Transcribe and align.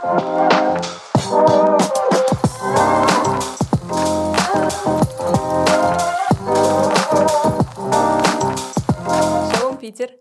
Шалом, 0.00 0.16
Питер! 9.78 10.12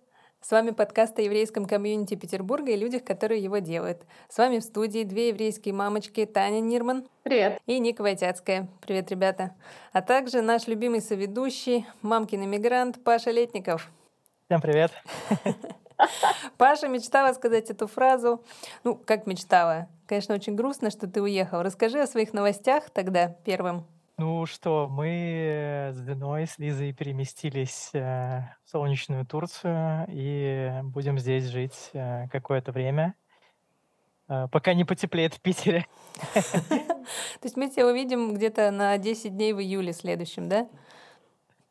С 0.41 0.51
вами 0.51 0.71
подкаст 0.71 1.17
о 1.19 1.21
еврейском 1.21 1.65
комьюнити 1.65 2.15
Петербурга 2.15 2.73
и 2.73 2.75
людях, 2.75 3.05
которые 3.05 3.41
его 3.41 3.59
делают. 3.59 4.01
С 4.27 4.37
вами 4.37 4.59
в 4.59 4.63
студии 4.63 5.05
две 5.05 5.29
еврейские 5.29 5.73
мамочки 5.73 6.25
Таня 6.25 6.59
Нирман. 6.59 7.07
Привет. 7.23 7.61
И 7.65 7.79
Ника 7.79 8.01
Войтяцкая. 8.01 8.67
Привет, 8.81 9.09
ребята. 9.11 9.55
А 9.93 10.01
также 10.01 10.41
наш 10.41 10.67
любимый 10.67 10.99
соведущий, 10.99 11.85
мамкин 12.01 12.43
иммигрант 12.43 13.01
Паша 13.01 13.31
Летников. 13.31 13.89
Всем 14.47 14.59
привет. 14.59 14.91
Паша 16.57 16.87
мечтала 16.87 17.33
сказать 17.33 17.69
эту 17.69 17.87
фразу. 17.87 18.43
Ну, 18.83 18.95
как 18.95 19.27
мечтала? 19.27 19.87
Конечно, 20.05 20.35
очень 20.35 20.55
грустно, 20.55 20.89
что 20.89 21.07
ты 21.07 21.21
уехал. 21.21 21.61
Расскажи 21.61 22.01
о 22.01 22.07
своих 22.07 22.33
новостях 22.33 22.89
тогда 22.89 23.27
первым. 23.27 23.85
Ну 24.17 24.45
что, 24.45 24.89
мы 24.89 25.91
с 25.93 26.01
Диной, 26.01 26.45
с 26.45 26.57
Лизой 26.57 26.91
переместились 26.91 27.91
э, 27.93 28.41
в 28.65 28.69
солнечную 28.69 29.25
Турцию 29.25 30.07
и 30.09 30.71
будем 30.83 31.17
здесь 31.17 31.45
жить 31.45 31.91
э, 31.93 32.27
какое-то 32.27 32.73
время, 32.73 33.13
э, 34.27 34.49
пока 34.51 34.73
не 34.73 34.83
потеплеет 34.83 35.35
в 35.35 35.39
Питере. 35.39 35.87
То 36.33 37.43
есть 37.43 37.55
мы 37.55 37.69
тебя 37.69 37.87
увидим 37.87 38.33
где-то 38.33 38.71
на 38.71 38.97
10 38.97 39.37
дней 39.37 39.53
в 39.53 39.61
июле 39.61 39.93
следующем, 39.93 40.49
да? 40.49 40.67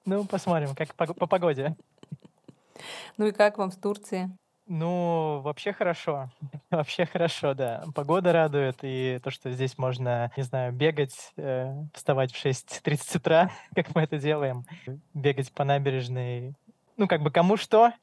Ну, 0.07 0.25
посмотрим, 0.25 0.75
как 0.75 0.95
по, 0.95 1.13
по 1.13 1.27
погоде. 1.27 1.77
Ну 3.17 3.27
и 3.27 3.33
как 3.33 3.59
вам 3.59 3.71
в 3.71 3.77
Турции? 3.77 4.31
Ну, 4.69 5.41
вообще 5.41 5.73
хорошо. 5.73 6.31
Вообще 6.71 7.07
хорошо, 7.07 7.55
да. 7.55 7.85
Погода 7.95 8.35
радует, 8.35 8.77
и 8.83 9.19
то, 9.25 9.31
что 9.31 9.51
здесь 9.51 9.79
можно, 9.79 10.31
не 10.37 10.43
знаю, 10.43 10.75
бегать, 10.75 11.33
э, 11.39 11.73
вставать 11.95 12.33
в 12.33 12.45
6.30 12.45 13.17
утра, 13.17 13.51
как 13.75 13.95
мы 13.95 14.03
это 14.03 14.19
делаем, 14.19 14.67
бегать 15.15 15.51
по 15.53 15.65
набережной. 15.65 16.55
Ну, 16.99 17.09
как 17.09 17.23
бы 17.23 17.31
кому 17.31 17.57
что. 17.57 17.95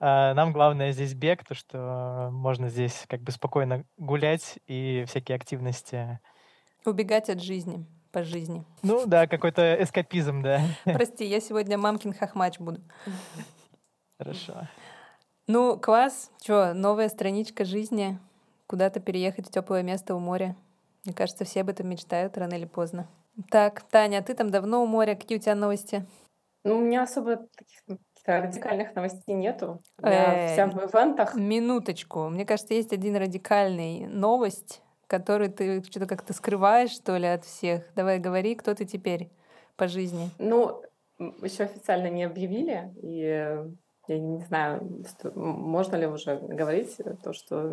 А 0.00 0.32
нам 0.32 0.54
главное 0.54 0.92
здесь 0.92 1.12
бег, 1.12 1.44
то, 1.44 1.54
что 1.54 2.30
можно 2.32 2.70
здесь 2.70 3.04
как 3.06 3.20
бы 3.20 3.30
спокойно 3.30 3.84
гулять 3.98 4.58
и 4.66 5.04
всякие 5.08 5.36
активности. 5.36 6.20
Убегать 6.86 7.28
от 7.28 7.42
жизни, 7.42 7.84
по 8.12 8.22
жизни. 8.22 8.64
Ну 8.82 9.06
да, 9.06 9.26
какой-то 9.26 9.76
эскапизм, 9.82 10.40
да. 10.40 10.62
Прости, 10.84 11.26
я 11.26 11.40
сегодня 11.40 11.76
мамкин 11.76 12.14
хохмач 12.14 12.58
буду. 12.58 12.80
Хорошо. 14.18 14.68
Ну, 15.46 15.78
класс. 15.78 16.30
Чё, 16.40 16.74
новая 16.74 17.08
страничка 17.08 17.64
жизни. 17.64 18.18
Куда-то 18.66 19.00
переехать 19.00 19.48
в 19.48 19.50
теплое 19.50 19.82
место 19.82 20.14
у 20.14 20.18
моря. 20.18 20.56
Мне 21.04 21.14
кажется, 21.14 21.44
все 21.44 21.62
об 21.62 21.70
этом 21.70 21.88
мечтают 21.88 22.36
рано 22.36 22.54
или 22.54 22.66
поздно. 22.66 23.08
Так, 23.50 23.82
Таня, 23.82 24.18
а 24.18 24.22
ты 24.22 24.34
там 24.34 24.50
давно 24.50 24.82
у 24.82 24.86
моря? 24.86 25.14
Какие 25.14 25.38
у 25.38 25.40
тебя 25.40 25.54
новости? 25.54 26.04
Ну, 26.64 26.78
у 26.78 26.80
меня 26.80 27.04
особо 27.04 27.36
таких 27.36 28.00
радикальных 28.26 28.94
новостей 28.94 29.34
нету. 29.34 29.80
Я 30.02 30.48
вся 30.52 30.66
в 30.66 30.76
ивентах. 30.76 31.34
Минуточку. 31.34 32.28
Мне 32.28 32.44
кажется, 32.44 32.74
есть 32.74 32.92
один 32.92 33.16
радикальный 33.16 34.06
новость, 34.06 34.82
который 35.06 35.48
ты 35.48 35.82
что-то 35.84 36.06
как-то 36.06 36.34
скрываешь, 36.34 36.90
что 36.90 37.16
ли, 37.16 37.26
от 37.26 37.44
всех. 37.44 37.84
Давай 37.94 38.18
говори, 38.18 38.54
кто 38.54 38.74
ты 38.74 38.84
теперь 38.84 39.30
по 39.76 39.88
жизни. 39.88 40.30
Ну, 40.38 40.82
еще 41.18 41.64
официально 41.64 42.08
не 42.08 42.24
объявили, 42.24 42.92
и 43.00 43.56
я 44.08 44.18
не 44.18 44.40
знаю, 44.40 45.04
можно 45.34 45.96
ли 45.96 46.06
уже 46.06 46.36
говорить 46.36 46.96
то, 47.22 47.32
что 47.32 47.70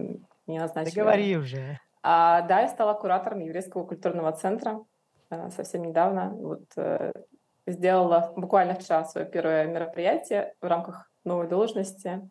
не 0.47 0.59
назначили. 0.59 0.95
Да 0.95 1.02
говори 1.02 1.38
уже. 1.38 1.80
А, 2.03 2.42
да, 2.42 2.61
я 2.61 2.67
стала 2.67 2.94
куратором 2.94 3.39
еврейского 3.39 3.86
культурного 3.86 4.31
центра 4.33 4.83
а, 5.30 5.50
совсем 5.50 5.83
недавно. 5.83 6.30
Вот 6.30 6.66
э, 6.75 7.11
сделала 7.66 8.33
буквально 8.36 8.75
вчера 8.75 9.05
свое 9.05 9.25
первое 9.25 9.65
мероприятие 9.65 10.54
в 10.61 10.67
рамках 10.67 11.10
новой 11.23 11.48
должности. 11.48 12.30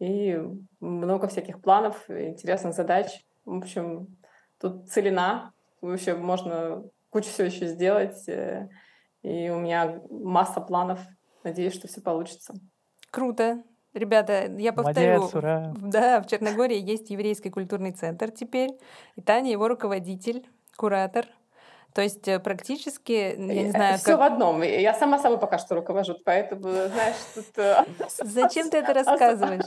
И 0.00 0.40
много 0.80 1.28
всяких 1.28 1.62
планов, 1.62 2.10
интересных 2.10 2.74
задач. 2.74 3.24
В 3.44 3.58
общем, 3.58 4.16
тут 4.58 4.88
целина. 4.88 5.52
Вообще 5.80 6.14
можно 6.14 6.82
кучу 7.10 7.28
всего 7.28 7.46
еще 7.46 7.66
сделать. 7.66 8.28
Э, 8.28 8.68
и 9.22 9.50
у 9.50 9.58
меня 9.58 10.00
масса 10.10 10.60
планов. 10.60 11.00
Надеюсь, 11.44 11.74
что 11.74 11.88
все 11.88 12.00
получится. 12.00 12.54
Круто. 13.14 13.62
Ребята, 13.92 14.50
я 14.58 14.72
повторю, 14.72 15.18
Молодец, 15.18 15.34
ура. 15.36 15.72
да, 15.76 16.20
в 16.20 16.26
Черногории 16.26 16.80
есть 16.80 17.10
еврейский 17.10 17.48
культурный 17.48 17.92
центр 17.92 18.32
теперь, 18.32 18.70
и 19.14 19.20
Таня 19.20 19.52
его 19.52 19.68
руководитель, 19.68 20.44
куратор. 20.76 21.24
То 21.94 22.02
есть 22.02 22.26
э, 22.26 22.40
практически, 22.40 23.12
я 23.12 23.36
не 23.36 23.70
знаю, 23.70 23.98
Все 23.98 24.16
как... 24.16 24.18
в 24.18 24.22
одном. 24.22 24.62
Я 24.62 24.94
сама 24.94 25.20
собой 25.20 25.38
пока 25.38 25.58
что 25.58 25.76
руковожу, 25.76 26.16
поэтому, 26.24 26.62
знаешь, 26.62 27.14
тут... 27.36 27.46
э, 27.56 27.84
Зачем 28.24 28.68
ты 28.68 28.78
это 28.78 28.94
рассказываешь? 28.94 29.64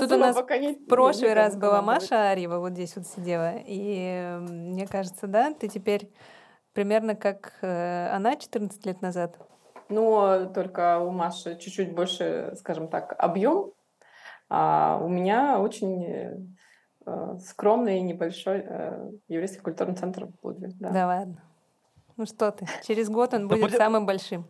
Тут 0.00 0.10
у 0.10 0.16
нас 0.16 0.36
в 0.36 0.86
прошлый 0.88 1.32
раз 1.34 1.54
была. 1.54 1.82
Маша 1.82 2.30
Арьева, 2.30 2.58
вот 2.58 2.72
здесь 2.72 2.96
вот 2.96 3.06
сидела. 3.06 3.58
И 3.64 4.08
э, 4.24 4.38
мне 4.40 4.88
кажется, 4.88 5.28
да, 5.28 5.54
ты 5.54 5.68
теперь 5.68 6.10
примерно 6.72 7.14
как 7.14 7.52
э, 7.62 8.08
она 8.12 8.34
14 8.34 8.84
лет 8.86 9.02
назад. 9.02 9.38
Но 9.90 10.46
только 10.46 11.00
у 11.00 11.10
Маши 11.10 11.56
чуть-чуть 11.56 11.94
больше, 11.94 12.54
скажем 12.56 12.88
так, 12.88 13.14
объем, 13.18 13.72
а 14.48 14.98
у 15.02 15.08
меня 15.08 15.60
очень 15.60 16.04
э, 17.06 17.38
скромный 17.44 18.00
небольшой 18.00 18.64
э, 18.64 19.10
еврейский 19.28 19.60
культурный 19.60 19.96
центр 19.96 20.26
в 20.26 20.40
Будве. 20.40 20.70
Да. 20.78 20.90
Да 20.90 21.06
ладно. 21.06 21.42
Ну 22.16 22.26
что 22.26 22.50
ты, 22.50 22.66
через 22.86 23.08
год 23.08 23.34
он 23.34 23.48
будет 23.48 23.72
самым 23.72 24.06
большим. 24.06 24.46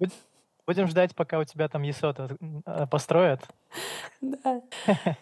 Будем 0.66 0.86
ждать, 0.86 1.16
пока 1.16 1.38
у 1.38 1.44
тебя 1.44 1.68
там 1.68 1.82
ЕСОТ 1.82 2.20
э, 2.20 2.86
построят. 2.86 3.40
Да. 4.20 4.62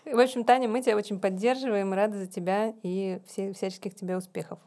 В 0.04 0.18
общем, 0.18 0.44
Таня, 0.44 0.68
мы 0.68 0.82
тебя 0.82 0.96
очень 0.96 1.20
поддерживаем, 1.20 1.92
рады 1.92 2.18
за 2.18 2.26
тебя 2.26 2.74
и 2.82 3.20
все, 3.26 3.52
всяческих 3.52 3.94
тебе 3.94 4.16
успехов 4.16 4.58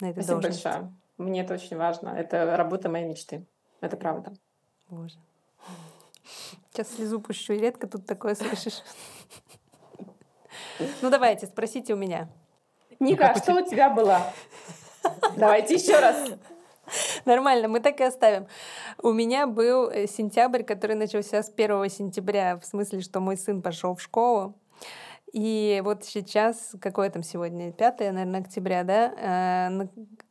на 0.00 0.10
этой 0.10 0.22
Спасибо 0.22 0.40
должности. 0.40 0.64
большое. 0.64 0.92
Мне 1.18 1.40
это 1.42 1.54
очень 1.54 1.76
важно. 1.76 2.10
Это 2.10 2.56
работа 2.56 2.88
моей 2.88 3.06
мечты. 3.06 3.46
Это 3.80 3.96
правда. 3.96 4.32
Боже. 4.90 5.14
Сейчас 6.72 6.94
слезу 6.94 7.20
пущу, 7.20 7.54
редко 7.54 7.86
тут 7.86 8.06
такое 8.06 8.34
слышишь. 8.34 8.82
Ну 11.00 11.10
давайте, 11.10 11.46
спросите 11.46 11.94
у 11.94 11.96
меня. 11.96 12.28
Ника, 12.98 13.30
а 13.30 13.34
что 13.36 13.54
у 13.54 13.64
тебя 13.64 13.90
было? 13.90 14.20
Давайте 15.36 15.74
еще 15.74 15.98
раз. 15.98 16.30
Нормально, 17.24 17.68
мы 17.68 17.80
так 17.80 18.00
и 18.00 18.04
оставим. 18.04 18.48
У 19.00 19.12
меня 19.12 19.46
был 19.46 19.88
э, 19.90 20.06
сентябрь, 20.06 20.64
который 20.64 20.96
начался 20.96 21.42
с 21.42 21.50
1 21.50 21.88
сентября, 21.88 22.58
в 22.58 22.64
смысле, 22.64 23.00
что 23.00 23.20
мой 23.20 23.36
сын 23.36 23.62
пошел 23.62 23.94
в 23.94 24.02
школу. 24.02 24.54
И 25.32 25.80
вот 25.84 26.04
сейчас, 26.04 26.74
какое 26.80 27.08
там 27.10 27.22
сегодня, 27.22 27.72
5, 27.72 28.00
наверное, 28.00 28.40
октября, 28.40 28.82
да, 28.82 29.14
э, 29.16 29.86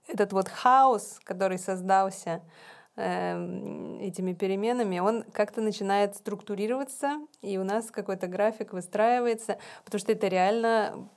этот 0.07 0.33
вот 0.33 0.49
хаос, 0.49 1.19
который 1.23 1.57
создался 1.57 2.41
этими 2.99 4.33
переменами, 4.33 4.99
он 4.99 5.23
как-то 5.31 5.61
начинает 5.61 6.15
структурироваться, 6.15 7.19
и 7.41 7.57
у 7.57 7.63
нас 7.63 7.91
какой-то 7.91 8.27
график 8.27 8.73
выстраивается, 8.73 9.57
потому 9.85 9.99
что 9.99 10.11
это 10.11 10.27
реально 10.27 11.09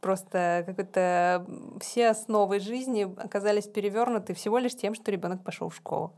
просто 0.00 0.62
какой-то 0.66 1.46
все 1.80 2.08
основы 2.08 2.60
жизни 2.60 3.12
оказались 3.18 3.66
перевернуты 3.66 4.34
всего 4.34 4.58
лишь 4.58 4.74
тем, 4.74 4.94
что 4.94 5.10
ребенок 5.10 5.44
пошел 5.44 5.68
в 5.68 5.76
школу. 5.76 6.12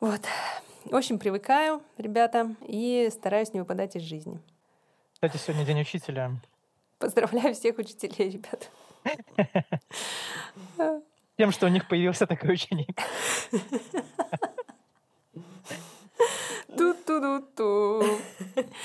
Вот. 0.00 0.20
В 0.84 0.96
общем, 0.96 1.18
привыкаю, 1.18 1.82
ребята, 1.96 2.54
и 2.66 3.08
стараюсь 3.12 3.52
не 3.52 3.60
выпадать 3.60 3.96
из 3.96 4.02
жизни. 4.02 4.40
Кстати, 5.12 5.36
сегодня 5.36 5.64
день 5.64 5.80
учителя. 5.80 6.32
Поздравляю 6.98 7.54
всех 7.54 7.78
учителей, 7.78 8.30
ребят. 8.30 8.70
Тем, 11.42 11.50
что 11.50 11.66
у 11.66 11.70
них 11.70 11.88
появился 11.88 12.24
такой 12.24 12.52
ученик. 12.52 13.00
Ту-ту-ду-ту. 16.78 18.04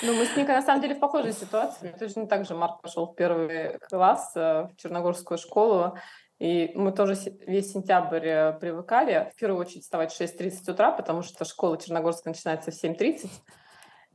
Ну, 0.01 0.13
мы 0.15 0.25
с 0.25 0.35
Никой 0.35 0.55
на 0.55 0.63
самом 0.63 0.81
деле 0.81 0.95
в 0.95 0.99
похожей 0.99 1.33
ситуации. 1.33 1.95
Точно 1.99 2.25
так 2.25 2.47
же 2.47 2.55
Марк 2.55 2.81
пошел 2.81 3.05
в 3.05 3.13
первый 3.13 3.77
класс 3.77 4.31
э, 4.33 4.63
в 4.63 4.75
Черногорскую 4.75 5.37
школу. 5.37 5.99
И 6.39 6.71
мы 6.73 6.91
тоже 6.91 7.15
весь 7.45 7.73
сентябрь 7.73 8.27
э, 8.27 8.53
привыкали, 8.53 9.31
в 9.35 9.39
первую 9.39 9.61
очередь, 9.61 9.83
вставать 9.83 10.11
в 10.11 10.19
6.30 10.19 10.71
утра, 10.71 10.91
потому 10.91 11.21
что 11.21 11.45
школа 11.45 11.77
Черногорская 11.77 12.33
начинается 12.33 12.71
в 12.71 12.83
7.30. 12.83 13.29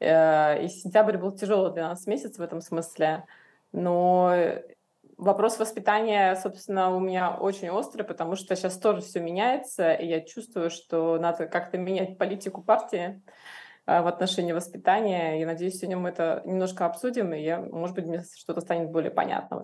Э, 0.00 0.64
И 0.64 0.66
сентябрь 0.66 1.16
был 1.16 1.30
тяжелый 1.30 1.72
для 1.72 1.90
нас 1.90 2.08
месяц 2.08 2.38
в 2.38 2.42
этом 2.42 2.60
смысле. 2.60 3.24
Но 3.70 4.34
Вопрос 5.18 5.58
воспитания, 5.58 6.34
собственно, 6.36 6.94
у 6.94 6.98
меня 6.98 7.36
очень 7.38 7.70
острый, 7.70 8.02
потому 8.02 8.34
что 8.34 8.56
сейчас 8.56 8.78
тоже 8.78 9.02
все 9.02 9.20
меняется, 9.20 9.92
и 9.92 10.06
я 10.06 10.20
чувствую, 10.20 10.70
что 10.70 11.18
надо 11.18 11.46
как-то 11.46 11.78
менять 11.78 12.18
политику 12.18 12.62
партии 12.62 13.22
э, 13.86 14.02
в 14.02 14.06
отношении 14.06 14.52
воспитания. 14.52 15.38
Я 15.38 15.46
надеюсь, 15.46 15.78
сегодня 15.78 15.98
мы 15.98 16.08
это 16.08 16.42
немножко 16.44 16.86
обсудим, 16.86 17.32
и, 17.34 17.40
я, 17.40 17.60
может 17.60 17.94
быть, 17.94 18.06
мне 18.06 18.24
что-то 18.36 18.60
станет 18.62 18.90
более 18.90 19.10
понятно. 19.10 19.62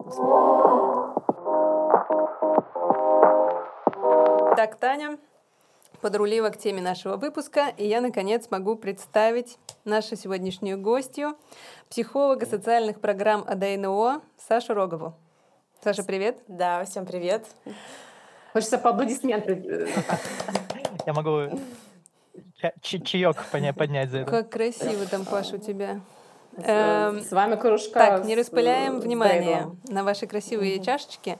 Так, 4.54 4.76
Таня 4.76 5.18
подрулила 6.00 6.50
к 6.50 6.58
теме 6.58 6.82
нашего 6.82 7.16
выпуска, 7.16 7.68
и 7.76 7.86
я, 7.86 8.00
наконец, 8.00 8.50
могу 8.50 8.76
представить 8.76 9.58
нашу 9.84 10.14
сегодняшнюю 10.14 10.80
гостью, 10.80 11.36
психолога 11.88 12.46
социальных 12.46 13.00
программ 13.00 13.44
АДНО 13.46 14.22
Сашу 14.36 14.74
Рогову. 14.74 15.14
Саша, 15.82 16.02
привет. 16.02 16.38
Да, 16.48 16.84
всем 16.84 17.06
привет. 17.06 17.46
Хочется 18.52 18.78
по 18.78 18.90
аплодисменты. 18.90 19.88
Я 21.06 21.12
могу 21.12 21.56
чаек 22.82 23.44
поднять 23.76 24.10
за 24.10 24.18
это. 24.18 24.30
Как 24.30 24.50
красиво 24.50 25.06
там, 25.06 25.24
Паша, 25.24 25.54
у 25.54 25.58
тебя. 25.58 26.00
Эм, 26.56 27.20
с 27.20 27.30
вами 27.30 27.54
кружка. 27.54 27.98
Так, 28.00 28.24
не 28.24 28.34
распыляем 28.34 28.98
внимание 28.98 29.70
на 29.88 30.02
ваши 30.02 30.26
красивые 30.26 30.82
чашечки. 30.82 31.38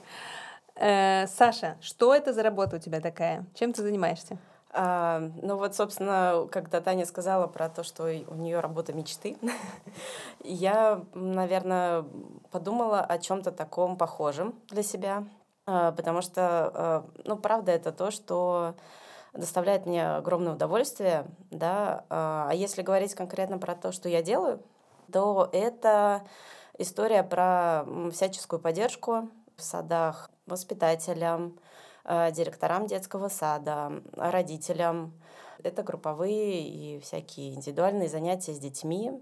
Э, 0.75 1.27
Саша, 1.27 1.75
что 1.81 2.15
это 2.15 2.31
за 2.31 2.41
работа 2.41 2.77
у 2.77 2.79
тебя 2.79 3.01
такая? 3.01 3.45
Чем 3.55 3.73
ты 3.73 3.81
занимаешься? 3.81 4.37
А, 4.71 5.19
ну 5.41 5.57
вот, 5.57 5.75
собственно, 5.75 6.47
когда 6.51 6.79
Таня 6.79 7.05
сказала 7.05 7.47
про 7.47 7.69
то, 7.69 7.83
что 7.83 8.03
у 8.03 8.35
нее 8.35 8.59
работа 8.59 8.93
мечты, 8.93 9.37
я, 10.43 11.03
наверное, 11.13 12.05
подумала 12.51 13.01
о 13.01 13.17
чем-то 13.17 13.51
таком 13.51 13.97
похожем 13.97 14.55
для 14.69 14.83
себя, 14.83 15.25
а, 15.65 15.91
потому 15.91 16.21
что, 16.21 16.41
а, 16.73 17.05
ну, 17.25 17.35
правда, 17.35 17.71
это 17.71 17.91
то, 17.91 18.11
что 18.11 18.75
доставляет 19.33 19.85
мне 19.85 20.17
огромное 20.17 20.53
удовольствие, 20.53 21.25
да. 21.51 22.03
А 22.09 22.49
если 22.51 22.81
говорить 22.81 23.13
конкретно 23.13 23.59
про 23.59 23.75
то, 23.75 23.91
что 23.91 24.09
я 24.09 24.23
делаю, 24.23 24.59
то 25.11 25.49
это 25.51 26.23
история 26.79 27.23
про 27.23 27.85
всяческую 28.11 28.59
поддержку 28.59 29.29
в 29.55 29.61
садах 29.61 30.31
воспитателям, 30.47 31.59
директорам 32.31 32.87
детского 32.87 33.29
сада, 33.29 34.01
родителям. 34.15 35.13
Это 35.63 35.83
групповые 35.83 36.67
и 36.67 36.99
всякие 36.99 37.53
индивидуальные 37.53 38.09
занятия 38.09 38.53
с 38.53 38.59
детьми. 38.59 39.21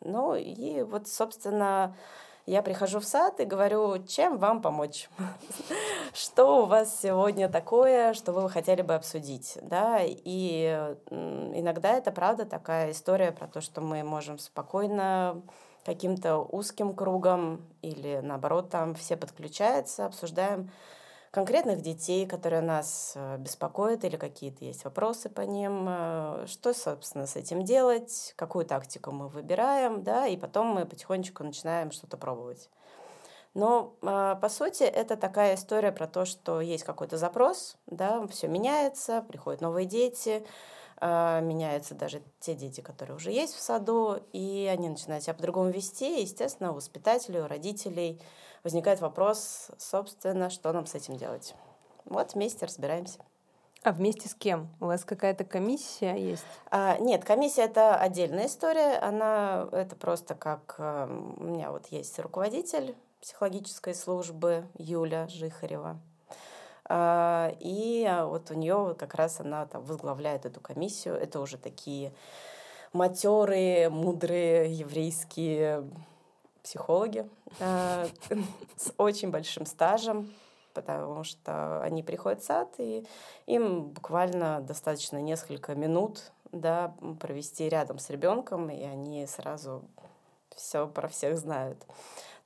Ну 0.00 0.34
и 0.34 0.82
вот, 0.82 1.08
собственно, 1.08 1.96
я 2.46 2.62
прихожу 2.62 3.00
в 3.00 3.04
сад 3.04 3.40
и 3.40 3.44
говорю, 3.44 4.04
чем 4.04 4.38
вам 4.38 4.62
помочь? 4.62 5.08
Что 6.14 6.62
у 6.62 6.66
вас 6.66 7.00
сегодня 7.00 7.48
такое, 7.48 8.14
что 8.14 8.32
вы 8.32 8.48
хотели 8.48 8.82
бы 8.82 8.94
обсудить? 8.94 9.58
Да? 9.62 9.98
И 10.02 10.94
иногда 11.10 11.94
это 11.94 12.12
правда 12.12 12.44
такая 12.44 12.92
история 12.92 13.32
про 13.32 13.48
то, 13.48 13.60
что 13.60 13.80
мы 13.80 14.04
можем 14.04 14.38
спокойно 14.38 15.42
каким-то 15.84 16.38
узким 16.38 16.94
кругом 16.94 17.62
или 17.82 18.20
наоборот 18.22 18.70
там 18.70 18.94
все 18.94 19.16
подключаются, 19.16 20.06
обсуждаем 20.06 20.70
конкретных 21.36 21.82
детей, 21.82 22.26
которые 22.26 22.62
нас 22.62 23.12
э, 23.14 23.36
беспокоят 23.36 24.04
или 24.06 24.16
какие-то 24.16 24.64
есть 24.64 24.84
вопросы 24.84 25.28
по 25.28 25.42
ним, 25.42 25.84
э, 25.86 26.46
что, 26.46 26.72
собственно, 26.72 27.26
с 27.26 27.36
этим 27.36 27.62
делать, 27.62 28.32
какую 28.36 28.64
тактику 28.64 29.12
мы 29.12 29.28
выбираем, 29.28 30.02
да, 30.02 30.26
и 30.26 30.38
потом 30.38 30.68
мы 30.68 30.86
потихонечку 30.86 31.44
начинаем 31.44 31.90
что-то 31.90 32.16
пробовать. 32.16 32.70
Но, 33.52 33.96
э, 34.00 34.36
по 34.40 34.48
сути, 34.48 34.84
это 34.84 35.14
такая 35.18 35.56
история 35.56 35.92
про 35.92 36.06
то, 36.06 36.24
что 36.24 36.62
есть 36.62 36.84
какой-то 36.84 37.18
запрос, 37.18 37.76
да, 37.84 38.26
все 38.28 38.48
меняется, 38.48 39.20
приходят 39.20 39.60
новые 39.60 39.84
дети, 39.84 40.42
а, 40.98 41.40
меняются 41.40 41.94
даже 41.94 42.22
те 42.40 42.54
дети, 42.54 42.80
которые 42.80 43.16
уже 43.16 43.30
есть 43.30 43.54
в 43.54 43.60
саду, 43.60 44.18
и 44.32 44.66
они 44.72 44.88
начинают 44.88 45.24
себя 45.24 45.34
по-другому 45.34 45.68
вести. 45.68 46.22
Естественно, 46.22 46.72
у 46.72 46.76
воспитателей, 46.76 47.40
у 47.40 47.46
родителей 47.46 48.18
возникает 48.66 49.00
вопрос, 49.00 49.70
собственно, 49.78 50.50
что 50.50 50.72
нам 50.72 50.86
с 50.86 50.96
этим 50.96 51.16
делать. 51.16 51.54
Вот 52.04 52.34
вместе 52.34 52.66
разбираемся. 52.66 53.20
А 53.84 53.92
вместе 53.92 54.28
с 54.28 54.34
кем? 54.34 54.68
У 54.80 54.86
вас 54.86 55.04
какая-то 55.04 55.44
комиссия 55.44 56.16
есть? 56.16 56.44
А, 56.72 56.98
нет, 56.98 57.24
комиссия 57.24 57.62
это 57.62 57.94
отдельная 57.94 58.48
история. 58.48 58.98
Она 58.98 59.68
это 59.70 59.94
просто 59.94 60.34
как 60.34 60.74
э, 60.78 61.06
у 61.36 61.44
меня 61.44 61.70
вот 61.70 61.86
есть 61.92 62.18
руководитель 62.18 62.96
психологической 63.20 63.94
службы 63.94 64.66
Юля 64.76 65.28
Жихарева. 65.28 66.00
А, 66.88 67.52
и 67.60 68.04
вот 68.24 68.50
у 68.50 68.54
нее 68.54 68.96
как 68.98 69.14
раз 69.14 69.38
она 69.38 69.66
там 69.66 69.84
возглавляет 69.84 70.44
эту 70.44 70.60
комиссию. 70.60 71.14
Это 71.14 71.38
уже 71.38 71.56
такие 71.56 72.12
матерые, 72.92 73.90
мудрые 73.90 74.72
еврейские 74.72 75.88
психологи 76.66 77.28
а, 77.60 78.06
с 78.76 78.92
очень 78.98 79.30
большим 79.30 79.66
стажем, 79.66 80.34
потому 80.74 81.22
что 81.22 81.80
они 81.80 82.02
приходят 82.02 82.42
в 82.42 82.44
сад, 82.44 82.74
и 82.78 83.06
им 83.46 83.84
буквально 83.84 84.60
достаточно 84.60 85.18
несколько 85.18 85.76
минут 85.76 86.32
да, 86.50 86.92
провести 87.20 87.68
рядом 87.68 88.00
с 88.00 88.10
ребенком, 88.10 88.68
и 88.68 88.82
они 88.82 89.26
сразу 89.26 89.84
все 90.56 90.88
про 90.88 91.06
всех 91.06 91.38
знают. 91.38 91.78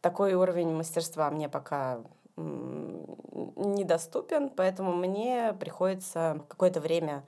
Такой 0.03 0.35
уровень 0.35 0.75
мастерства 0.75 1.31
мне 1.31 1.49
пока 1.49 2.03
недоступен, 2.37 4.51
поэтому 4.51 4.95
мне 4.95 5.55
приходится 5.59 6.43
какое-то 6.49 6.81
время 6.81 7.25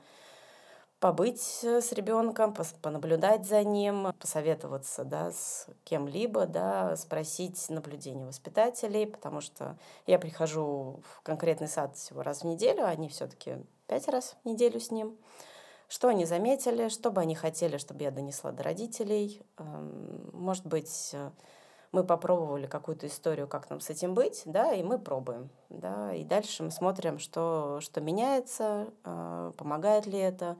побыть 1.02 1.64
с 1.64 1.90
ребенком, 1.90 2.54
понаблюдать 2.80 3.44
за 3.44 3.64
ним, 3.64 4.12
посоветоваться 4.20 5.02
да, 5.02 5.32
с 5.32 5.66
кем-либо, 5.82 6.46
да, 6.46 6.94
спросить 6.94 7.68
наблюдение 7.68 8.24
воспитателей, 8.24 9.08
потому 9.08 9.40
что 9.40 9.76
я 10.06 10.20
прихожу 10.20 11.00
в 11.02 11.22
конкретный 11.22 11.66
сад 11.66 11.96
всего 11.96 12.22
раз 12.22 12.42
в 12.42 12.44
неделю, 12.44 12.84
а 12.84 12.90
они 12.90 13.08
все-таки 13.08 13.56
пять 13.88 14.06
раз 14.06 14.36
в 14.44 14.48
неделю 14.48 14.78
с 14.78 14.92
ним. 14.92 15.18
Что 15.88 16.06
они 16.06 16.24
заметили, 16.24 16.88
что 16.88 17.10
бы 17.10 17.20
они 17.20 17.34
хотели, 17.34 17.78
чтобы 17.78 18.04
я 18.04 18.12
донесла 18.12 18.52
до 18.52 18.62
родителей. 18.62 19.42
Эм, 19.58 20.30
может 20.32 20.64
быть, 20.64 21.16
мы 21.90 22.04
попробовали 22.04 22.68
какую-то 22.68 23.08
историю, 23.08 23.48
как 23.48 23.68
нам 23.70 23.80
с 23.80 23.90
этим 23.90 24.14
быть, 24.14 24.42
да, 24.44 24.72
и 24.72 24.84
мы 24.84 25.00
пробуем, 25.00 25.50
да, 25.68 26.14
и 26.14 26.22
дальше 26.22 26.62
мы 26.62 26.70
смотрим, 26.70 27.18
что, 27.18 27.80
что 27.80 28.00
меняется, 28.00 28.86
а, 29.02 29.50
помогает 29.58 30.06
ли 30.06 30.20
это. 30.20 30.56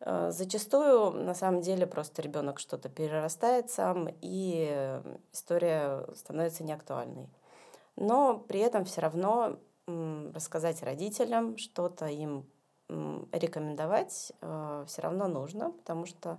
А, 0.00 0.30
зачастую, 0.30 1.12
на 1.12 1.34
самом 1.34 1.60
деле, 1.60 1.86
просто 1.86 2.22
ребенок 2.22 2.58
что-то 2.58 2.88
перерастает 2.88 3.70
сам, 3.70 4.08
и 4.20 5.00
история 5.32 6.06
становится 6.14 6.64
неактуальной. 6.64 7.28
Но 7.96 8.38
при 8.38 8.60
этом 8.60 8.84
все 8.84 9.00
равно 9.00 9.58
рассказать 9.86 10.82
родителям, 10.82 11.56
что-то 11.58 12.06
им 12.06 12.46
рекомендовать 13.32 14.32
а, 14.40 14.84
все 14.86 15.02
равно 15.02 15.28
нужно, 15.28 15.70
потому 15.70 16.06
что 16.06 16.38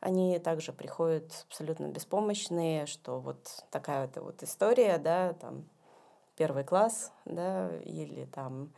они 0.00 0.38
также 0.38 0.72
приходят 0.72 1.44
абсолютно 1.48 1.86
беспомощные, 1.86 2.86
что 2.86 3.18
вот 3.20 3.64
такая 3.70 4.06
вот, 4.06 4.16
вот 4.22 4.42
история, 4.42 4.98
да, 4.98 5.32
там 5.34 5.64
первый 6.36 6.64
класс, 6.64 7.12
да, 7.24 7.70
или 7.84 8.26
там 8.26 8.72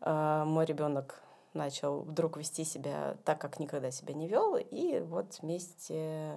э, 0.00 0.44
мой 0.46 0.64
ребенок 0.64 1.20
начал 1.54 2.00
вдруг 2.00 2.36
вести 2.36 2.64
себя 2.64 3.16
так, 3.24 3.40
как 3.40 3.58
никогда 3.58 3.90
себя 3.90 4.14
не 4.14 4.28
вел, 4.28 4.56
и 4.56 5.00
вот 5.00 5.38
вместе 5.40 6.34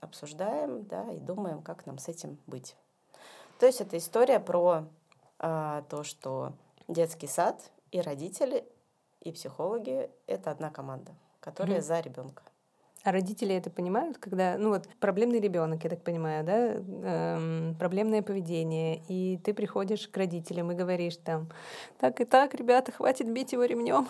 обсуждаем, 0.00 0.84
да, 0.84 1.10
и 1.12 1.18
думаем, 1.18 1.62
как 1.62 1.86
нам 1.86 1.98
с 1.98 2.08
этим 2.08 2.38
быть. 2.46 2.76
То 3.58 3.66
есть 3.66 3.80
это 3.80 3.96
история 3.96 4.40
про 4.40 4.84
э, 5.38 5.82
то, 5.88 6.02
что 6.02 6.52
детский 6.88 7.26
сад 7.26 7.70
и 7.92 8.00
родители 8.00 8.66
и 9.20 9.32
психологи 9.32 10.10
это 10.26 10.50
одна 10.50 10.70
команда, 10.70 11.12
которая 11.40 11.78
mm-hmm. 11.78 11.82
за 11.82 12.00
ребенка. 12.00 12.42
А 13.04 13.12
родители 13.12 13.54
это 13.54 13.68
понимают, 13.68 14.16
когда, 14.16 14.56
ну 14.56 14.70
вот, 14.70 14.88
проблемный 14.98 15.38
ребенок, 15.38 15.84
я 15.84 15.90
так 15.90 16.02
понимаю, 16.02 16.42
да, 16.42 16.56
эм, 16.56 17.76
проблемное 17.78 18.22
поведение, 18.22 19.02
и 19.08 19.38
ты 19.44 19.52
приходишь 19.52 20.08
к 20.08 20.16
родителям 20.16 20.72
и 20.72 20.74
говоришь 20.74 21.18
там, 21.18 21.50
так 21.98 22.22
и 22.22 22.24
так, 22.24 22.54
ребята, 22.54 22.92
хватит 22.92 23.30
бить 23.30 23.52
его 23.52 23.64
ремнем. 23.64 24.08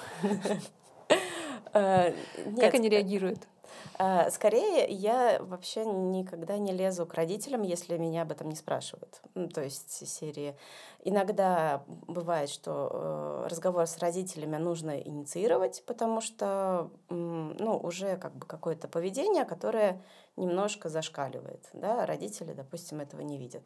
Э, 1.77 2.13
как 2.61 2.75
они 2.75 2.89
реагируют? 2.89 3.49
А, 3.97 4.31
скорее, 4.31 4.87
я 4.89 5.39
вообще 5.41 5.85
никогда 5.85 6.59
не 6.59 6.73
лезу 6.73 7.07
к 7.07 7.15
родителям, 7.15 7.63
если 7.63 7.97
меня 7.97 8.23
об 8.23 8.33
этом 8.33 8.49
не 8.49 8.57
спрашивают. 8.57 9.21
То 9.55 9.63
есть 9.63 10.07
серии. 10.09 10.57
Иногда 11.05 11.83
бывает, 11.87 12.49
что 12.49 12.91
э, 12.93 13.47
разговор 13.51 13.87
с 13.87 13.99
родителями 13.99 14.57
нужно 14.57 14.99
инициировать, 14.99 15.85
потому 15.87 16.21
что 16.21 16.91
ну, 17.09 17.77
уже 17.77 18.17
как 18.17 18.35
бы 18.35 18.47
какое-то 18.47 18.89
поведение, 18.89 19.45
которое 19.45 20.03
немножко 20.37 20.89
зашкаливает. 20.89 21.69
Да? 21.73 22.07
Родители, 22.07 22.53
допустим, 22.53 23.01
этого 23.01 23.21
не 23.21 23.39
видят. 23.39 23.63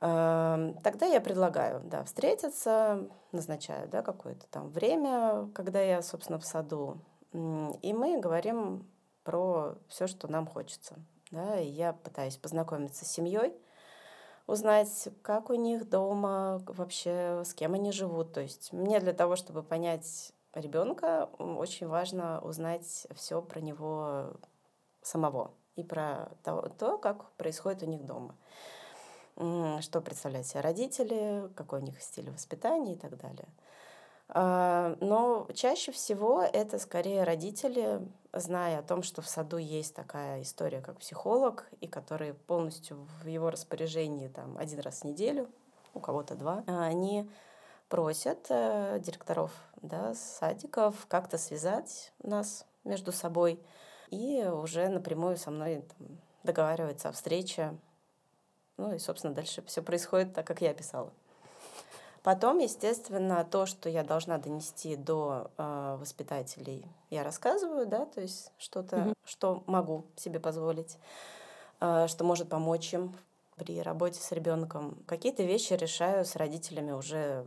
Эм, 0.00 0.74
тогда 0.74 1.06
я 1.06 1.20
предлагаю 1.20 1.80
да, 1.84 2.04
встретиться, 2.04 3.08
назначаю 3.32 3.88
да, 3.88 4.02
какое-то 4.02 4.46
там 4.48 4.68
время, 4.68 5.48
когда 5.54 5.80
я, 5.80 6.02
собственно, 6.02 6.38
в 6.38 6.44
саду, 6.44 6.98
и 7.32 7.92
мы 7.92 8.20
говорим 8.20 8.86
про 9.24 9.76
все, 9.88 10.06
что 10.06 10.28
нам 10.28 10.46
хочется. 10.46 10.96
Да, 11.30 11.60
и 11.60 11.68
я 11.68 11.92
пытаюсь 11.92 12.38
познакомиться 12.38 13.04
с 13.04 13.12
семьей, 13.12 13.54
узнать, 14.46 15.08
как 15.20 15.50
у 15.50 15.54
них 15.54 15.88
дома, 15.90 16.62
вообще 16.66 17.42
с 17.44 17.52
кем 17.52 17.74
они 17.74 17.92
живут. 17.92 18.32
То 18.32 18.40
есть 18.40 18.72
мне 18.72 18.98
для 18.98 19.12
того, 19.12 19.36
чтобы 19.36 19.62
понять, 19.62 20.32
ребенка 20.54 21.28
очень 21.38 21.86
важно 21.86 22.40
узнать 22.40 23.06
все 23.14 23.42
про 23.42 23.60
него 23.60 24.32
самого 25.02 25.52
и 25.76 25.84
про 25.84 26.30
то, 26.42 26.70
то, 26.78 26.96
как 26.96 27.30
происходит 27.32 27.82
у 27.82 27.86
них 27.86 28.06
дома. 28.06 28.34
Что 29.80 30.00
представляют 30.00 30.46
себе 30.46 30.62
родители, 30.62 31.50
какой 31.54 31.80
у 31.80 31.84
них 31.84 32.00
стиль 32.02 32.30
воспитания 32.30 32.94
и 32.94 32.98
так 32.98 33.18
далее. 33.18 33.48
А, 34.30 34.96
но 35.00 35.48
чаще 35.54 35.90
всего 35.90 36.42
это 36.42 36.78
скорее 36.78 37.24
родители, 37.24 38.00
зная 38.32 38.80
о 38.80 38.82
том, 38.82 39.02
что 39.02 39.22
в 39.22 39.28
саду 39.28 39.56
есть 39.56 39.94
такая 39.94 40.42
история, 40.42 40.80
как 40.80 40.98
психолог, 40.98 41.66
и 41.80 41.86
который 41.86 42.34
полностью 42.34 43.06
в 43.22 43.26
его 43.26 43.50
распоряжении 43.50 44.28
там, 44.28 44.58
один 44.58 44.80
раз 44.80 45.00
в 45.00 45.04
неделю, 45.04 45.48
у 45.94 46.00
кого-то 46.00 46.34
два, 46.34 46.62
они 46.66 47.28
просят 47.88 48.46
э, 48.50 48.98
директоров 49.00 49.50
да, 49.80 50.14
садиков 50.14 51.06
как-то 51.08 51.38
связать 51.38 52.12
нас 52.22 52.66
между 52.84 53.12
собой 53.12 53.58
и 54.10 54.44
уже 54.44 54.88
напрямую 54.88 55.38
со 55.38 55.50
мной 55.50 55.84
там, 55.96 56.18
договариваться 56.42 57.08
о 57.08 57.12
встрече. 57.12 57.74
Ну 58.76 58.94
и, 58.94 58.98
собственно, 58.98 59.34
дальше 59.34 59.62
все 59.66 59.82
происходит 59.82 60.34
так, 60.34 60.46
как 60.46 60.60
я 60.60 60.74
писала. 60.74 61.12
Потом, 62.28 62.58
естественно, 62.58 63.42
то, 63.42 63.64
что 63.64 63.88
я 63.88 64.04
должна 64.04 64.36
донести 64.36 64.96
до 64.96 65.50
э, 65.56 65.96
воспитателей, 65.98 66.84
я 67.08 67.24
рассказываю, 67.24 67.86
да, 67.86 68.04
то 68.04 68.20
есть 68.20 68.52
что-то, 68.58 68.96
mm-hmm. 68.96 69.14
что 69.24 69.62
могу 69.66 70.04
себе 70.14 70.38
позволить, 70.38 70.98
э, 71.80 72.04
что 72.06 72.24
может 72.24 72.50
помочь 72.50 72.92
им 72.92 73.14
при 73.56 73.80
работе 73.80 74.20
с 74.20 74.30
ребенком. 74.30 74.98
Какие-то 75.06 75.42
вещи 75.42 75.72
решаю 75.72 76.26
с 76.26 76.36
родителями 76.36 76.90
уже 76.90 77.46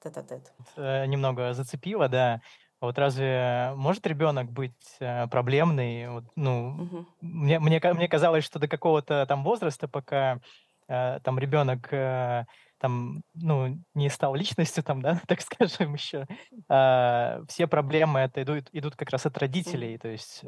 тет-а-тет. 0.00 0.52
Э, 0.76 1.06
немного 1.06 1.52
зацепило, 1.52 2.08
да. 2.08 2.40
Вот 2.80 2.98
разве 3.00 3.72
может 3.74 4.06
ребенок 4.06 4.48
быть 4.48 4.96
э, 5.00 5.26
проблемный? 5.26 6.08
Вот, 6.08 6.24
ну, 6.36 6.76
угу. 6.80 7.06
мне, 7.20 7.58
мне, 7.58 7.80
мне 7.82 8.06
казалось, 8.06 8.44
что 8.44 8.60
до 8.60 8.68
какого-то 8.68 9.26
там 9.26 9.42
возраста, 9.42 9.88
пока 9.88 10.38
э, 10.86 11.18
там 11.24 11.36
ребенок 11.36 11.92
э, 11.92 12.44
там, 12.80 13.22
ну, 13.34 13.76
не 13.94 14.08
стал 14.08 14.34
личностью, 14.34 14.82
там, 14.82 15.02
да, 15.02 15.20
так 15.28 15.40
скажем, 15.42 15.94
еще, 15.94 16.26
а, 16.68 17.42
все 17.48 17.66
проблемы 17.66 18.20
это 18.20 18.42
идут, 18.42 18.68
идут 18.72 18.96
как 18.96 19.10
раз 19.10 19.26
от 19.26 19.36
родителей, 19.38 19.98
то 19.98 20.08
есть... 20.08 20.42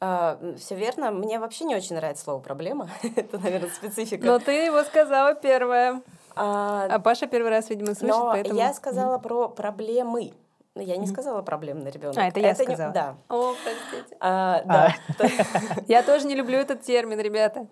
А, 0.00 0.38
все 0.56 0.76
верно. 0.76 1.10
Мне 1.10 1.38
вообще 1.38 1.64
не 1.64 1.76
очень 1.76 1.96
нравится 1.96 2.24
слово 2.24 2.40
«проблема». 2.40 2.88
это, 3.16 3.38
наверное, 3.38 3.70
специфика. 3.70 4.26
Но 4.26 4.38
ты 4.38 4.52
его 4.64 4.82
сказала 4.84 5.34
первое. 5.34 6.02
А, 6.34 6.86
а 6.90 6.98
Паша 6.98 7.26
первый 7.26 7.50
раз, 7.50 7.70
видимо, 7.70 7.94
слышит, 7.94 8.16
Но 8.16 8.30
поэтому... 8.30 8.58
я 8.58 8.72
сказала 8.72 9.18
про 9.18 9.48
проблемы. 9.48 10.32
Но 10.76 10.82
я 10.82 10.96
не 10.96 11.06
сказала 11.08 11.42
проблемный 11.42 11.90
ребенок. 11.90 12.16
А, 12.16 12.28
это 12.28 12.38
я 12.38 12.50
это 12.50 12.62
сказала. 12.62 12.88
Не... 12.88 12.94
Да. 12.94 13.16
О, 13.28 13.54
простите. 13.64 14.16
А, 14.20 14.62
да. 14.64 14.94
А. 15.18 15.80
Я 15.88 16.04
тоже 16.04 16.28
не 16.28 16.36
люблю 16.36 16.58
этот 16.58 16.82
термин, 16.82 17.18
ребята. 17.18 17.66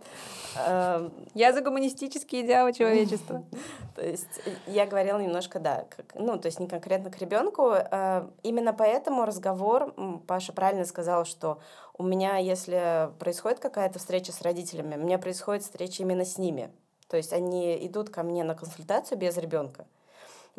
Эм, 0.57 1.13
я 1.35 1.53
за 1.53 1.61
гуманистические 1.61 2.45
идеалы 2.45 2.73
человечества. 2.73 3.45
То 3.95 4.05
есть 4.05 4.41
я 4.67 4.87
говорила 4.87 5.19
немножко, 5.21 5.61
да, 5.61 5.87
как, 5.97 6.15
ну, 6.15 6.39
то 6.39 6.47
есть 6.47 6.59
не 6.59 6.67
конкретно 6.67 7.11
к 7.11 7.19
ребенку. 7.19 7.71
Э, 7.73 8.27
именно 8.43 8.73
поэтому 8.73 9.25
разговор, 9.25 9.95
Паша 10.27 10.53
правильно 10.53 10.85
сказал, 10.85 11.25
что 11.25 11.61
у 11.97 12.03
меня, 12.03 12.39
если 12.39 13.11
происходит 13.19 13.61
какая-то 13.61 13.99
встреча 13.99 14.33
с 14.33 14.43
родителями, 14.43 14.97
у 14.97 15.05
меня 15.05 15.19
происходит 15.19 15.63
встреча 15.63 16.03
именно 16.03 16.25
с 16.25 16.39
ними. 16.39 16.71
То 17.09 17.17
есть 17.17 17.33
они 17.33 17.87
идут 17.87 18.11
ко 18.11 18.23
мне 18.23 18.45
на 18.45 18.55
консультацию 18.55 19.19
без 19.19 19.37
ребенка. 19.37 19.87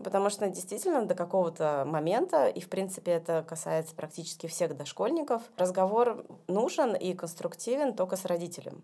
Потому 0.03 0.29
что 0.29 0.47
действительно 0.49 1.05
до 1.05 1.15
какого-то 1.15 1.83
момента, 1.85 2.47
и 2.47 2.59
в 2.61 2.69
принципе 2.69 3.11
это 3.11 3.43
касается 3.47 3.95
практически 3.95 4.47
всех 4.47 4.75
дошкольников, 4.75 5.43
разговор 5.57 6.25
нужен 6.47 6.95
и 6.95 7.13
конструктивен 7.13 7.93
только 7.93 8.15
с 8.15 8.25
родителем 8.25 8.83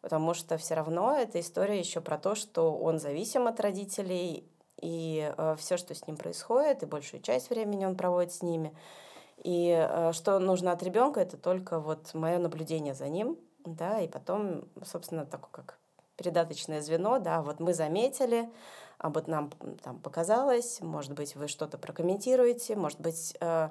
потому 0.00 0.34
что 0.34 0.56
все 0.58 0.74
равно 0.74 1.16
эта 1.16 1.40
история 1.40 1.78
еще 1.78 2.00
про 2.00 2.18
то, 2.18 2.34
что 2.34 2.74
он 2.74 2.98
зависим 2.98 3.46
от 3.46 3.60
родителей, 3.60 4.48
и 4.80 5.32
э, 5.36 5.56
все, 5.58 5.76
что 5.76 5.94
с 5.94 6.06
ним 6.06 6.16
происходит, 6.16 6.82
и 6.82 6.86
большую 6.86 7.20
часть 7.20 7.50
времени 7.50 7.84
он 7.84 7.96
проводит 7.96 8.32
с 8.32 8.42
ними. 8.42 8.74
И 9.42 9.70
э, 9.70 10.12
что 10.12 10.38
нужно 10.38 10.72
от 10.72 10.82
ребенка, 10.82 11.20
это 11.20 11.36
только 11.36 11.80
вот 11.80 12.14
мое 12.14 12.38
наблюдение 12.38 12.94
за 12.94 13.08
ним, 13.08 13.38
да, 13.64 14.00
и 14.00 14.08
потом, 14.08 14.68
собственно, 14.84 15.26
такое 15.26 15.50
как 15.50 15.78
передаточное 16.16 16.80
звено, 16.80 17.18
да, 17.18 17.42
вот 17.42 17.60
мы 17.60 17.74
заметили, 17.74 18.48
а 18.98 19.10
вот 19.10 19.28
нам 19.28 19.50
там 19.82 19.98
показалось, 20.00 20.80
может 20.80 21.12
быть, 21.12 21.36
вы 21.36 21.48
что-то 21.48 21.78
прокомментируете, 21.78 22.76
может 22.76 23.00
быть, 23.00 23.36
э, 23.40 23.70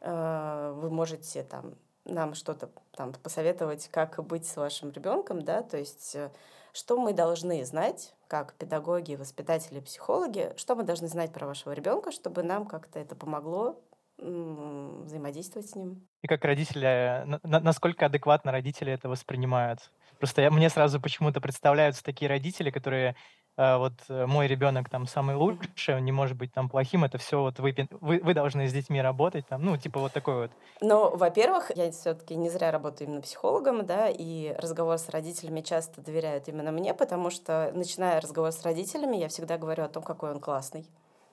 э, 0.00 0.72
вы 0.76 0.90
можете 0.90 1.44
там 1.44 1.74
нам 2.04 2.34
что-то 2.34 2.70
там 2.96 3.12
посоветовать, 3.12 3.88
как 3.88 4.24
быть 4.24 4.46
с 4.46 4.56
вашим 4.56 4.90
ребенком, 4.90 5.42
да, 5.42 5.62
то 5.62 5.76
есть 5.76 6.14
э, 6.14 6.30
что 6.72 6.98
мы 6.98 7.12
должны 7.12 7.64
знать, 7.64 8.14
как 8.28 8.54
педагоги, 8.54 9.14
воспитатели, 9.14 9.80
психологи, 9.80 10.52
что 10.56 10.74
мы 10.74 10.84
должны 10.84 11.08
знать 11.08 11.32
про 11.32 11.46
вашего 11.46 11.72
ребенка, 11.72 12.10
чтобы 12.12 12.42
нам 12.42 12.66
как-то 12.66 12.98
это 12.98 13.14
помогло 13.14 13.80
взаимодействовать 14.20 15.70
с 15.70 15.76
ним. 15.76 16.04
И 16.22 16.26
как 16.26 16.44
родители, 16.44 17.24
насколько 17.44 18.06
адекватно 18.06 18.50
родители 18.50 18.92
это 18.92 19.08
воспринимают? 19.08 19.92
Просто 20.18 20.42
я, 20.42 20.50
мне 20.50 20.68
сразу 20.68 21.00
почему-то 21.00 21.40
представляются 21.40 22.02
такие 22.02 22.28
родители, 22.28 22.70
которые 22.70 23.10
э, 23.10 23.14
вот 23.58 23.92
э, 24.08 24.26
мой 24.26 24.46
ребенок 24.46 24.88
там 24.88 25.08
самый 25.08 25.34
лучший, 25.34 25.96
он 25.96 26.04
не 26.04 26.12
может 26.12 26.36
быть 26.36 26.52
там 26.52 26.68
плохим, 26.68 27.02
это 27.02 27.18
все 27.18 27.40
вот 27.40 27.58
вы, 27.58 27.74
вы, 28.00 28.20
вы 28.22 28.32
должны 28.32 28.68
с 28.68 28.72
детьми 28.72 29.02
работать, 29.02 29.48
там, 29.48 29.64
ну, 29.64 29.76
типа 29.76 29.98
вот 29.98 30.12
такой 30.12 30.42
вот. 30.42 30.50
Ну, 30.80 31.16
во-первых, 31.16 31.72
я 31.74 31.90
все-таки 31.90 32.36
не 32.36 32.50
зря 32.50 32.70
работаю 32.70 33.08
именно 33.08 33.20
психологом, 33.20 33.84
да, 33.84 34.08
и 34.08 34.54
разговор 34.58 34.96
с 34.96 35.08
родителями 35.08 35.60
часто 35.60 36.00
доверяют 36.00 36.46
именно 36.46 36.70
мне, 36.70 36.94
потому 36.94 37.30
что, 37.30 37.72
начиная 37.74 38.20
разговор 38.20 38.52
с 38.52 38.62
родителями, 38.62 39.16
я 39.16 39.26
всегда 39.26 39.58
говорю 39.58 39.82
о 39.82 39.88
том, 39.88 40.04
какой 40.04 40.30
он 40.30 40.38
классный, 40.38 40.86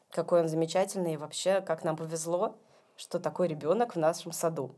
какой 0.09 0.41
он 0.41 0.47
замечательный, 0.47 1.13
и 1.13 1.17
вообще, 1.17 1.61
как 1.61 1.83
нам 1.83 1.95
повезло, 1.95 2.55
что 2.97 3.19
такой 3.19 3.49
ребенок 3.49 3.93
в 3.93 3.99
нашем 3.99 4.31
саду. 4.31 4.71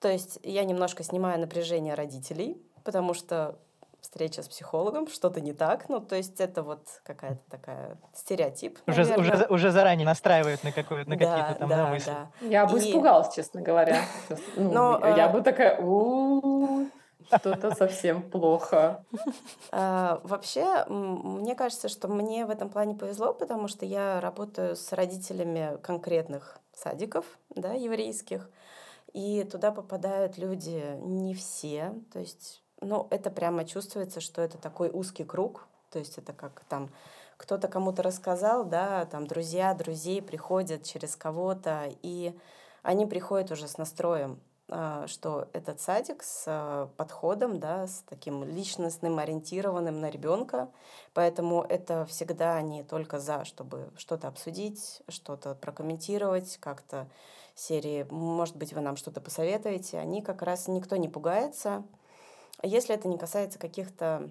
То 0.00 0.08
есть 0.10 0.40
я 0.42 0.64
немножко 0.64 1.04
снимаю 1.04 1.38
напряжение 1.38 1.94
родителей, 1.94 2.60
потому 2.82 3.14
что 3.14 3.56
встреча 4.12 4.42
с 4.42 4.48
психологом, 4.48 5.08
что-то 5.08 5.40
не 5.40 5.54
так. 5.54 5.88
Ну, 5.88 5.98
то 5.98 6.16
есть 6.16 6.38
это 6.38 6.62
вот 6.62 6.86
какая-то 7.02 7.40
такая 7.48 7.96
стереотип. 8.12 8.78
Уже, 8.86 9.04
уже, 9.16 9.46
уже 9.48 9.70
заранее 9.70 10.04
настраивают 10.04 10.62
на, 10.64 10.70
какую, 10.70 11.08
на 11.08 11.16
да, 11.16 11.24
какие-то 11.24 11.54
там 11.60 11.68
да, 11.70 11.86
мысли. 11.86 12.10
Да. 12.10 12.46
Я 12.46 12.66
бы 12.66 12.78
и... 12.78 12.90
испугалась, 12.90 13.34
честно 13.34 13.62
говоря. 13.62 14.02
Ну, 14.56 14.98
Но, 14.98 15.16
я 15.16 15.30
э... 15.30 15.32
бы 15.32 15.40
такая, 15.40 15.80
что-то 17.26 17.74
совсем 17.74 18.22
плохо. 18.22 19.02
А, 19.70 20.20
вообще, 20.24 20.84
мне 20.88 21.54
кажется, 21.54 21.88
что 21.88 22.08
мне 22.08 22.44
в 22.44 22.50
этом 22.50 22.68
плане 22.68 22.94
повезло, 22.94 23.32
потому 23.32 23.66
что 23.66 23.86
я 23.86 24.20
работаю 24.20 24.76
с 24.76 24.92
родителями 24.92 25.78
конкретных 25.82 26.58
садиков, 26.74 27.24
да, 27.48 27.72
еврейских, 27.72 28.50
и 29.14 29.44
туда 29.44 29.72
попадают 29.72 30.36
люди 30.36 30.96
не 30.98 31.32
все, 31.32 31.94
то 32.12 32.18
есть, 32.18 32.61
ну, 32.82 33.06
это 33.10 33.30
прямо 33.30 33.64
чувствуется, 33.64 34.20
что 34.20 34.42
это 34.42 34.58
такой 34.58 34.90
узкий 34.90 35.24
круг, 35.24 35.66
то 35.90 35.98
есть 35.98 36.18
это 36.18 36.32
как 36.32 36.62
там 36.68 36.90
кто-то 37.36 37.68
кому-то 37.68 38.02
рассказал, 38.02 38.64
да, 38.64 39.04
там 39.06 39.26
друзья 39.26 39.74
друзей 39.74 40.22
приходят 40.22 40.84
через 40.84 41.16
кого-то, 41.16 41.88
и 42.02 42.38
они 42.82 43.06
приходят 43.06 43.50
уже 43.50 43.66
с 43.66 43.78
настроем, 43.78 44.40
а, 44.68 45.06
что 45.06 45.48
этот 45.52 45.80
садик 45.80 46.22
с 46.22 46.44
а, 46.46 46.88
подходом, 46.96 47.58
да, 47.58 47.86
с 47.86 48.04
таким 48.08 48.44
личностным, 48.44 49.18
ориентированным 49.18 50.00
на 50.00 50.08
ребенка. 50.08 50.68
Поэтому 51.14 51.62
это 51.62 52.06
всегда 52.06 52.60
не 52.62 52.82
только 52.82 53.18
за, 53.18 53.44
чтобы 53.44 53.90
что-то 53.96 54.28
обсудить, 54.28 55.02
что-то 55.08 55.54
прокомментировать, 55.54 56.58
как-то 56.58 57.08
серии, 57.54 58.06
может 58.10 58.56
быть, 58.56 58.72
вы 58.72 58.80
нам 58.80 58.96
что-то 58.96 59.20
посоветуете. 59.20 59.98
Они 59.98 60.22
как 60.22 60.42
раз 60.42 60.68
никто 60.68 60.96
не 60.96 61.08
пугается. 61.08 61.82
Если 62.62 62.94
это 62.94 63.08
не 63.08 63.18
касается 63.18 63.58
каких-то 63.58 64.30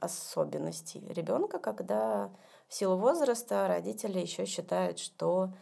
особенностей 0.00 1.06
ребенка, 1.08 1.58
когда 1.58 2.30
в 2.68 2.74
силу 2.74 2.96
возраста 2.96 3.68
родители 3.68 4.18
еще 4.18 4.44
считают, 4.44 4.98
что 4.98 5.52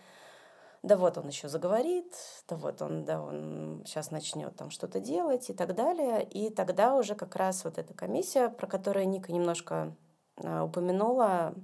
да 0.82 0.96
вот 0.96 1.18
он 1.18 1.28
еще 1.28 1.48
заговорит, 1.48 2.14
да 2.48 2.56
вот 2.56 2.82
он, 2.82 3.04
да 3.04 3.22
он 3.22 3.82
сейчас 3.86 4.10
начнет 4.10 4.54
там 4.56 4.70
что-то 4.70 5.00
делать 5.00 5.50
и 5.50 5.54
так 5.54 5.74
далее. 5.74 6.22
И 6.22 6.50
тогда 6.50 6.94
уже 6.94 7.14
как 7.14 7.36
раз 7.36 7.64
вот 7.64 7.78
эта 7.78 7.94
комиссия, 7.94 8.48
про 8.48 8.66
которую 8.66 9.08
Ника 9.08 9.32
немножко 9.32 9.94
а, 10.36 10.64
упомянула, 10.64 11.54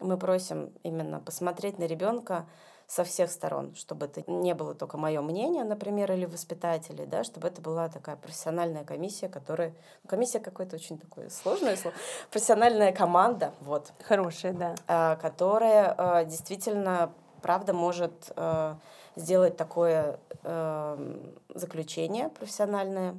мы 0.00 0.16
просим 0.16 0.72
именно 0.84 1.18
посмотреть 1.18 1.78
на 1.78 1.84
ребенка 1.84 2.48
со 2.88 3.04
всех 3.04 3.30
сторон, 3.30 3.74
чтобы 3.74 4.06
это 4.06 4.28
не 4.30 4.54
было 4.54 4.74
только 4.74 4.96
мое 4.96 5.20
мнение, 5.20 5.62
например, 5.62 6.10
или 6.10 6.24
воспитателей, 6.24 7.04
да, 7.04 7.22
чтобы 7.22 7.48
это 7.48 7.60
была 7.60 7.90
такая 7.90 8.16
профессиональная 8.16 8.82
комиссия, 8.82 9.28
которая... 9.28 9.74
Ну, 10.02 10.08
комиссия 10.08 10.40
какое-то 10.40 10.76
очень 10.76 10.98
такое 10.98 11.28
сложное 11.28 11.76
слово. 11.76 11.94
Профессиональная 12.30 12.92
команда, 12.92 13.52
вот. 13.60 13.92
Хорошая, 14.04 14.54
да. 14.54 14.74
А, 14.86 15.16
которая 15.16 15.94
а, 15.98 16.24
действительно 16.24 17.12
правда 17.42 17.72
может 17.72 18.32
э, 18.34 18.74
сделать 19.16 19.56
такое 19.56 20.18
э, 20.42 21.18
заключение 21.54 22.30
профессиональное, 22.30 23.16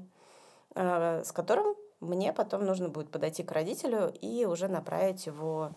э, 0.75 1.23
с 1.23 1.31
которым 1.31 1.75
мне 1.99 2.33
потом 2.33 2.65
нужно 2.65 2.89
будет 2.89 3.11
подойти 3.11 3.43
к 3.43 3.51
родителю 3.51 4.11
и 4.21 4.45
уже 4.45 4.67
направить 4.67 5.25
его 5.25 5.71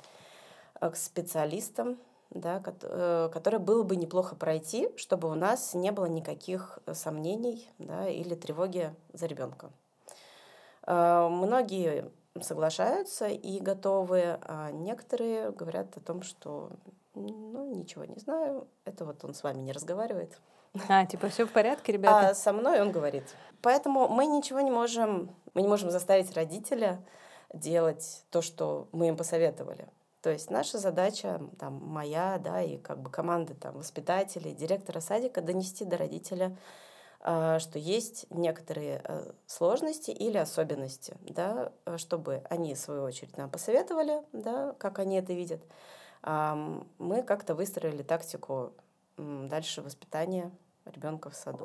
э, 0.80 0.90
к 0.90 0.96
специалистам, 0.96 1.98
да, 2.34 2.62
э, 2.64 3.30
которые 3.32 3.60
было 3.60 3.82
бы 3.82 3.96
неплохо 3.96 4.34
пройти, 4.34 4.90
чтобы 4.96 5.30
у 5.30 5.34
нас 5.34 5.74
не 5.74 5.92
было 5.92 6.06
никаких 6.06 6.78
сомнений 6.92 7.68
да, 7.78 8.08
или 8.08 8.34
тревоги 8.34 8.94
за 9.12 9.26
ребенка. 9.26 9.70
Э, 10.86 11.28
многие 11.30 12.10
соглашаются 12.40 13.28
и 13.28 13.60
готовы, 13.60 14.38
а 14.42 14.70
некоторые 14.70 15.50
говорят 15.50 15.96
о 15.96 16.00
том, 16.00 16.22
что 16.22 16.70
ну, 17.14 17.74
ничего 17.74 18.04
не 18.04 18.18
знаю, 18.18 18.66
это 18.84 19.04
вот 19.04 19.24
он 19.24 19.34
с 19.34 19.42
вами 19.42 19.60
не 19.60 19.72
разговаривает. 19.72 20.40
А, 20.88 21.04
типа, 21.04 21.28
все 21.28 21.46
в 21.46 21.52
порядке, 21.52 21.92
ребята? 21.92 22.30
А 22.30 22.34
со 22.34 22.52
мной 22.52 22.80
он 22.80 22.92
говорит. 22.92 23.24
Поэтому 23.60 24.08
мы 24.08 24.24
ничего 24.24 24.60
не 24.60 24.70
можем, 24.70 25.30
мы 25.52 25.60
не 25.60 25.68
можем 25.68 25.90
заставить 25.90 26.32
родителя 26.34 27.04
делать 27.52 28.24
то, 28.30 28.40
что 28.40 28.88
мы 28.92 29.08
им 29.08 29.16
посоветовали. 29.16 29.86
То 30.22 30.30
есть 30.30 30.50
наша 30.50 30.78
задача, 30.78 31.40
там, 31.58 31.74
моя, 31.84 32.38
да, 32.38 32.62
и 32.62 32.78
как 32.78 33.00
бы 33.00 33.10
команды 33.10 33.54
там, 33.54 33.76
воспитателей, 33.76 34.54
директора 34.54 35.00
садика 35.00 35.42
донести 35.42 35.84
до 35.84 35.96
родителя, 35.96 36.56
э, 37.24 37.58
что 37.58 37.80
есть 37.80 38.26
некоторые 38.30 39.02
э, 39.04 39.32
сложности 39.46 40.12
или 40.12 40.38
особенности, 40.38 41.16
да, 41.22 41.72
чтобы 41.96 42.44
они, 42.48 42.74
в 42.74 42.78
свою 42.78 43.02
очередь, 43.02 43.36
нам 43.36 43.50
посоветовали, 43.50 44.22
да, 44.32 44.76
как 44.78 45.00
они 45.00 45.16
это 45.16 45.32
видят. 45.32 45.60
Э, 46.22 46.54
мы 46.98 47.24
как-то 47.24 47.56
выстроили 47.56 48.04
тактику 48.04 48.72
дальше 49.16 49.82
воспитания 49.82 50.52
ребенка 50.84 51.30
в 51.30 51.34
саду. 51.34 51.64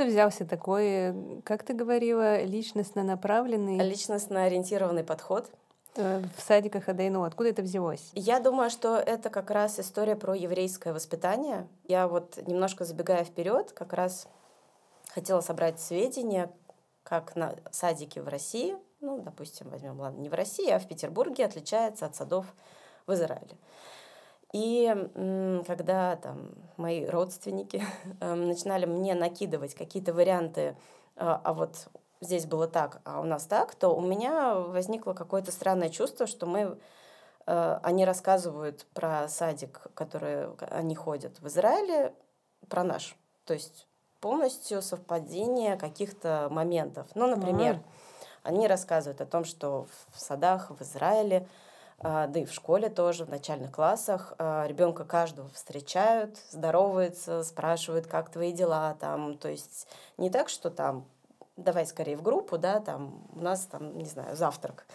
Откуда 0.00 0.12
взялся 0.12 0.46
такой, 0.46 1.42
как 1.44 1.62
ты 1.62 1.74
говорила, 1.74 2.42
личностно 2.42 3.02
направленный? 3.02 3.76
Личностно 3.86 4.44
ориентированный 4.44 5.04
подход. 5.04 5.50
Э, 5.96 6.22
в 6.38 6.40
садиках 6.40 6.88
Адайну. 6.88 7.24
Откуда 7.24 7.50
это 7.50 7.60
взялось? 7.60 8.08
Я 8.14 8.40
думаю, 8.40 8.70
что 8.70 8.96
это 8.96 9.28
как 9.28 9.50
раз 9.50 9.78
история 9.78 10.16
про 10.16 10.34
еврейское 10.34 10.94
воспитание. 10.94 11.68
Я 11.84 12.08
вот 12.08 12.38
немножко 12.46 12.86
забегая 12.86 13.24
вперед, 13.24 13.72
как 13.72 13.92
раз 13.92 14.26
хотела 15.10 15.42
собрать 15.42 15.78
сведения, 15.78 16.50
как 17.02 17.36
на 17.36 17.54
садики 17.70 18.20
в 18.20 18.28
России, 18.28 18.78
ну, 19.02 19.18
допустим, 19.18 19.68
возьмем, 19.68 20.00
ладно, 20.00 20.18
не 20.18 20.30
в 20.30 20.34
России, 20.34 20.70
а 20.70 20.78
в 20.78 20.88
Петербурге 20.88 21.44
отличается 21.44 22.06
от 22.06 22.16
садов 22.16 22.46
в 23.06 23.12
Израиле. 23.12 23.58
И 24.52 24.92
когда 25.66 26.16
там 26.16 26.50
мои 26.76 27.06
родственники 27.06 27.82
эм, 28.20 28.48
начинали 28.48 28.86
мне 28.86 29.14
накидывать 29.14 29.74
какие-то 29.74 30.12
варианты, 30.12 30.76
а, 31.16 31.40
а 31.44 31.52
вот 31.52 31.88
здесь 32.20 32.46
было 32.46 32.66
так, 32.66 33.00
а 33.04 33.20
у 33.20 33.24
нас 33.24 33.44
так, 33.44 33.74
то 33.74 33.90
у 33.90 34.00
меня 34.00 34.54
возникло 34.54 35.12
какое-то 35.12 35.52
странное 35.52 35.88
чувство, 35.88 36.26
что 36.26 36.46
мы 36.46 36.78
э, 37.46 37.78
они 37.82 38.04
рассказывают 38.04 38.86
про 38.92 39.28
садик, 39.28 39.86
который 39.94 40.48
они 40.70 40.94
ходят 40.94 41.40
в 41.40 41.46
Израиле, 41.46 42.14
про 42.68 42.84
наш. 42.84 43.16
То 43.44 43.54
есть 43.54 43.86
полностью 44.20 44.82
совпадение 44.82 45.76
каких-то 45.76 46.48
моментов. 46.50 47.06
Ну, 47.14 47.26
например, 47.26 47.76
mm-hmm. 47.76 48.40
они 48.42 48.68
рассказывают 48.68 49.20
о 49.20 49.26
том, 49.26 49.44
что 49.44 49.86
в 50.12 50.20
садах 50.20 50.70
в 50.70 50.82
Израиле 50.82 51.38
а, 51.38 51.69
да 52.02 52.40
и 52.40 52.44
в 52.44 52.52
школе 52.52 52.88
тоже, 52.88 53.24
в 53.24 53.28
начальных 53.28 53.72
классах. 53.72 54.34
А, 54.38 54.66
Ребенка 54.66 55.04
каждого 55.04 55.48
встречают, 55.50 56.38
здороваются, 56.50 57.44
спрашивают, 57.44 58.06
как 58.06 58.30
твои 58.30 58.52
дела 58.52 58.96
там. 58.98 59.36
То 59.36 59.48
есть 59.48 59.86
не 60.16 60.30
так, 60.30 60.48
что 60.48 60.70
там 60.70 61.04
давай 61.56 61.86
скорее 61.86 62.16
в 62.16 62.22
группу, 62.22 62.58
да, 62.58 62.80
там 62.80 63.22
у 63.34 63.40
нас 63.40 63.66
там, 63.66 63.96
не 63.96 64.06
знаю, 64.06 64.36
завтрак, 64.36 64.86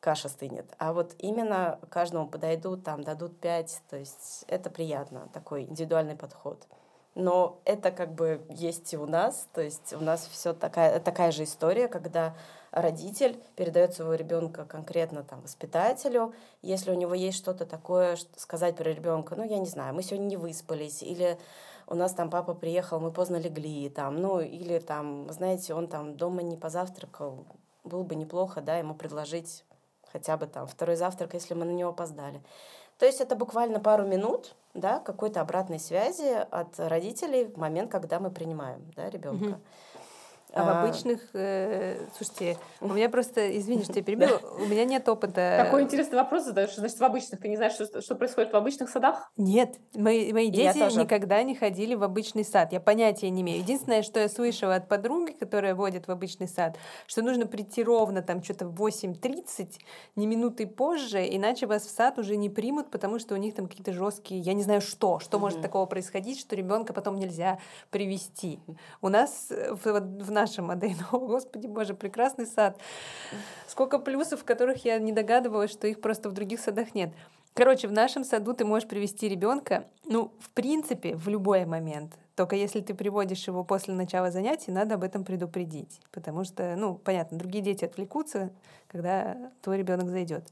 каша 0.00 0.28
стынет. 0.28 0.66
А 0.78 0.92
вот 0.92 1.14
именно 1.18 1.78
каждому 1.90 2.28
подойдут, 2.28 2.84
там 2.84 3.02
дадут 3.02 3.38
пять, 3.40 3.82
то 3.90 3.96
есть 3.96 4.44
это 4.48 4.70
приятно, 4.70 5.28
такой 5.32 5.62
индивидуальный 5.64 6.16
подход. 6.16 6.66
Но 7.14 7.60
это 7.64 7.90
как 7.90 8.14
бы 8.14 8.44
есть 8.48 8.92
и 8.94 8.96
у 8.96 9.06
нас, 9.06 9.46
то 9.52 9.60
есть 9.60 9.92
у 9.92 10.00
нас 10.00 10.26
все 10.30 10.54
такая, 10.54 10.98
такая 11.00 11.30
же 11.30 11.44
история, 11.44 11.88
когда 11.88 12.34
родитель 12.72 13.40
передает 13.54 13.94
своего 13.94 14.14
ребенка 14.14 14.64
конкретно 14.64 15.22
там 15.22 15.40
воспитателю, 15.42 16.34
если 16.62 16.90
у 16.90 16.94
него 16.94 17.14
есть 17.14 17.38
что-то 17.38 17.66
такое 17.66 18.16
сказать 18.36 18.76
про 18.76 18.90
ребенка, 18.90 19.36
ну 19.36 19.44
я 19.44 19.58
не 19.58 19.66
знаю, 19.66 19.94
мы 19.94 20.02
сегодня 20.02 20.26
не 20.26 20.36
выспались 20.36 21.02
или 21.02 21.38
у 21.86 21.94
нас 21.94 22.14
там 22.14 22.30
папа 22.30 22.54
приехал, 22.54 22.98
мы 23.00 23.12
поздно 23.12 23.36
легли, 23.36 23.90
там, 23.90 24.16
ну, 24.16 24.40
или 24.40 24.78
там, 24.78 25.30
знаете, 25.30 25.74
он 25.74 25.88
там 25.88 26.16
дома 26.16 26.42
не 26.42 26.56
позавтракал, 26.56 27.44
было 27.84 28.02
бы 28.02 28.14
неплохо, 28.14 28.62
да, 28.62 28.78
ему 28.78 28.94
предложить 28.94 29.64
хотя 30.10 30.36
бы 30.36 30.46
там 30.46 30.66
второй 30.66 30.96
завтрак, 30.96 31.34
если 31.34 31.54
мы 31.54 31.64
на 31.64 31.72
него 31.72 31.90
опоздали. 31.90 32.42
То 32.98 33.06
есть 33.06 33.20
это 33.20 33.34
буквально 33.34 33.80
пару 33.80 34.06
минут, 34.06 34.54
да, 34.74 35.00
какой-то 35.00 35.40
обратной 35.40 35.80
связи 35.80 36.46
от 36.50 36.78
родителей 36.78 37.46
в 37.46 37.56
момент, 37.56 37.90
когда 37.90 38.20
мы 38.20 38.30
принимаем, 38.30 38.90
да, 38.94 39.10
ребенка. 39.10 39.44
Mm-hmm. 39.44 39.60
А, 40.54 40.64
в 40.64 40.68
а. 40.68 40.82
обычных... 40.82 41.20
Э, 41.32 41.96
слушайте, 42.16 42.58
у 42.80 42.88
меня 42.88 43.08
просто... 43.08 43.56
Извини, 43.58 43.84
что 43.84 43.94
я 43.94 44.02
перебила. 44.02 44.38
У 44.60 44.66
меня 44.66 44.84
нет 44.84 45.08
опыта... 45.08 45.62
Какой 45.64 45.82
интересный 45.82 46.16
вопрос 46.16 46.44
задаешь. 46.44 46.74
Значит, 46.74 46.98
в 46.98 47.04
обычных... 47.04 47.40
Ты 47.40 47.48
не 47.48 47.56
знаешь, 47.56 47.72
что, 47.72 48.02
что 48.02 48.14
происходит 48.14 48.52
в 48.52 48.56
обычных 48.56 48.90
садах? 48.90 49.30
Нет. 49.36 49.76
Мои, 49.94 50.32
мои 50.32 50.50
дети 50.50 50.78
никогда 50.98 51.42
не 51.42 51.54
ходили 51.54 51.94
в 51.94 52.02
обычный 52.02 52.44
сад. 52.44 52.72
Я 52.72 52.80
понятия 52.80 53.30
не 53.30 53.40
имею. 53.40 53.60
Единственное, 53.60 54.02
что 54.02 54.20
я 54.20 54.28
слышала 54.28 54.74
от 54.74 54.88
подруги, 54.88 55.32
которая 55.32 55.74
водит 55.74 56.06
в 56.06 56.10
обычный 56.10 56.48
сад, 56.48 56.76
что 57.06 57.22
нужно 57.22 57.46
прийти 57.46 57.82
ровно 57.82 58.20
там 58.22 58.42
что-то 58.42 58.66
в 58.66 58.82
8.30, 58.82 59.78
не 60.16 60.26
минуты 60.26 60.66
позже, 60.66 61.26
иначе 61.34 61.66
вас 61.66 61.84
в 61.84 61.90
сад 61.90 62.18
уже 62.18 62.36
не 62.36 62.50
примут, 62.50 62.90
потому 62.90 63.18
что 63.18 63.34
у 63.34 63.38
них 63.38 63.54
там 63.54 63.68
какие-то 63.68 63.92
жесткие... 63.92 64.40
Я 64.40 64.52
не 64.52 64.62
знаю, 64.62 64.82
что. 64.82 65.18
Что 65.18 65.36
mm-hmm. 65.36 65.40
может 65.40 65.62
такого 65.62 65.86
происходить, 65.86 66.38
что 66.38 66.56
ребенка 66.56 66.92
потом 66.92 67.16
нельзя 67.16 67.58
привести. 67.90 68.60
У 69.00 69.08
нас 69.08 69.48
в, 69.50 70.00
в 70.00 70.30
наша 70.42 70.62
модель. 70.62 70.96
О, 71.12 71.18
Господи 71.18 71.66
Боже, 71.66 71.94
прекрасный 71.94 72.46
сад. 72.46 72.80
Сколько 73.68 73.98
плюсов, 73.98 74.44
которых 74.44 74.84
я 74.84 74.98
не 74.98 75.12
догадывалась, 75.12 75.70
что 75.70 75.86
их 75.86 76.00
просто 76.00 76.28
в 76.28 76.32
других 76.32 76.60
садах 76.60 76.94
нет. 76.94 77.10
Короче, 77.54 77.86
в 77.86 77.92
нашем 77.92 78.24
саду 78.24 78.54
ты 78.54 78.64
можешь 78.64 78.88
привести 78.88 79.28
ребенка, 79.28 79.84
ну, 80.06 80.32
в 80.40 80.50
принципе, 80.50 81.14
в 81.14 81.28
любой 81.28 81.66
момент. 81.66 82.12
Только 82.34 82.56
если 82.56 82.80
ты 82.80 82.94
приводишь 82.94 83.46
его 83.46 83.62
после 83.62 83.92
начала 83.94 84.30
занятий, 84.30 84.70
надо 84.72 84.94
об 84.94 85.04
этом 85.04 85.22
предупредить. 85.22 86.00
Потому 86.10 86.44
что, 86.44 86.74
ну, 86.76 86.94
понятно, 86.94 87.38
другие 87.38 87.62
дети 87.62 87.84
отвлекутся, 87.84 88.50
когда 88.88 89.36
твой 89.60 89.78
ребенок 89.78 90.08
зайдет. 90.08 90.44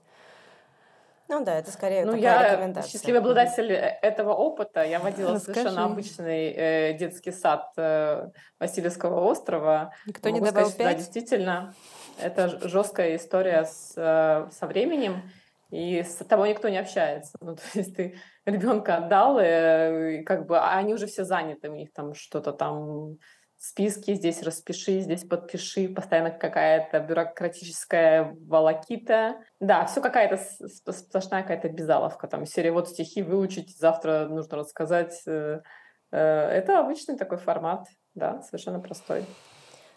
Ну 1.30 1.44
да, 1.44 1.60
это 1.60 1.70
скорее 1.70 2.04
ну, 2.04 2.12
такая 2.12 2.72
я 2.74 2.82
счастливый 2.82 3.20
обладатель 3.20 3.70
э, 3.70 3.98
этого 4.02 4.34
опыта. 4.34 4.82
Я 4.84 4.98
водила 4.98 5.34
Расскажи. 5.34 5.60
совершенно 5.60 5.84
обычный 5.84 6.48
э, 6.50 6.98
детский 6.98 7.30
сад 7.30 7.72
э, 7.76 8.30
Васильевского 8.58 9.20
острова. 9.20 9.94
Никто 10.06 10.28
Могу 10.28 10.40
не 10.40 10.50
добавил 10.50 10.70
сказать, 10.70 10.88
5? 10.88 10.96
Да, 10.96 10.98
действительно, 10.98 11.74
это 12.20 12.68
жесткая 12.68 13.14
история 13.14 13.64
с, 13.64 13.92
э, 13.96 14.50
со 14.50 14.66
временем, 14.66 15.22
и 15.70 16.02
с 16.02 16.16
тобой 16.16 16.48
никто 16.48 16.68
не 16.68 16.78
общается. 16.78 17.38
Ну, 17.40 17.54
то 17.54 17.62
есть 17.74 17.94
ты 17.94 18.18
ребенка 18.44 18.96
отдал, 18.96 19.38
э, 19.38 20.16
и 20.16 20.24
как 20.24 20.46
бы, 20.46 20.58
а 20.58 20.78
они 20.78 20.94
уже 20.94 21.06
все 21.06 21.24
заняты, 21.24 21.70
у 21.70 21.76
них 21.76 21.92
там 21.92 22.12
что-то 22.12 22.52
там 22.52 23.18
списки, 23.60 24.14
здесь 24.14 24.42
распиши, 24.42 25.00
здесь 25.00 25.24
подпиши, 25.24 25.88
постоянно 25.88 26.30
какая-то 26.30 26.98
бюрократическая 27.00 28.34
волокита. 28.46 29.44
Да, 29.60 29.84
все 29.84 30.00
какая-то 30.00 30.38
сплошная 30.92 31.42
какая-то 31.42 31.68
безаловка. 31.68 32.26
Там 32.26 32.46
серия 32.46 32.72
вот 32.72 32.88
стихи 32.88 33.22
выучить, 33.22 33.76
завтра 33.76 34.28
нужно 34.30 34.56
рассказать. 34.56 35.22
Э, 35.26 35.60
э, 36.10 36.18
это 36.18 36.80
обычный 36.80 37.18
такой 37.18 37.36
формат, 37.36 37.86
да, 38.14 38.40
совершенно 38.40 38.80
простой. 38.80 39.26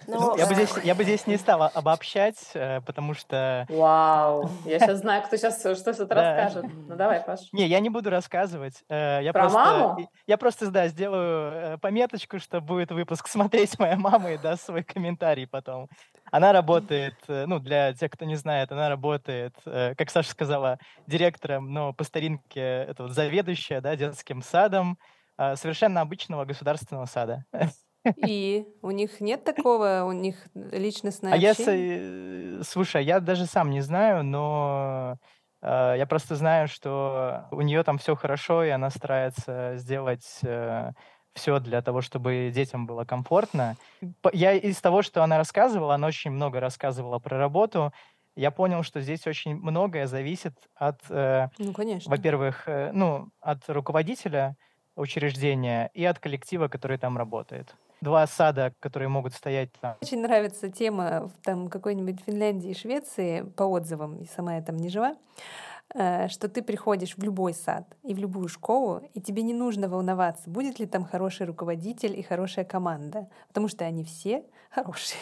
Но... 0.08 0.36
Я, 0.38 0.48
бы 0.48 0.54
здесь, 0.54 0.74
я 0.84 0.96
бы 0.96 1.04
здесь 1.04 1.28
не 1.28 1.38
стала 1.38 1.68
обобщать, 1.68 2.38
э, 2.54 2.82
потому 2.82 3.14
что... 3.14 3.66
Вау, 3.70 4.50
я 4.66 4.80
сейчас 4.80 5.00
знаю, 5.00 5.24
кто 5.24 5.38
сейчас 5.38 5.60
что-то 5.60 6.16
расскажет. 6.16 6.66
Ну 6.88 6.96
давай, 6.96 7.22
Паш. 7.22 7.42
Не, 7.52 7.68
я 7.68 7.80
не 7.80 7.90
буду 7.90 8.10
рассказывать. 8.10 8.84
Э, 8.90 9.20
я 9.22 9.34
Про 9.34 9.42
просто, 9.42 9.60
маму? 9.60 10.10
Я 10.28 10.38
просто, 10.38 10.72
да, 10.72 10.88
сделаю 10.88 11.52
э, 11.52 11.78
пометочку, 11.78 12.40
что 12.40 12.62
будет 12.62 12.92
выпуск 12.92 13.28
смотреть 13.28 13.80
моя 13.80 13.96
мама 13.96 14.32
и 14.32 14.38
даст 14.38 14.66
свой 14.66 14.84
комментарий 14.84 15.48
потом. 15.48 15.90
Она 16.32 16.52
работает, 16.52 17.16
ну, 17.28 17.60
для 17.60 17.94
тех, 17.94 18.10
кто 18.10 18.26
не 18.26 18.36
знает, 18.36 18.72
она 18.72 18.90
работает, 18.90 19.54
как 19.64 20.10
Саша 20.10 20.32
сказала, 20.32 20.80
директором, 21.06 21.72
но 21.72 21.94
по 21.94 22.04
старинке 22.04 22.60
это 22.60 23.04
вот 23.04 23.12
заведующая, 23.12 23.82
да, 23.82 23.96
детским 23.96 24.42
садом 24.42 24.98
совершенно 25.38 26.02
обычного 26.02 26.46
государственного 26.46 27.06
сада. 27.06 27.46
И 28.16 28.68
у 28.82 28.92
них 28.92 29.22
нет 29.22 29.44
такого, 29.44 30.04
у 30.08 30.12
них 30.12 30.48
личностное 30.56 31.32
А 31.32 31.38
я, 31.38 31.54
общение? 31.54 31.90
с- 32.62 32.64
слушай, 32.64 33.04
я 33.04 33.20
даже 33.20 33.46
сам 33.46 33.70
не 33.72 33.82
знаю, 33.82 34.24
но 34.24 35.18
Э, 35.66 35.96
я 35.98 36.06
просто 36.08 36.36
знаю, 36.36 36.68
что 36.68 37.48
у 37.52 37.62
нее 37.62 37.84
там 37.84 37.98
все 37.98 38.16
хорошо, 38.18 38.66
и 38.66 38.70
она 38.70 38.90
старается 38.90 39.78
сделать 39.78 40.40
э, 40.44 40.92
все 41.34 41.60
для 41.62 41.82
того, 41.82 42.02
чтобы 42.02 42.52
детям 42.54 42.86
было 42.86 43.06
комфортно. 43.06 43.78
Я 44.34 44.52
из 44.54 44.82
того, 44.82 45.02
что 45.04 45.24
она 45.24 45.38
рассказывала, 45.38 45.96
она 45.96 46.08
очень 46.08 46.32
много 46.32 46.60
рассказывала 46.60 47.20
про 47.20 47.38
работу, 47.38 47.94
я 48.36 48.52
понял, 48.52 48.84
что 48.84 49.00
здесь 49.00 49.26
очень 49.26 49.56
многое 49.56 50.06
зависит 50.08 50.54
от, 50.76 51.00
э, 51.10 51.48
Ну, 51.58 51.74
конечно. 51.74 52.12
во-первых, 52.12 52.68
э, 52.68 52.92
ну, 52.94 53.30
от 53.40 53.70
руководителя 53.70 54.58
учреждения 54.98 55.90
и 55.94 56.04
от 56.06 56.20
коллектива, 56.20 56.68
который 56.68 56.98
там 56.98 57.18
работает. 57.18 57.76
Два 58.04 58.28
сада, 58.28 58.74
которые 58.82 59.08
могут 59.08 59.34
стоять 59.34 59.70
там. 59.80 59.96
Очень 60.02 60.22
нравится 60.22 60.70
тема 60.70 61.30
в 61.30 61.46
там 61.46 61.70
какой-нибудь 61.70 62.20
Финляндии 62.26 62.72
и 62.72 62.78
Швеции 62.78 63.44
по 63.56 63.64
отзывам, 63.64 64.18
и 64.18 64.26
сама 64.26 64.56
я 64.56 64.62
там 64.62 64.76
не 64.76 64.90
жива, 64.90 65.16
э, 65.96 66.28
что 66.28 66.50
ты 66.50 66.62
приходишь 66.62 67.16
в 67.16 67.24
любой 67.24 67.54
сад 67.54 67.86
и 68.04 68.14
в 68.14 68.18
любую 68.18 68.50
школу, 68.50 69.02
и 69.14 69.22
тебе 69.22 69.42
не 69.42 69.54
нужно 69.54 69.88
волноваться, 69.88 70.50
будет 70.50 70.80
ли 70.80 70.86
там 70.86 71.06
хороший 71.06 71.46
руководитель 71.46 72.20
и 72.20 72.22
хорошая 72.24 72.66
команда, 72.66 73.30
потому 73.48 73.70
что 73.70 73.86
они 73.86 74.04
все 74.04 74.44
хорошие. 74.70 75.20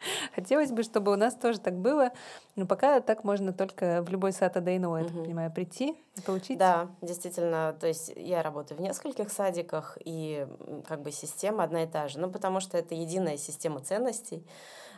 Хотелось 0.34 0.70
бы, 0.70 0.82
чтобы 0.82 1.12
у 1.12 1.16
нас 1.16 1.34
тоже 1.34 1.60
так 1.60 1.74
было, 1.74 2.12
но 2.56 2.66
пока 2.66 3.00
так 3.00 3.24
можно 3.24 3.52
только 3.52 4.02
в 4.02 4.10
любой 4.10 4.32
сад 4.32 4.56
АДНО, 4.56 4.98
я 4.98 5.04
так 5.04 5.12
понимаю, 5.12 5.52
прийти 5.52 5.96
и 6.16 6.20
получить. 6.20 6.58
Да, 6.58 6.88
действительно, 7.00 7.76
то 7.78 7.86
есть 7.86 8.12
я 8.16 8.42
работаю 8.42 8.78
в 8.78 8.80
нескольких 8.80 9.30
садиках, 9.30 9.98
и 10.04 10.46
как 10.86 11.02
бы 11.02 11.12
система 11.12 11.64
одна 11.64 11.84
и 11.84 11.86
та 11.86 12.08
же, 12.08 12.18
ну 12.18 12.30
потому 12.30 12.60
что 12.60 12.78
это 12.78 12.94
единая 12.94 13.36
система 13.36 13.80
ценностей, 13.80 14.46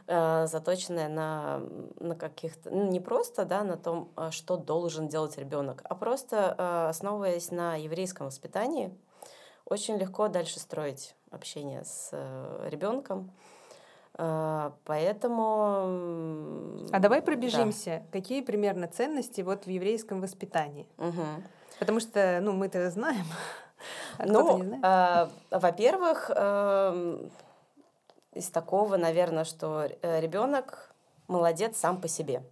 э, 0.06 0.46
заточенная 0.46 1.08
на, 1.08 1.62
на 1.98 2.14
каких-то, 2.14 2.70
ну, 2.70 2.88
не 2.90 3.00
просто 3.00 3.44
да, 3.44 3.64
на 3.64 3.76
том, 3.76 4.10
а 4.16 4.30
что 4.30 4.56
должен 4.56 5.08
делать 5.08 5.38
ребенок, 5.38 5.82
а 5.84 5.94
просто 5.94 6.54
э, 6.56 6.88
основываясь 6.88 7.50
на 7.50 7.76
еврейском 7.76 8.26
воспитании, 8.26 8.96
очень 9.64 9.96
легко 9.96 10.28
дальше 10.28 10.58
строить 10.58 11.14
общение 11.30 11.84
с 11.84 12.10
э, 12.12 12.68
ребенком. 12.68 13.30
А, 14.14 14.72
поэтому... 14.84 16.78
А 16.92 16.98
давай 16.98 17.22
пробежимся. 17.22 18.02
Да. 18.04 18.18
Какие 18.18 18.42
примерно 18.42 18.86
ценности 18.88 19.40
вот 19.40 19.64
в 19.64 19.70
еврейском 19.70 20.20
воспитании? 20.20 20.86
Угу. 20.98 21.24
Потому 21.78 22.00
что, 22.00 22.40
ну, 22.42 22.52
мы-то 22.52 22.90
знаем. 22.90 23.24
А 24.18 24.26
ну, 24.26 24.62
э, 24.62 25.28
во-первых, 25.50 26.30
э, 26.34 27.28
из 28.34 28.50
такого, 28.50 28.98
наверное, 28.98 29.44
что 29.44 29.88
э, 30.02 30.20
ребенок 30.20 30.92
молодец 31.28 31.78
сам 31.78 31.98
по 31.98 32.06
себе. 32.06 32.42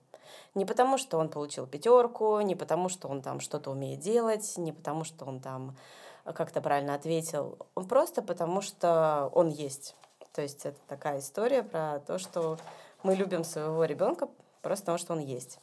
Не 0.55 0.65
потому, 0.65 0.97
что 0.97 1.19
он 1.19 1.29
получил 1.29 1.67
пятерку, 1.67 2.41
не 2.41 2.55
потому, 2.55 2.89
что 2.89 3.09
он 3.09 3.21
там 3.21 3.41
что-то 3.41 3.71
умеет 3.71 4.01
делать, 4.01 4.55
не 4.57 4.73
потому, 4.73 5.05
что 5.05 5.27
он 5.27 5.41
там 5.41 5.77
как-то 6.25 6.63
правильно 6.63 6.95
ответил. 6.95 7.59
Он 7.75 7.87
просто 7.87 8.23
потому, 8.23 8.63
что 8.63 9.31
он 9.35 9.51
есть. 9.51 9.95
То 10.39 10.43
есть 10.43 10.65
это 10.65 10.79
такая 10.87 11.19
история 11.19 11.65
про 11.65 11.99
то, 11.99 12.21
что 12.21 12.59
мы 13.03 13.17
любим 13.17 13.43
своего 13.43 13.85
ребенка 13.85 14.29
просто 14.63 14.85
потому, 14.85 14.99
что 14.99 15.13
он 15.15 15.19
есть. 15.19 15.59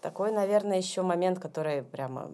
Такой, 0.00 0.32
наверное, 0.32 0.78
еще 0.78 1.02
момент, 1.02 1.38
который 1.38 1.84
прямо 1.84 2.32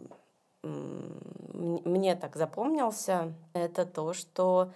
мне 0.62 2.16
так 2.16 2.34
запомнился, 2.34 3.34
это 3.52 3.84
то, 3.84 4.14
что 4.14 4.72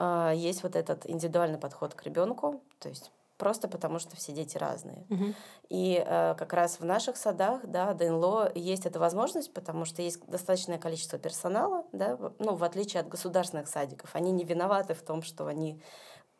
а, 0.00 0.32
есть 0.32 0.64
вот 0.64 0.74
этот 0.74 1.08
индивидуальный 1.08 1.58
подход 1.58 1.94
к 1.94 2.02
ребенку, 2.02 2.60
то 2.80 2.88
есть 2.88 3.12
просто 3.40 3.68
потому 3.68 3.98
что 3.98 4.14
все 4.16 4.32
дети 4.32 4.58
разные. 4.58 5.06
Угу. 5.08 5.24
И 5.70 6.04
э, 6.06 6.34
как 6.38 6.52
раз 6.52 6.78
в 6.78 6.84
наших 6.84 7.16
садах, 7.16 7.66
да, 7.66 7.94
ДНЛО 7.94 8.52
есть 8.54 8.84
эта 8.84 9.00
возможность, 9.00 9.52
потому 9.54 9.86
что 9.86 10.02
есть 10.02 10.24
достаточное 10.26 10.78
количество 10.78 11.18
персонала, 11.18 11.84
да, 11.92 12.18
ну, 12.38 12.54
в 12.54 12.62
отличие 12.62 13.00
от 13.00 13.08
государственных 13.08 13.66
садиков. 13.66 14.14
Они 14.14 14.30
не 14.30 14.44
виноваты 14.44 14.92
в 14.92 15.00
том, 15.00 15.22
что 15.22 15.46
они 15.46 15.80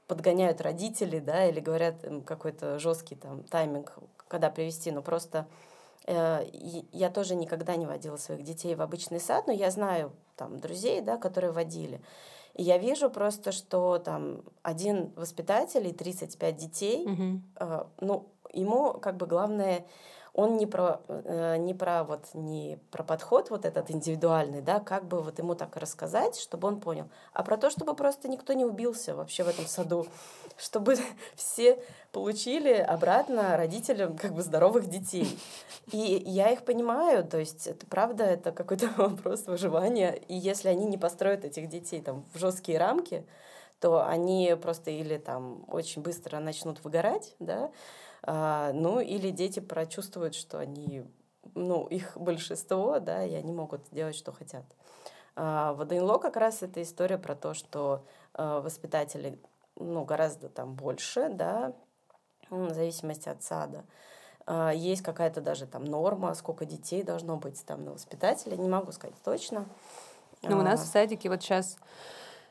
подгоняют 0.07 0.61
родителей, 0.61 1.21
да, 1.21 1.47
или 1.47 1.61
говорят 1.61 2.05
какой-то 2.27 2.79
жесткий 2.79 3.15
там 3.15 3.45
тайминг, 3.45 3.95
когда 4.29 4.51
привести, 4.51 4.91
но 4.91 5.01
просто 5.01 5.47
э, 6.07 6.45
я 6.93 7.09
тоже 7.09 7.35
никогда 7.35 7.77
не 7.77 7.87
водила 7.87 8.19
своих 8.19 8.43
детей 8.43 8.75
в 8.75 8.83
обычный 8.83 9.21
сад, 9.21 9.47
но 9.47 9.55
я 9.55 9.71
знаю 9.71 10.13
там 10.37 10.59
друзей, 10.59 11.01
да, 11.01 11.17
которые 11.17 11.53
водили. 11.53 12.03
И 12.61 12.63
я 12.63 12.77
вижу 12.77 13.09
просто, 13.09 13.53
что 13.53 13.99
там 13.99 14.43
один 14.63 15.15
воспитатель 15.17 15.87
и 15.87 15.93
35 15.93 16.57
детей, 16.57 17.07
угу. 17.07 17.41
э, 17.59 17.85
ну, 18.03 18.29
ему 18.53 18.93
как 19.01 19.17
бы 19.17 19.25
главное 19.27 19.87
он 20.35 20.59
не 20.59 20.67
про, 20.67 21.01
э, 21.09 21.57
не 21.57 21.73
про 21.73 22.05
вот 22.05 22.27
не 22.35 22.79
про 22.91 23.03
подход 23.03 23.49
вот 23.49 23.65
этот 23.65 23.91
индивидуальный, 23.91 24.61
да, 24.61 24.79
как 24.79 25.07
бы 25.07 25.23
вот 25.23 25.39
ему 25.39 25.55
так 25.55 25.75
рассказать, 25.79 26.39
чтобы 26.39 26.69
он 26.69 26.81
понял, 26.81 27.09
а 27.33 27.43
про 27.45 27.57
то, 27.57 27.71
чтобы 27.71 27.95
просто 27.95 28.29
никто 28.29 28.53
не 28.53 28.67
убился 28.67 29.15
вообще 29.15 29.43
в 29.43 29.49
этом 29.49 29.65
саду, 29.65 30.07
чтобы 30.61 30.97
все 31.35 31.83
получили 32.13 32.73
обратно 32.73 33.57
родителям 33.57 34.17
как 34.17 34.35
бы 34.35 34.43
здоровых 34.43 34.89
детей. 34.89 35.39
И 35.93 36.23
я 36.27 36.51
их 36.51 36.65
понимаю, 36.65 37.25
то 37.25 37.39
есть 37.39 37.67
это 37.67 37.87
правда, 37.87 38.25
это 38.25 38.53
какой-то 38.53 38.89
вопрос 38.97 39.47
выживания, 39.47 40.13
и 40.29 40.35
если 40.35 40.69
они 40.69 40.87
не 40.87 40.99
построят 40.99 41.45
этих 41.45 41.69
детей 41.69 42.01
там 42.01 42.25
в 42.35 42.39
жесткие 42.39 42.79
рамки, 42.79 43.27
то 43.81 44.07
они 44.07 44.55
просто 44.61 44.91
или 44.91 45.17
там 45.17 45.65
очень 45.69 46.03
быстро 46.03 46.39
начнут 46.39 46.85
выгорать, 46.85 47.35
да, 47.39 47.71
а, 48.23 48.73
ну, 48.75 49.01
или 49.01 49.31
дети 49.31 49.61
прочувствуют, 49.61 50.35
что 50.35 50.59
они, 50.59 51.05
ну, 51.55 51.87
их 51.87 52.17
большинство, 52.17 52.99
да, 53.01 53.25
и 53.25 53.33
они 53.33 53.53
могут 53.53 53.81
делать, 53.91 54.15
что 54.15 54.33
хотят. 54.33 54.65
А, 55.37 55.73
в 55.73 55.87
ДНЛО 55.87 56.19
как 56.19 56.37
раз 56.37 56.63
эта 56.63 56.83
история 56.83 57.17
про 57.17 57.35
то, 57.35 57.55
что 57.55 58.05
а, 58.35 58.61
воспитатели, 58.61 59.39
ну, 59.77 60.05
гораздо 60.05 60.49
там 60.49 60.75
больше, 60.75 61.29
да, 61.31 61.73
в 62.51 62.73
зависимости 62.73 63.29
от 63.29 63.43
сада. 63.43 63.85
А, 64.47 64.71
есть 64.71 65.03
какая-то 65.03 65.41
даже 65.41 65.67
там 65.67 65.85
норма, 65.85 66.35
сколько 66.35 66.65
детей 66.65 67.03
должно 67.03 67.37
быть 67.37 67.65
там 67.65 67.85
на 67.85 67.93
воспитателя, 67.93 68.57
не 68.57 68.69
могу 68.69 68.93
сказать 68.93 69.17
точно. 69.25 69.67
Ну, 70.43 70.59
у 70.59 70.63
нас 70.63 70.81
в 70.81 70.87
садике 70.87 71.29
вот 71.29 71.43
сейчас 71.43 71.77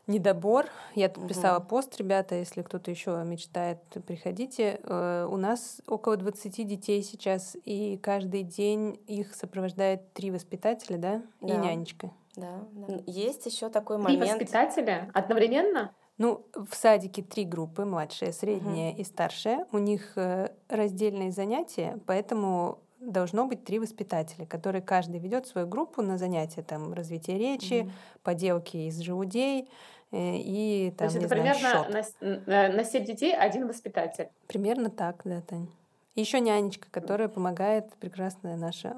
недобор. 0.09 0.65
Я 0.95 1.09
тут 1.09 1.27
писала 1.27 1.59
пост, 1.59 1.97
ребята, 1.97 2.35
если 2.35 2.61
кто-то 2.61 2.91
еще 2.91 3.23
мечтает, 3.23 3.79
приходите. 4.05 4.79
Э, 4.83 5.27
у 5.29 5.37
нас 5.37 5.81
около 5.87 6.17
20 6.17 6.67
детей 6.67 7.01
сейчас, 7.03 7.55
и 7.65 7.97
каждый 7.97 8.43
день 8.43 8.99
их 9.07 9.35
сопровождает 9.35 10.13
три 10.13 10.31
воспитателя, 10.31 10.97
да, 10.97 11.21
да. 11.41 11.53
и 11.53 11.57
нянечка. 11.57 12.11
Да, 12.35 12.65
да. 12.71 12.99
Есть 13.05 13.45
еще 13.45 13.69
такой 13.69 13.97
три 13.97 14.03
момент. 14.03 14.23
Три 14.23 14.31
воспитателя 14.31 15.11
одновременно? 15.13 15.93
Ну, 16.19 16.45
в 16.53 16.75
садике 16.75 17.23
три 17.23 17.45
группы, 17.45 17.85
младшая, 17.85 18.31
средняя 18.31 18.91
угу. 18.91 19.01
и 19.01 19.03
старшая. 19.03 19.65
У 19.71 19.79
них 19.79 20.13
э, 20.15 20.49
раздельные 20.67 21.31
занятия, 21.31 21.97
поэтому 22.05 22.77
должно 22.99 23.47
быть 23.47 23.63
три 23.63 23.79
воспитателя, 23.79 24.45
которые 24.45 24.83
каждый 24.83 25.19
ведет 25.19 25.47
свою 25.47 25.65
группу 25.65 26.03
на 26.03 26.19
занятия 26.19 26.61
там 26.61 26.93
развития 26.93 27.39
речи, 27.39 27.85
угу. 27.85 27.91
поделки 28.21 28.77
из 28.77 28.99
желудей, 28.99 29.67
Э, 30.11 30.35
и 30.37 30.91
там, 30.97 31.09
То 31.09 31.13
есть 31.13 31.17
это 31.17 31.27
примерно 31.35 31.59
знаю, 31.59 32.43
на, 32.45 32.69
на 32.69 32.83
7 32.83 33.05
детей 33.05 33.35
один 33.35 33.67
воспитатель? 33.67 34.29
Примерно 34.47 34.89
так, 34.89 35.21
да, 35.23 35.41
Тань. 35.41 35.67
Еще 36.15 36.39
нянечка, 36.39 36.87
которая 36.91 37.27
помогает, 37.27 37.93
прекрасная 37.99 38.57
наша 38.57 38.95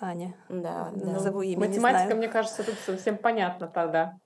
Аня. 0.00 0.34
Да, 0.48 0.90
Назову 0.92 1.40
да. 1.40 1.44
имя, 1.44 1.68
Математика, 1.68 2.16
мне 2.16 2.28
кажется, 2.28 2.64
тут 2.64 2.74
совсем 2.84 3.18
понятно 3.18 3.68
тогда. 3.68 4.18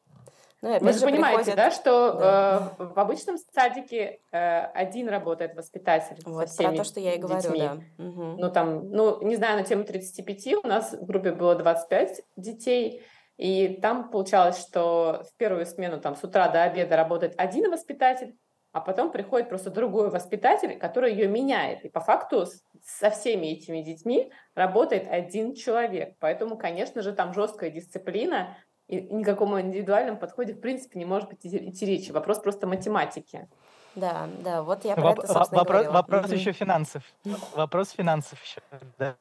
Ну, 0.60 0.76
Вы 0.80 0.92
же 0.92 1.00
понимаете, 1.00 1.52
приходят... 1.52 1.56
да, 1.56 1.70
что 1.70 2.12
да. 2.14 2.72
Э, 2.78 2.84
в 2.84 2.98
обычном 2.98 3.36
садике 3.54 4.20
э, 4.32 4.60
один 4.74 5.08
работает 5.08 5.54
воспитатель 5.54 6.16
вот 6.24 6.48
со 6.48 6.54
всеми 6.54 6.68
про 6.70 6.76
то, 6.78 6.84
что 6.84 7.00
я 7.00 7.14
и 7.14 7.18
говорю, 7.18 7.40
детьми. 7.40 7.58
да. 7.60 8.04
Угу. 8.04 8.22
Ну, 8.38 8.50
там, 8.50 8.90
ну, 8.90 9.22
не 9.22 9.36
знаю, 9.36 9.58
на 9.58 9.64
тему 9.64 9.84
35 9.84 10.64
у 10.64 10.66
нас 10.66 10.92
в 10.92 11.06
группе 11.06 11.30
было 11.30 11.54
25 11.54 12.22
детей, 12.36 13.04
и 13.36 13.78
там 13.80 14.10
получалось, 14.10 14.58
что 14.58 15.22
в 15.32 15.36
первую 15.36 15.64
смену 15.64 16.00
там 16.00 16.16
с 16.16 16.24
утра 16.24 16.48
до 16.48 16.64
обеда 16.64 16.96
работает 16.96 17.34
один 17.36 17.70
воспитатель, 17.70 18.36
а 18.72 18.80
потом 18.80 19.10
приходит 19.12 19.48
просто 19.48 19.70
другой 19.70 20.10
воспитатель, 20.10 20.76
который 20.78 21.12
ее 21.12 21.28
меняет. 21.28 21.84
И 21.84 21.88
по 21.88 22.00
факту 22.00 22.46
со 22.84 23.10
всеми 23.10 23.46
этими 23.46 23.80
детьми 23.80 24.30
работает 24.54 25.06
один 25.08 25.54
человек. 25.54 26.16
Поэтому, 26.18 26.58
конечно 26.58 27.00
же, 27.02 27.12
там 27.12 27.32
жесткая 27.32 27.70
дисциплина, 27.70 28.56
и 28.88 29.00
никакому 29.02 29.60
индивидуальному 29.60 30.18
подходе 30.18 30.54
в 30.54 30.60
принципе 30.60 30.98
не 30.98 31.04
может 31.04 31.28
быть 31.28 31.44
идти 31.46 31.86
речи. 31.86 32.10
Вопрос 32.10 32.38
просто 32.40 32.66
математики. 32.66 33.48
Да, 33.94 34.28
да, 34.42 34.62
вот 34.62 34.84
я 34.84 34.94
про 34.94 35.10
Воп- 35.10 35.18
это, 35.18 35.26
собственно, 35.32 35.60
вопрос, 35.60 35.76
говорила. 35.84 35.92
вопрос 35.92 36.26
Мгм. 36.26 36.34
еще 36.34 36.52
финансов. 36.52 37.02
Вопрос 37.54 37.90
финансов 37.90 38.38
еще, 38.42 38.60
да? 38.98 39.16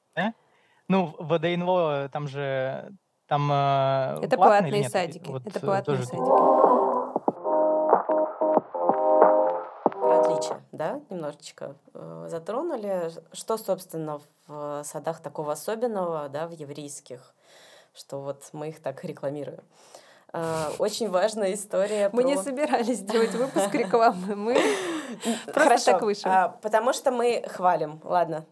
Ну, 0.88 1.16
в 1.20 1.38
ДНЛО 1.40 2.10
там 2.14 2.28
же 2.28 2.92
там 3.28 3.50
э, 3.52 4.20
Это 4.24 4.38
платные 4.38 4.84
нет? 4.84 4.92
садики. 4.92 5.30
Вот, 5.30 5.46
Это 5.46 5.60
э, 5.60 5.62
платные 5.62 5.98
тоже- 5.98 6.08
садики. 6.08 6.32
Про 9.92 10.20
отличие, 10.22 10.62
да, 10.72 11.02
немножечко 11.10 11.76
э, 11.94 12.28
затронули. 12.30 13.10
Что, 13.34 13.58
собственно, 13.58 14.20
в 14.48 14.84
садах 14.84 15.20
такого 15.22 15.52
особенного, 15.54 16.30
да, 16.30 16.48
в 16.48 16.52
еврейских, 16.52 17.34
что 17.98 18.22
вот 18.22 18.44
мы 18.54 18.70
их 18.70 18.82
так 18.82 19.04
рекламируем. 19.04 19.64
Э, 20.34 20.70
очень 20.80 21.10
важная 21.10 21.54
история. 21.54 22.10
Мы 22.14 22.22
про... 22.22 22.30
не 22.30 22.38
собирались 22.38 23.00
делать 23.02 23.32
выпуск 23.32 23.74
рекламы, 23.74 24.36
мы 24.36 24.58
просто 25.54 25.94
так 25.94 26.02
вышло. 26.02 26.32
А, 26.32 26.50
потому 26.50 26.94
что 26.94 27.12
мы 27.12 27.44
хвалим, 27.48 28.00
ладно. 28.04 28.46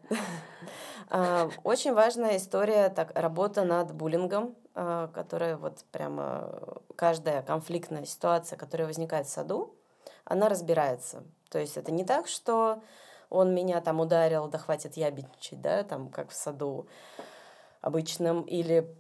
А, 1.10 1.50
очень 1.64 1.94
важная 1.94 2.38
история, 2.38 2.90
так, 2.90 3.12
работа 3.14 3.64
над 3.64 3.94
буллингом, 3.94 4.56
а, 4.74 5.08
которая 5.10 5.58
вот 5.58 5.86
прямо 5.92 6.80
каждая 6.96 7.44
конфликтная 7.44 8.06
ситуация, 8.06 8.58
которая 8.58 8.88
возникает 8.88 9.28
в 9.28 9.30
саду, 9.30 9.76
она 10.24 10.50
разбирается. 10.50 11.24
То 11.52 11.60
есть 11.60 11.78
это 11.78 11.92
не 11.92 12.04
так, 12.04 12.28
что 12.28 12.82
он 13.30 13.54
меня 13.54 13.82
там 13.82 14.00
ударил, 14.00 14.48
да 14.48 14.58
хватит 14.58 14.98
ябедничать, 14.98 15.62
да, 15.62 15.84
там, 15.84 16.10
как 16.10 16.30
в 16.30 16.36
саду 16.36 16.88
обычном, 17.86 18.42
или 18.42 18.94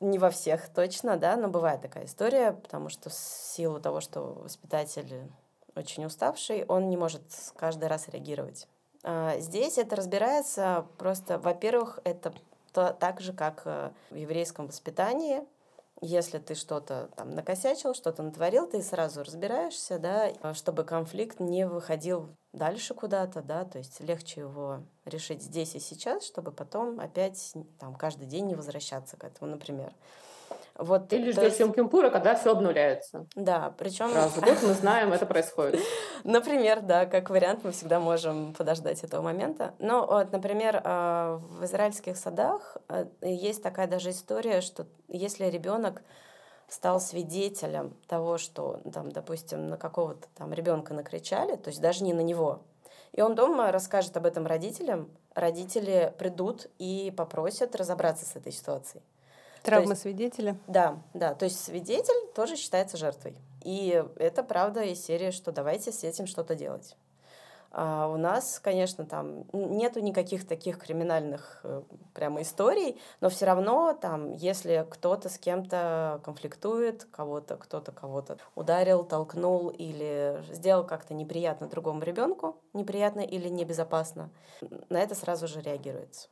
не 0.00 0.18
во 0.18 0.30
всех 0.30 0.68
точно, 0.68 1.16
да, 1.16 1.36
но 1.36 1.48
бывает 1.48 1.80
такая 1.80 2.04
история, 2.04 2.52
потому 2.52 2.88
что 2.88 3.08
в 3.08 3.14
силу 3.14 3.80
того, 3.80 4.00
что 4.00 4.20
воспитатель 4.20 5.30
очень 5.76 6.04
уставший, 6.04 6.64
он 6.66 6.90
не 6.90 6.96
может 6.96 7.22
каждый 7.56 7.88
раз 7.88 8.08
реагировать. 8.08 8.66
А 9.04 9.38
здесь 9.38 9.78
это 9.78 9.96
разбирается 9.96 10.86
просто, 10.98 11.38
во-первых, 11.38 12.00
это 12.04 12.34
то, 12.72 12.92
так 12.92 13.20
же, 13.20 13.32
как 13.32 13.62
э, 13.64 13.90
в 14.10 14.16
еврейском 14.16 14.66
воспитании. 14.66 15.42
Если 16.00 16.38
ты 16.38 16.54
что-то 16.54 17.10
там 17.16 17.30
накосячил, 17.30 17.94
что-то 17.94 18.22
натворил, 18.22 18.66
ты 18.66 18.82
сразу 18.82 19.22
разбираешься, 19.22 19.98
да, 19.98 20.32
чтобы 20.54 20.84
конфликт 20.84 21.38
не 21.38 21.66
выходил 21.66 22.28
дальше 22.52 22.94
куда-то, 22.94 23.42
да, 23.42 23.64
то 23.64 23.78
есть 23.78 24.00
легче 24.00 24.40
его 24.40 24.80
решить 25.04 25.42
здесь 25.42 25.74
и 25.74 25.80
сейчас, 25.80 26.24
чтобы 26.26 26.52
потом 26.52 27.00
опять 27.00 27.54
там 27.78 27.94
каждый 27.94 28.26
день 28.26 28.46
не 28.46 28.54
возвращаться 28.54 29.16
к 29.16 29.24
этому, 29.24 29.50
например. 29.50 29.92
Вот, 30.74 31.12
Или 31.12 31.32
ждешь 31.32 31.54
есть... 31.58 31.74
Кимпура, 31.74 32.10
когда 32.10 32.34
все 32.34 32.52
обнуляется. 32.52 33.26
Да, 33.36 33.74
причем... 33.76 34.14
Раз 34.14 34.32
в 34.32 34.40
год 34.40 34.58
мы 34.62 34.72
знаем, 34.72 35.12
это 35.12 35.26
происходит. 35.26 35.80
Например, 36.24 36.80
да, 36.80 37.04
как 37.04 37.30
вариант, 37.30 37.60
мы 37.62 37.72
всегда 37.72 38.00
можем 38.00 38.54
подождать 38.54 39.04
этого 39.04 39.22
момента. 39.22 39.74
Но 39.78 40.06
вот, 40.06 40.32
например, 40.32 40.80
а, 40.82 41.36
в 41.36 41.64
израильских 41.64 42.16
садах 42.16 42.78
а, 42.88 43.06
есть 43.20 43.62
такая 43.62 43.86
даже 43.86 44.10
история, 44.10 44.60
что 44.60 44.86
если 45.08 45.46
ребенок 45.46 46.02
стал 46.72 47.00
свидетелем 47.00 47.94
того, 48.08 48.38
что, 48.38 48.80
там, 48.94 49.12
допустим, 49.12 49.66
на 49.66 49.76
какого-то 49.76 50.26
там 50.34 50.54
ребенка 50.54 50.94
накричали, 50.94 51.56
то 51.56 51.68
есть 51.68 51.82
даже 51.82 52.02
не 52.02 52.14
на 52.14 52.22
него, 52.22 52.62
и 53.12 53.20
он 53.20 53.34
дома 53.34 53.70
расскажет 53.70 54.16
об 54.16 54.24
этом 54.24 54.46
родителям, 54.46 55.10
родители 55.34 56.14
придут 56.18 56.68
и 56.78 57.12
попросят 57.14 57.76
разобраться 57.76 58.24
с 58.24 58.36
этой 58.36 58.52
ситуацией. 58.52 59.02
Травма 59.62 59.90
есть, 59.90 60.02
свидетеля? 60.02 60.56
Да, 60.66 61.02
да. 61.12 61.34
То 61.34 61.44
есть 61.44 61.62
свидетель 61.62 62.32
тоже 62.34 62.56
считается 62.56 62.96
жертвой. 62.96 63.36
И 63.62 64.02
это 64.16 64.42
правда 64.42 64.82
из 64.82 65.04
серии, 65.04 65.30
что 65.30 65.52
давайте 65.52 65.92
с 65.92 66.02
этим 66.02 66.26
что-то 66.26 66.54
делать. 66.54 66.96
А 67.74 68.06
у 68.06 68.18
нас, 68.18 68.60
конечно, 68.60 69.06
там 69.06 69.44
нету 69.54 70.00
никаких 70.00 70.46
таких 70.46 70.78
криминальных 70.78 71.60
э, 71.64 71.82
прямо 72.12 72.42
историй, 72.42 73.00
но 73.22 73.30
все 73.30 73.46
равно 73.46 73.94
там, 73.94 74.32
если 74.32 74.86
кто-то 74.90 75.30
с 75.30 75.38
кем-то 75.38 76.20
конфликтует, 76.22 77.06
кого-то, 77.10 77.56
кто-то 77.56 77.90
кого-то 77.90 78.36
ударил, 78.54 79.04
толкнул 79.04 79.70
или 79.70 80.44
сделал 80.52 80.84
как-то 80.84 81.14
неприятно 81.14 81.66
другому 81.66 82.02
ребенку, 82.02 82.56
неприятно 82.74 83.20
или 83.20 83.48
небезопасно, 83.48 84.28
на 84.90 84.98
это 84.98 85.14
сразу 85.14 85.48
же 85.48 85.62
реагируется. 85.62 86.28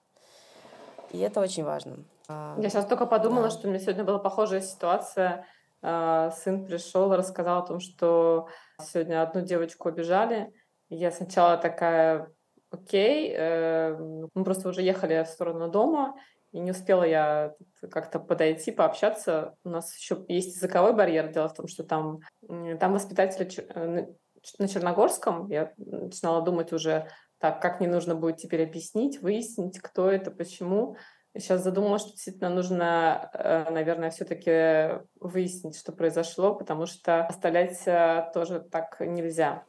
И 1.11 1.19
это 1.21 1.41
очень 1.41 1.65
важно. 1.65 2.05
А, 2.29 2.55
Я 2.61 2.69
сейчас 2.69 2.85
только 2.85 3.07
подумала, 3.07 3.45
да. 3.45 3.51
что 3.51 3.67
у 3.67 3.71
меня 3.71 3.81
сегодня 3.81 4.05
была 4.05 4.19
похожая 4.19 4.61
ситуация. 4.61 5.47
А, 5.83 6.31
сын 6.33 6.67
пришел 6.67 7.15
рассказал 7.15 7.63
о 7.63 7.67
том, 7.67 7.81
что 7.81 8.49
сегодня 8.83 9.23
одну 9.23 9.41
девочку 9.41 9.89
обижали. 9.89 10.53
Я 10.91 11.11
сначала 11.13 11.57
такая, 11.57 12.33
окей, 12.71 13.33
э, 13.35 13.97
мы 14.35 14.45
просто 14.45 14.69
уже 14.69 14.83
ехали 14.83 15.23
в 15.25 15.29
сторону 15.29 15.71
дома, 15.71 16.17
и 16.53 16.59
не 16.59 16.73
успела 16.73 17.05
я 17.05 17.55
как-то 17.91 18.19
подойти, 18.19 18.73
пообщаться. 18.73 19.55
У 19.65 19.69
нас 19.69 19.97
еще 19.97 20.25
есть 20.27 20.57
языковой 20.57 20.95
барьер. 20.95 21.33
Дело 21.33 21.49
в 21.49 21.55
том, 21.55 21.69
что 21.69 21.85
там, 21.85 22.21
там 22.81 22.93
воспитатели 22.93 23.49
э, 23.69 24.07
на 24.59 24.69
Черногорском. 24.69 25.49
Я 25.49 25.73
начинала 25.77 26.43
думать 26.43 26.73
уже, 26.73 27.09
так, 27.39 27.63
как 27.63 27.79
мне 27.79 27.89
нужно 27.89 28.17
будет 28.17 28.39
теперь 28.39 28.65
объяснить, 28.65 29.23
выяснить, 29.23 29.79
кто 29.79 30.11
это, 30.11 30.33
почему. 30.33 30.97
Сейчас 31.37 31.63
задумалась, 31.63 32.03
что 32.03 32.11
действительно 32.11 32.51
нужно, 32.51 33.31
э, 33.33 33.71
наверное, 33.71 34.11
все-таки 34.11 35.01
выяснить, 35.21 35.79
что 35.79 35.93
произошло, 35.93 36.57
потому 36.57 36.87
что 36.87 37.27
оставлять 37.27 37.81
э, 37.87 38.29
тоже 38.35 38.59
так 38.59 38.99
нельзя. 38.99 39.65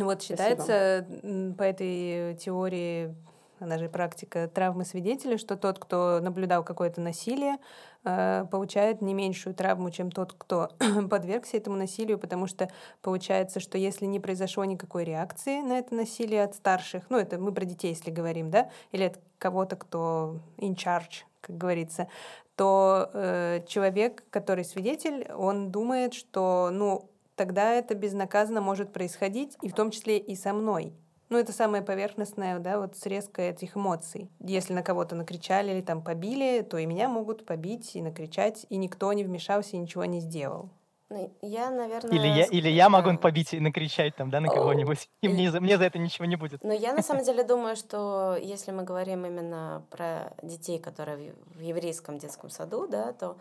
Ну 0.00 0.06
вот 0.06 0.22
считается 0.22 1.04
Спасибо. 1.06 1.54
по 1.56 1.62
этой 1.62 2.34
теории 2.36 3.14
она 3.58 3.76
же 3.76 3.90
практика 3.90 4.48
травмы 4.48 4.86
свидетеля, 4.86 5.36
что 5.36 5.58
тот, 5.58 5.78
кто 5.78 6.20
наблюдал 6.22 6.64
какое-то 6.64 7.02
насилие, 7.02 7.58
э, 8.04 8.46
получает 8.50 9.02
не 9.02 9.12
меньшую 9.12 9.54
травму, 9.54 9.90
чем 9.90 10.10
тот, 10.10 10.32
кто 10.32 10.70
подвергся 11.10 11.58
этому 11.58 11.76
насилию, 11.76 12.18
потому 12.18 12.46
что 12.46 12.70
получается, 13.02 13.60
что 13.60 13.76
если 13.76 14.06
не 14.06 14.20
произошло 14.20 14.64
никакой 14.64 15.04
реакции 15.04 15.60
на 15.60 15.78
это 15.78 15.94
насилие 15.94 16.44
от 16.44 16.54
старших, 16.54 17.10
ну 17.10 17.18
это 17.18 17.38
мы 17.38 17.52
про 17.52 17.66
детей, 17.66 17.90
если 17.90 18.10
говорим, 18.10 18.50
да, 18.50 18.70
или 18.92 19.04
от 19.04 19.20
кого-то, 19.36 19.76
кто 19.76 20.40
in 20.56 20.74
charge, 20.74 21.24
как 21.42 21.58
говорится, 21.58 22.08
то 22.56 23.10
э, 23.12 23.60
человек, 23.66 24.24
который 24.30 24.64
свидетель, 24.64 25.30
он 25.36 25.70
думает, 25.70 26.14
что, 26.14 26.70
ну, 26.72 27.10
тогда 27.40 27.72
это 27.72 27.94
безнаказанно 27.94 28.60
может 28.60 28.92
происходить, 28.92 29.56
и 29.62 29.70
в 29.70 29.72
том 29.72 29.90
числе 29.90 30.18
и 30.18 30.36
со 30.36 30.52
мной. 30.52 30.92
Ну, 31.30 31.38
это 31.38 31.52
самое 31.52 31.82
поверхностное, 31.82 32.58
да, 32.58 32.78
вот 32.78 32.98
срезка 32.98 33.40
этих 33.40 33.78
эмоций. 33.78 34.28
Если 34.40 34.74
на 34.74 34.82
кого-то 34.82 35.14
накричали 35.14 35.70
или 35.70 35.80
там 35.80 36.02
побили, 36.02 36.60
то 36.60 36.76
и 36.76 36.84
меня 36.84 37.08
могут 37.08 37.46
побить 37.46 37.96
и 37.96 38.02
накричать, 38.02 38.66
и 38.68 38.76
никто 38.76 39.10
не 39.14 39.24
вмешался 39.24 39.76
и 39.76 39.78
ничего 39.78 40.04
не 40.04 40.20
сделал. 40.20 40.68
Ну, 41.08 41.32
я, 41.40 41.70
наверное... 41.70 42.12
Или 42.12 42.26
я, 42.26 42.44
или 42.44 42.68
я 42.68 42.90
могу 42.90 43.16
побить 43.16 43.54
и 43.54 43.58
накричать 43.58 44.14
там, 44.16 44.28
да, 44.28 44.40
на 44.40 44.48
кого-нибудь, 44.48 45.08
и 45.22 45.28
мне, 45.28 45.50
мне 45.50 45.78
за 45.78 45.84
это 45.84 45.98
ничего 45.98 46.26
не 46.26 46.36
будет. 46.36 46.62
Но 46.62 46.74
я 46.74 46.92
на 46.92 47.00
самом 47.00 47.24
деле 47.28 47.42
думаю, 47.42 47.74
что 47.74 48.36
если 48.36 48.70
мы 48.70 48.82
говорим 48.82 49.24
именно 49.24 49.82
про 49.88 50.34
детей, 50.42 50.78
которые 50.78 51.32
в 51.54 51.60
еврейском 51.60 52.18
детском 52.18 52.50
саду, 52.50 52.86
да, 52.86 53.14
то 53.14 53.38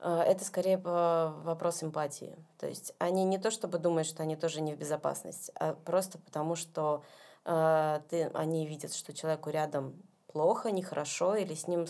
это 0.00 0.44
скорее 0.44 0.78
вопрос 0.78 1.82
эмпатии. 1.82 2.36
То 2.58 2.66
есть 2.66 2.94
они 2.98 3.24
не 3.24 3.38
то 3.38 3.50
чтобы 3.50 3.78
думают, 3.78 4.06
что 4.06 4.22
они 4.22 4.36
тоже 4.36 4.60
не 4.60 4.74
в 4.74 4.78
безопасности, 4.78 5.52
а 5.58 5.74
просто 5.74 6.18
потому, 6.18 6.54
что 6.54 7.02
э, 7.44 8.00
ты, 8.08 8.24
они 8.34 8.66
видят, 8.66 8.94
что 8.94 9.12
человеку 9.12 9.50
рядом 9.50 10.00
плохо, 10.32 10.70
нехорошо, 10.70 11.34
или 11.34 11.54
с 11.54 11.66
ним 11.66 11.86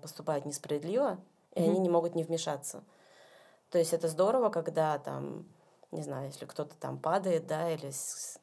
поступают 0.00 0.44
несправедливо, 0.44 1.18
и 1.54 1.60
mm-hmm. 1.60 1.64
они 1.64 1.78
не 1.78 1.88
могут 1.88 2.14
не 2.14 2.24
вмешаться. 2.24 2.82
То 3.70 3.78
есть 3.78 3.92
это 3.92 4.08
здорово, 4.08 4.50
когда 4.50 4.98
там, 4.98 5.46
не 5.90 6.02
знаю, 6.02 6.26
если 6.26 6.44
кто-то 6.44 6.74
там 6.76 6.98
падает, 6.98 7.46
да, 7.46 7.70
или 7.70 7.90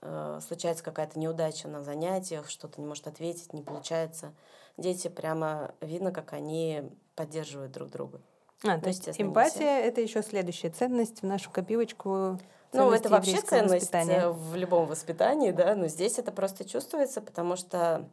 э, 0.01 0.39
случается 0.41 0.83
какая-то 0.83 1.19
неудача 1.19 1.67
на 1.67 1.83
занятиях, 1.83 2.49
что-то 2.49 2.81
не 2.81 2.87
может 2.87 3.07
ответить, 3.07 3.53
не 3.53 3.61
получается. 3.61 4.33
Дети 4.77 5.07
прямо 5.07 5.73
видно, 5.81 6.11
как 6.11 6.33
они 6.33 6.91
поддерживают 7.15 7.71
друг 7.71 7.89
друга. 7.89 8.21
А, 8.63 8.79
то 8.79 8.87
есть 8.87 9.09
эмпатия— 9.19 9.79
это 9.81 10.01
еще 10.01 10.21
следующая 10.21 10.69
ценность 10.69 11.21
в 11.21 11.25
нашу 11.25 11.51
копилочку 11.51 12.39
ну, 12.75 12.91
это 12.91 13.09
вообще 13.09 13.41
ценность 13.41 13.93
воспитания. 13.93 14.29
в 14.29 14.55
любом 14.55 14.85
воспитании, 14.85 15.51
да, 15.51 15.75
но 15.75 15.87
здесь 15.87 16.19
это 16.19 16.31
просто 16.31 16.67
чувствуется, 16.67 17.21
потому 17.21 17.55
что 17.55 18.05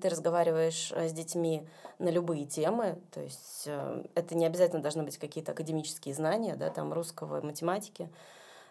ты 0.00 0.08
разговариваешь 0.08 0.92
э, 0.94 1.08
с 1.08 1.12
детьми 1.12 1.66
на 1.98 2.10
любые 2.10 2.44
темы, 2.44 2.98
то 3.10 3.20
есть 3.20 3.64
э, 3.66 4.04
это 4.14 4.34
не 4.34 4.44
обязательно 4.44 4.82
должны 4.82 5.02
быть 5.02 5.16
какие-то 5.16 5.52
академические 5.52 6.14
знания, 6.14 6.56
да, 6.56 6.70
там 6.70 6.92
русского, 6.92 7.40
математики. 7.40 8.10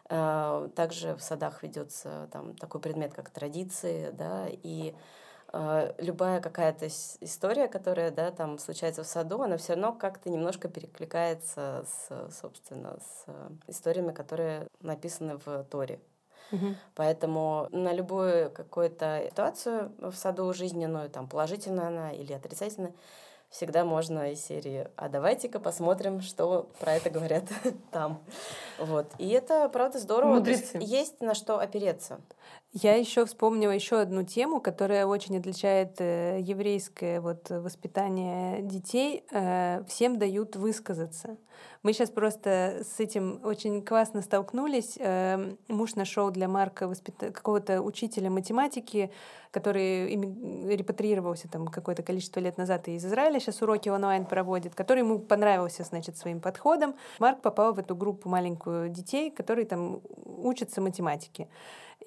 Э, 0.09 0.69
также 0.75 1.15
в 1.15 1.21
садах 1.21 1.63
ведется 1.63 2.29
там 2.31 2.55
такой 2.55 2.79
предмет, 2.79 3.13
как 3.13 3.31
традиции, 3.31 4.11
да, 4.11 4.45
и 4.47 4.93
любая 5.97 6.41
какая-то 6.41 6.87
история, 7.21 7.67
которая, 7.67 8.11
да, 8.11 8.31
там 8.31 8.59
случается 8.59 9.03
в 9.03 9.07
саду, 9.07 9.41
она 9.41 9.57
все 9.57 9.73
равно 9.73 9.93
как-то 9.93 10.29
немножко 10.29 10.67
перекликается 10.67 11.85
с, 11.87 12.31
собственно, 12.39 12.97
с 12.99 13.25
историями, 13.67 14.11
которые 14.11 14.67
написаны 14.81 15.39
в 15.43 15.63
Торе. 15.65 15.99
Угу. 16.51 16.75
Поэтому 16.95 17.67
на 17.71 17.93
любую 17.93 18.51
какую-то 18.51 19.23
ситуацию 19.29 19.91
в 19.99 20.13
саду 20.13 20.53
жизненную, 20.53 21.09
там 21.09 21.27
положительная 21.27 21.87
она 21.87 22.11
или 22.11 22.33
отрицательная, 22.33 22.93
всегда 23.49 23.83
можно 23.83 24.31
из 24.31 24.43
серии 24.43 24.87
«А 24.95 25.09
давайте-ка 25.09 25.59
посмотрим, 25.59 26.21
что 26.21 26.69
про 26.79 26.93
это 26.93 27.09
говорят 27.09 27.45
там». 27.91 28.21
Вот. 28.77 29.07
И 29.17 29.29
это, 29.29 29.69
правда, 29.69 29.99
здорово. 29.99 30.43
Есть, 30.45 30.75
есть 30.79 31.21
на 31.21 31.33
что 31.33 31.59
опереться. 31.59 32.19
Я 32.71 32.97
еще 32.97 33.25
вспомнила 33.25 33.71
еще 33.71 33.99
одну 33.99 34.21
тему, 34.21 34.61
которая 34.61 35.07
очень 35.07 35.35
отличает 35.39 35.99
э, 35.99 36.37
еврейское 36.39 37.19
вот 37.19 37.49
воспитание 37.49 38.61
детей. 38.61 39.23
Э, 39.31 39.83
всем 39.87 40.19
дают 40.19 40.55
высказаться. 40.55 41.37
Мы 41.81 41.93
сейчас 41.93 42.11
просто 42.11 42.83
с 42.83 42.99
этим 42.99 43.41
очень 43.43 43.83
классно 43.83 44.21
столкнулись. 44.21 44.97
Э, 44.99 45.55
муж 45.67 45.95
нашел 45.95 46.29
для 46.29 46.47
Марка 46.47 46.87
воспит... 46.87 47.15
какого-то 47.17 47.81
учителя 47.81 48.29
математики, 48.29 49.11
который 49.49 50.15
репатриировался 50.75 51.49
там 51.49 51.69
какое-то 51.69 52.03
количество 52.03 52.39
лет 52.39 52.59
назад 52.59 52.87
из 52.87 53.03
Израиля, 53.03 53.39
сейчас 53.39 53.63
уроки 53.63 53.89
онлайн 53.89 54.27
проводит, 54.27 54.75
который 54.75 54.99
ему 54.99 55.17
понравился, 55.17 55.83
значит, 55.83 56.17
своим 56.17 56.39
подходом. 56.39 56.93
Марк 57.17 57.41
попал 57.41 57.73
в 57.73 57.79
эту 57.79 57.95
группу 57.95 58.29
маленькую 58.29 58.89
детей, 58.89 59.31
которые 59.31 59.65
там 59.65 60.01
учатся 60.25 60.81
математике. 60.81 61.47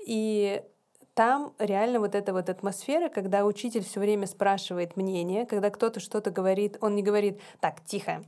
И 0.07 0.63
там 1.15 1.53
реально 1.59 2.01
вот 2.01 2.15
эта 2.15 2.33
вот 2.33 2.49
атмосфера, 2.49 3.11
когда 3.11 3.45
учитель 3.45 3.85
все 3.85 4.01
время 4.01 4.27
спрашивает 4.27 4.97
мнение, 4.97 5.45
когда 5.45 5.69
кто-то 5.69 6.01
что-то 6.01 6.31
говорит, 6.31 6.79
он 6.81 6.95
не 6.95 7.03
говорит 7.03 7.39
«так, 7.61 7.85
тихо, 7.85 8.23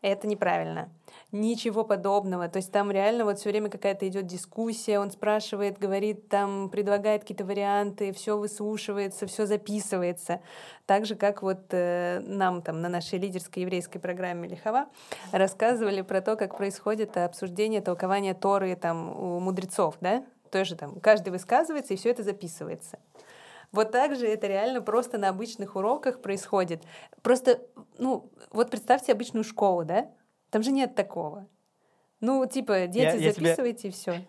это 0.00 0.26
неправильно». 0.26 0.90
Ничего 1.32 1.84
подобного. 1.84 2.48
То 2.48 2.56
есть 2.56 2.72
там 2.72 2.90
реально 2.90 3.24
вот 3.24 3.38
все 3.38 3.50
время 3.50 3.68
какая-то 3.68 4.08
идет 4.08 4.26
дискуссия, 4.26 4.98
он 4.98 5.10
спрашивает, 5.10 5.78
говорит, 5.78 6.28
там 6.28 6.70
предлагает 6.70 7.22
какие-то 7.22 7.44
варианты, 7.44 8.12
все 8.12 8.36
выслушивается, 8.36 9.26
все 9.26 9.46
записывается. 9.46 10.40
Так 10.86 11.04
же, 11.04 11.14
как 11.14 11.42
вот 11.42 11.66
э, 11.72 12.20
нам 12.24 12.62
там 12.62 12.80
на 12.80 12.88
нашей 12.88 13.18
лидерской 13.18 13.62
еврейской 13.62 13.98
программе 13.98 14.48
Лихова 14.48 14.86
рассказывали 15.30 16.00
про 16.00 16.20
то, 16.20 16.36
как 16.36 16.56
происходит 16.56 17.16
обсуждение 17.16 17.80
толкования 17.80 18.34
Торы 18.34 18.74
там 18.74 19.10
у 19.10 19.38
мудрецов, 19.40 19.96
да? 20.00 20.24
Тоже 20.50 20.76
там 20.76 21.00
каждый 21.00 21.30
высказывается, 21.30 21.94
и 21.94 21.96
все 21.96 22.10
это 22.10 22.22
записывается. 22.22 22.98
Вот 23.72 23.92
так 23.92 24.16
же 24.16 24.26
это 24.26 24.46
реально 24.46 24.82
просто 24.82 25.16
на 25.16 25.28
обычных 25.28 25.76
уроках 25.76 26.20
происходит. 26.20 26.82
Просто, 27.22 27.60
ну, 27.98 28.30
вот 28.50 28.70
представьте 28.70 29.12
обычную 29.12 29.44
школу, 29.44 29.84
да? 29.84 30.10
Там 30.50 30.62
же 30.62 30.72
нет 30.72 30.96
такого. 30.96 31.46
Ну, 32.20 32.44
типа, 32.46 32.86
дети, 32.86 33.04
я, 33.04 33.14
я 33.14 33.32
записывайте, 33.32 33.78
тебе... 33.78 33.90
и 33.90 33.92
все. 33.92 34.24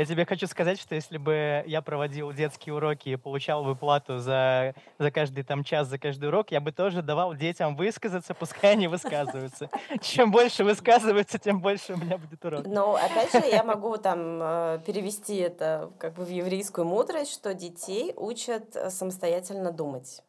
Я 0.00 0.06
тебе 0.06 0.24
хочу 0.24 0.46
сказать, 0.46 0.80
что 0.80 0.94
если 0.94 1.18
бы 1.18 1.62
я 1.66 1.82
проводил 1.82 2.32
детские 2.32 2.74
уроки 2.74 3.10
и 3.10 3.16
получал 3.16 3.64
выплату 3.64 4.18
за, 4.18 4.74
за 4.98 5.10
каждый 5.10 5.44
там 5.44 5.62
час, 5.62 5.88
за 5.88 5.98
каждый 5.98 6.30
урок, 6.30 6.52
я 6.52 6.62
бы 6.62 6.72
тоже 6.72 7.02
давал 7.02 7.34
детям 7.34 7.76
высказаться, 7.76 8.32
пускай 8.32 8.72
они 8.72 8.88
высказываются. 8.88 9.68
Чем 10.00 10.30
больше 10.30 10.64
высказываются, 10.64 11.38
тем 11.38 11.60
больше 11.60 11.92
у 11.92 11.96
меня 11.98 12.16
будет 12.16 12.42
урок. 12.42 12.64
Но 12.66 12.94
опять 12.94 13.30
же, 13.30 13.46
я 13.46 13.62
могу 13.62 13.98
там 13.98 14.40
э, 14.40 14.80
перевести 14.86 15.36
это 15.36 15.90
как 15.98 16.14
бы 16.14 16.24
в 16.24 16.30
еврейскую 16.30 16.86
мудрость, 16.86 17.34
что 17.34 17.52
детей 17.52 18.14
учат 18.16 18.74
э, 18.76 18.88
самостоятельно 18.88 19.70
думать 19.70 20.22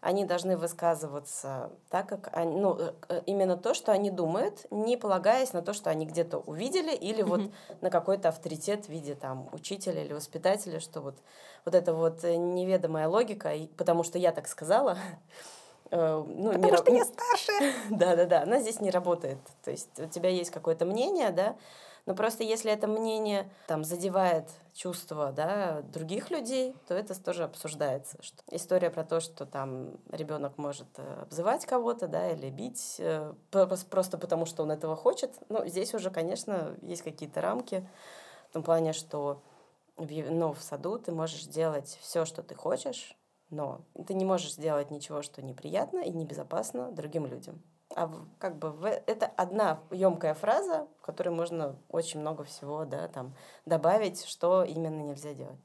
они 0.00 0.24
должны 0.24 0.56
высказываться 0.56 1.70
так, 1.90 2.08
как 2.08 2.30
они, 2.32 2.56
ну, 2.56 2.76
э, 2.78 2.92
э, 3.08 3.22
именно 3.26 3.56
то, 3.56 3.74
что 3.74 3.92
они 3.92 4.10
думают, 4.10 4.66
не 4.70 4.96
полагаясь 4.96 5.52
на 5.52 5.62
то, 5.62 5.72
что 5.72 5.90
они 5.90 6.06
где-то 6.06 6.38
увидели, 6.38 6.94
или 6.94 7.22
вот 7.22 7.40
на 7.80 7.90
какой-то 7.90 8.28
авторитет 8.28 8.86
в 8.86 8.88
виде 8.88 9.14
там 9.14 9.48
учителя 9.52 10.02
или 10.04 10.12
воспитателя, 10.12 10.80
что 10.80 11.00
вот, 11.00 11.16
вот 11.64 11.74
эта 11.74 11.94
вот 11.94 12.24
э, 12.24 12.36
неведомая 12.36 13.08
логика, 13.08 13.52
потому 13.76 14.02
что 14.04 14.18
я 14.18 14.32
так 14.32 14.46
сказала, 14.48 14.96
ну, 15.90 16.24
Потому 16.52 16.70
не 16.70 16.76
что 16.76 16.92
я 16.92 17.04
старше. 17.04 17.74
Да-да-да, 17.90 18.42
она 18.42 18.60
здесь 18.60 18.80
не 18.80 18.90
работает. 18.90 19.38
То 19.64 19.70
есть 19.70 19.98
у 19.98 20.06
тебя 20.06 20.28
есть 20.28 20.50
какое-то 20.50 20.84
мнение, 20.84 21.30
да, 21.30 21.56
но 22.08 22.14
просто 22.14 22.42
если 22.42 22.72
это 22.72 22.86
мнение 22.86 23.50
там 23.66 23.84
задевает 23.84 24.48
чувства 24.72 25.30
да, 25.30 25.82
других 25.82 26.30
людей, 26.30 26.74
то 26.86 26.94
это 26.94 27.22
тоже 27.22 27.44
обсуждается. 27.44 28.16
Что 28.22 28.42
история 28.50 28.88
про 28.88 29.04
то, 29.04 29.20
что 29.20 29.44
там 29.44 29.90
ребенок 30.10 30.56
может 30.56 30.86
э, 30.96 31.20
обзывать 31.20 31.66
кого-то, 31.66 32.08
да, 32.08 32.30
или 32.30 32.48
бить 32.48 32.96
э, 32.98 33.34
просто 33.50 34.16
потому, 34.16 34.46
что 34.46 34.62
он 34.62 34.70
этого 34.70 34.96
хочет. 34.96 35.34
Ну, 35.50 35.66
здесь 35.66 35.92
уже, 35.92 36.08
конечно, 36.08 36.74
есть 36.80 37.02
какие-то 37.02 37.42
рамки 37.42 37.86
в 38.48 38.54
том 38.54 38.62
плане, 38.62 38.94
что 38.94 39.42
в, 39.98 40.10
ну, 40.10 40.54
в 40.54 40.62
саду 40.62 40.98
ты 40.98 41.12
можешь 41.12 41.44
делать 41.44 41.98
все, 42.00 42.24
что 42.24 42.42
ты 42.42 42.54
хочешь, 42.54 43.18
но 43.50 43.82
ты 44.06 44.14
не 44.14 44.24
можешь 44.24 44.54
сделать 44.54 44.90
ничего, 44.90 45.20
что 45.20 45.42
неприятно 45.42 45.98
и 45.98 46.10
небезопасно 46.10 46.90
другим 46.90 47.26
людям 47.26 47.62
а 47.94 48.10
как 48.38 48.56
бы 48.56 48.70
в, 48.70 48.84
это 48.84 49.26
одна 49.36 49.80
емкая 49.90 50.34
фраза, 50.34 50.86
в 51.00 51.02
которой 51.02 51.30
можно 51.30 51.76
очень 51.88 52.20
много 52.20 52.44
всего 52.44 52.84
да, 52.84 53.08
там, 53.08 53.34
добавить, 53.66 54.24
что 54.24 54.62
именно 54.62 55.00
нельзя 55.02 55.34
делать. 55.34 55.58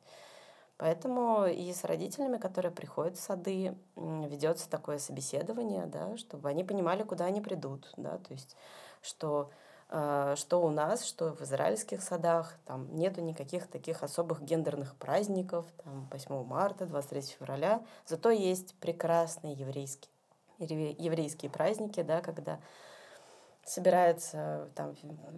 Поэтому 0.77 1.45
и 1.45 1.71
с 1.71 1.83
родителями, 1.83 2.37
которые 2.37 2.71
приходят 2.71 3.17
в 3.17 3.21
сады, 3.21 3.77
ведется 3.95 4.69
такое 4.69 4.97
собеседование, 4.97 5.85
да, 5.85 6.17
чтобы 6.17 6.49
они 6.49 6.63
понимали, 6.63 7.03
куда 7.03 7.25
они 7.25 7.41
придут, 7.41 7.91
да, 7.95 8.17
то 8.17 8.33
есть 8.33 8.57
что 9.01 9.51
э, 9.89 10.35
что 10.37 10.63
у 10.63 10.69
нас, 10.71 11.05
что 11.05 11.33
в 11.33 11.41
израильских 11.41 12.01
садах, 12.01 12.57
там 12.65 12.93
нету 12.95 13.21
никаких 13.21 13.67
таких 13.67 14.01
особых 14.01 14.41
гендерных 14.41 14.95
праздников, 14.95 15.65
там 15.83 16.07
8 16.11 16.43
марта, 16.43 16.85
23 16.85 17.21
февраля, 17.21 17.83
зато 18.05 18.31
есть 18.31 18.75
прекрасные 18.79 19.53
еврейские 19.53 20.12
еврейские 20.63 21.51
праздники, 21.51 22.01
да, 22.01 22.21
когда 22.21 22.59
собираются, 23.65 24.69
там, 24.75 24.95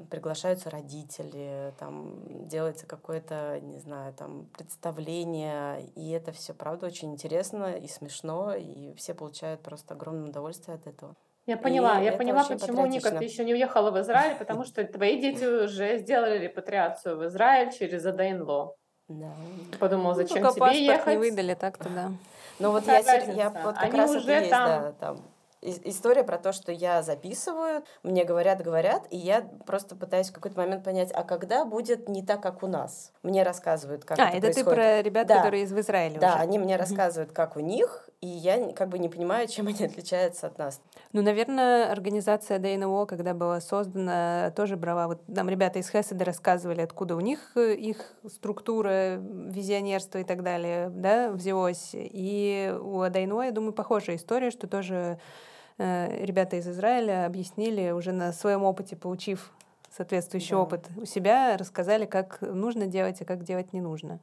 приглашаются 0.09 0.69
родители, 0.69 1.73
там, 1.77 2.47
делается 2.47 2.87
какое-то, 2.87 3.59
не 3.61 3.77
знаю, 3.77 4.13
там, 4.13 4.47
представление, 4.57 5.85
и 5.95 6.09
это 6.11 6.31
все, 6.31 6.53
правда, 6.53 6.87
очень 6.87 7.13
интересно 7.13 7.75
и 7.75 7.87
смешно, 7.87 8.55
и 8.55 8.93
все 8.95 9.13
получают 9.13 9.61
просто 9.61 9.93
огромное 9.93 10.29
удовольствие 10.29 10.75
от 10.75 10.87
этого. 10.87 11.15
Я 11.45 11.57
поняла, 11.57 12.01
и 12.01 12.05
я 12.05 12.13
поняла, 12.13 12.43
почему 12.43 12.87
Ника 12.87 13.11
ты 13.11 13.23
еще 13.23 13.45
не 13.45 13.53
уехала 13.53 13.91
в 13.91 14.01
Израиль, 14.01 14.35
потому 14.37 14.65
что 14.65 14.83
твои 14.83 15.21
дети 15.21 15.43
уже 15.65 15.99
сделали 15.99 16.39
репатриацию 16.39 17.17
в 17.17 17.27
Израиль 17.27 17.71
через 17.71 18.03
АДНЛО. 18.05 18.75
Да. 19.07 19.31
Подумала, 19.79 20.15
зачем 20.15 20.41
ну, 20.41 20.51
тебе 20.51 20.83
ехать? 20.83 21.13
не 21.13 21.17
выдали, 21.17 21.53
так-то 21.53 21.89
да. 21.89 22.11
Ну 22.59 22.71
вот 22.71 22.87
я, 22.87 22.99
я 22.99 23.49
вот 23.49 23.75
как 23.75 23.83
Они 23.83 23.97
раз 23.97 24.11
уже 24.11 24.31
это 24.31 24.49
там... 24.49 24.71
есть, 24.71 24.99
да, 24.99 25.07
там 25.07 25.21
история 25.83 26.23
про 26.23 26.37
то, 26.37 26.51
что 26.51 26.71
я 26.71 27.01
записываю, 27.03 27.83
мне 28.03 28.23
говорят, 28.23 28.61
говорят, 28.61 29.07
и 29.09 29.17
я 29.17 29.41
просто 29.65 29.95
пытаюсь 29.95 30.29
в 30.29 30.33
какой-то 30.33 30.57
момент 30.57 30.83
понять, 30.83 31.11
а 31.13 31.23
когда 31.23 31.65
будет 31.65 32.07
не 32.09 32.23
так, 32.23 32.41
как 32.41 32.63
у 32.63 32.67
нас? 32.67 33.11
Мне 33.23 33.43
рассказывают, 33.43 34.05
как 34.05 34.19
а, 34.19 34.29
это, 34.29 34.37
это 34.37 34.41
происходит. 34.47 34.69
ты 34.69 34.75
про 34.75 35.01
ребят, 35.01 35.27
да. 35.27 35.37
которые 35.37 35.63
из 35.63 35.73
Израиля 35.73 36.19
Да, 36.19 36.35
уже. 36.35 36.43
они 36.43 36.59
мне 36.59 36.75
рассказывают, 36.75 37.31
как 37.31 37.57
у 37.57 37.59
них, 37.59 38.09
и 38.21 38.27
я 38.27 38.71
как 38.73 38.89
бы 38.89 38.99
не 38.99 39.09
понимаю, 39.09 39.47
чем 39.47 39.67
они 39.67 39.85
отличаются 39.85 40.47
от 40.47 40.57
нас. 40.57 40.81
Ну, 41.13 41.21
наверное, 41.21 41.91
организация 41.91 42.59
ДНО, 42.59 43.05
когда 43.05 43.33
была 43.33 43.61
создана, 43.61 44.51
тоже 44.55 44.77
брала. 44.77 45.07
Вот 45.07 45.21
нам 45.27 45.49
ребята 45.49 45.79
из 45.79 45.89
Хеседа 45.89 46.25
рассказывали, 46.25 46.81
откуда 46.81 47.15
у 47.15 47.19
них 47.19 47.39
э, 47.55 47.73
их 47.73 47.97
структура, 48.27 49.15
визионерство 49.17 50.19
и 50.19 50.23
так 50.23 50.43
далее, 50.43 50.89
да, 50.89 51.31
взялось. 51.31 51.91
И 51.93 52.75
у 52.81 53.03
ДНО, 53.07 53.43
я 53.43 53.51
думаю, 53.51 53.73
похожая 53.73 54.15
история, 54.15 54.51
что 54.51 54.67
тоже 54.67 55.19
ребята 55.77 56.55
из 56.55 56.67
Израиля 56.67 57.25
объяснили, 57.25 57.91
уже 57.91 58.11
на 58.11 58.31
своем 58.33 58.63
опыте, 58.63 58.95
получив 58.95 59.51
соответствующий 59.95 60.51
да. 60.51 60.59
опыт 60.59 60.89
у 60.97 61.05
себя, 61.05 61.57
рассказали, 61.57 62.05
как 62.05 62.41
нужно 62.41 62.87
делать, 62.87 63.21
а 63.21 63.25
как 63.25 63.43
делать 63.43 63.73
не 63.73 63.81
нужно. 63.81 64.19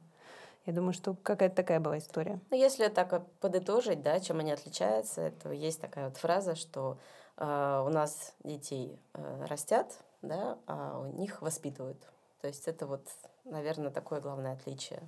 Я 0.65 0.73
думаю, 0.73 0.93
что 0.93 1.13
какая-то 1.13 1.55
такая 1.55 1.79
была 1.79 1.97
история. 1.97 2.39
Ну, 2.49 2.57
если 2.57 2.87
так 2.87 3.27
подытожить, 3.41 4.01
да, 4.01 4.19
чем 4.19 4.39
они 4.39 4.51
отличаются, 4.51 5.31
то 5.31 5.51
есть 5.51 5.81
такая 5.81 6.05
вот 6.07 6.17
фраза, 6.17 6.55
что 6.55 6.97
э, 7.37 7.83
у 7.85 7.89
нас 7.89 8.33
детей 8.43 8.97
э, 9.13 9.45
растят, 9.49 9.99
да, 10.21 10.57
а 10.67 10.99
у 10.99 11.17
них 11.17 11.41
воспитывают. 11.41 11.97
То 12.41 12.47
есть 12.47 12.67
это 12.67 12.87
вот, 12.87 13.05
наверное, 13.43 13.91
такое 13.91 14.21
главное 14.21 14.53
отличие. 14.53 15.01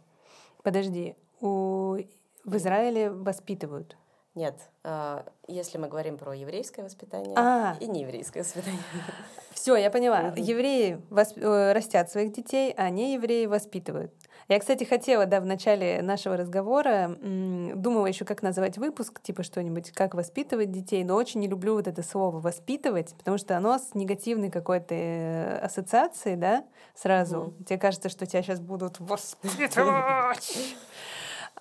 Подожди, 0.62 1.16
у... 1.40 1.98
в 2.44 2.56
Израиле 2.58 3.10
воспитывают? 3.12 3.98
Нет, 4.36 4.56
а, 4.84 5.26
если 5.48 5.78
мы 5.78 5.88
говорим 5.88 6.18
про 6.18 6.34
еврейское 6.34 6.84
воспитание 6.84 7.34
а. 7.38 7.78
и 7.80 7.88
нееврейское 7.88 8.44
воспитание. 8.44 8.82
Все, 9.54 9.78
я 9.78 9.90
поняла. 9.90 10.34
Евреи 10.36 11.02
восп... 11.10 11.38
Э, 11.38 11.72
растят 11.72 12.12
своих 12.12 12.34
детей, 12.34 12.74
а 12.76 12.90
не 12.90 13.14
евреи 13.14 13.46
воспитывают. 13.46 14.12
Я, 14.50 14.60
кстати, 14.60 14.84
хотела, 14.84 15.26
да, 15.26 15.40
в 15.40 15.46
начале 15.46 16.02
нашего 16.04 16.38
разговора, 16.38 17.18
думала 17.20 18.06
еще, 18.06 18.26
как 18.26 18.44
назвать 18.44 18.78
выпуск, 18.78 19.22
типа 19.22 19.42
что-нибудь, 19.42 19.92
как 19.92 20.14
воспитывать 20.14 20.72
детей, 20.72 21.04
но 21.04 21.16
очень 21.16 21.40
не 21.40 21.48
люблю 21.48 21.74
вот 21.74 21.88
это 21.88 22.04
слово 22.04 22.40
«воспитывать», 22.40 23.16
потому 23.18 23.40
что 23.40 23.58
оно 23.58 23.80
с 23.80 23.96
негативной 23.96 24.52
какой-то 24.52 24.94
э, 24.94 25.58
ассоциацией, 25.60 26.36
да, 26.36 26.64
сразу. 26.94 27.56
Mm. 27.58 27.64
Тебе 27.64 27.80
кажется, 27.80 28.10
что 28.10 28.28
тебя 28.28 28.44
сейчас 28.44 28.60
будут 28.60 29.00
воспитывать. 29.00 30.76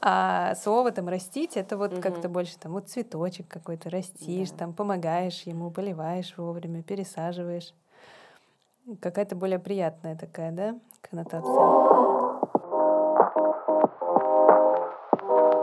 А 0.06 0.54
слово 0.56 0.92
там 0.92 1.08
растить 1.08 1.56
это 1.56 1.78
вот 1.78 1.94
угу. 1.94 2.02
как-то 2.02 2.28
больше 2.28 2.58
там 2.58 2.72
вот 2.72 2.90
цветочек 2.90 3.48
какой-то 3.48 3.88
растишь, 3.88 4.50
да. 4.50 4.58
там 4.58 4.74
помогаешь 4.74 5.44
ему, 5.44 5.70
поливаешь 5.70 6.34
вовремя, 6.36 6.82
пересаживаешь. 6.82 7.72
Какая-то 9.00 9.34
более 9.34 9.58
приятная 9.58 10.14
такая, 10.14 10.52
да, 10.52 10.74
коннотация. 11.00 11.54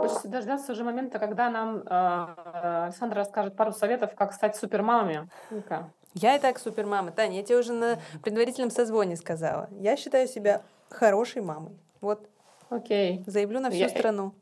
Хочется 0.00 0.26
дождаться 0.26 0.72
уже 0.72 0.82
момента, 0.82 1.20
когда 1.20 1.48
нам 1.48 1.76
э, 1.86 2.84
Александра 2.86 3.18
расскажет 3.18 3.54
пару 3.54 3.70
советов, 3.70 4.16
как 4.16 4.32
стать 4.32 4.56
супермамами. 4.56 5.28
Я 6.14 6.34
и 6.34 6.40
так 6.40 6.58
супермама. 6.58 7.12
Таня, 7.12 7.36
я 7.36 7.42
тебе 7.44 7.58
уже 7.58 7.72
на 7.72 8.00
предварительном 8.24 8.72
созвоне 8.72 9.14
сказала. 9.14 9.68
Я 9.78 9.96
считаю 9.96 10.26
себя 10.26 10.62
хорошей 10.90 11.42
мамой. 11.42 11.78
Вот. 12.00 12.28
Окей. 12.72 13.22
Заявлю 13.26 13.60
на 13.60 13.70
всю 13.70 13.80
я... 13.80 13.88
страну. 13.88 14.34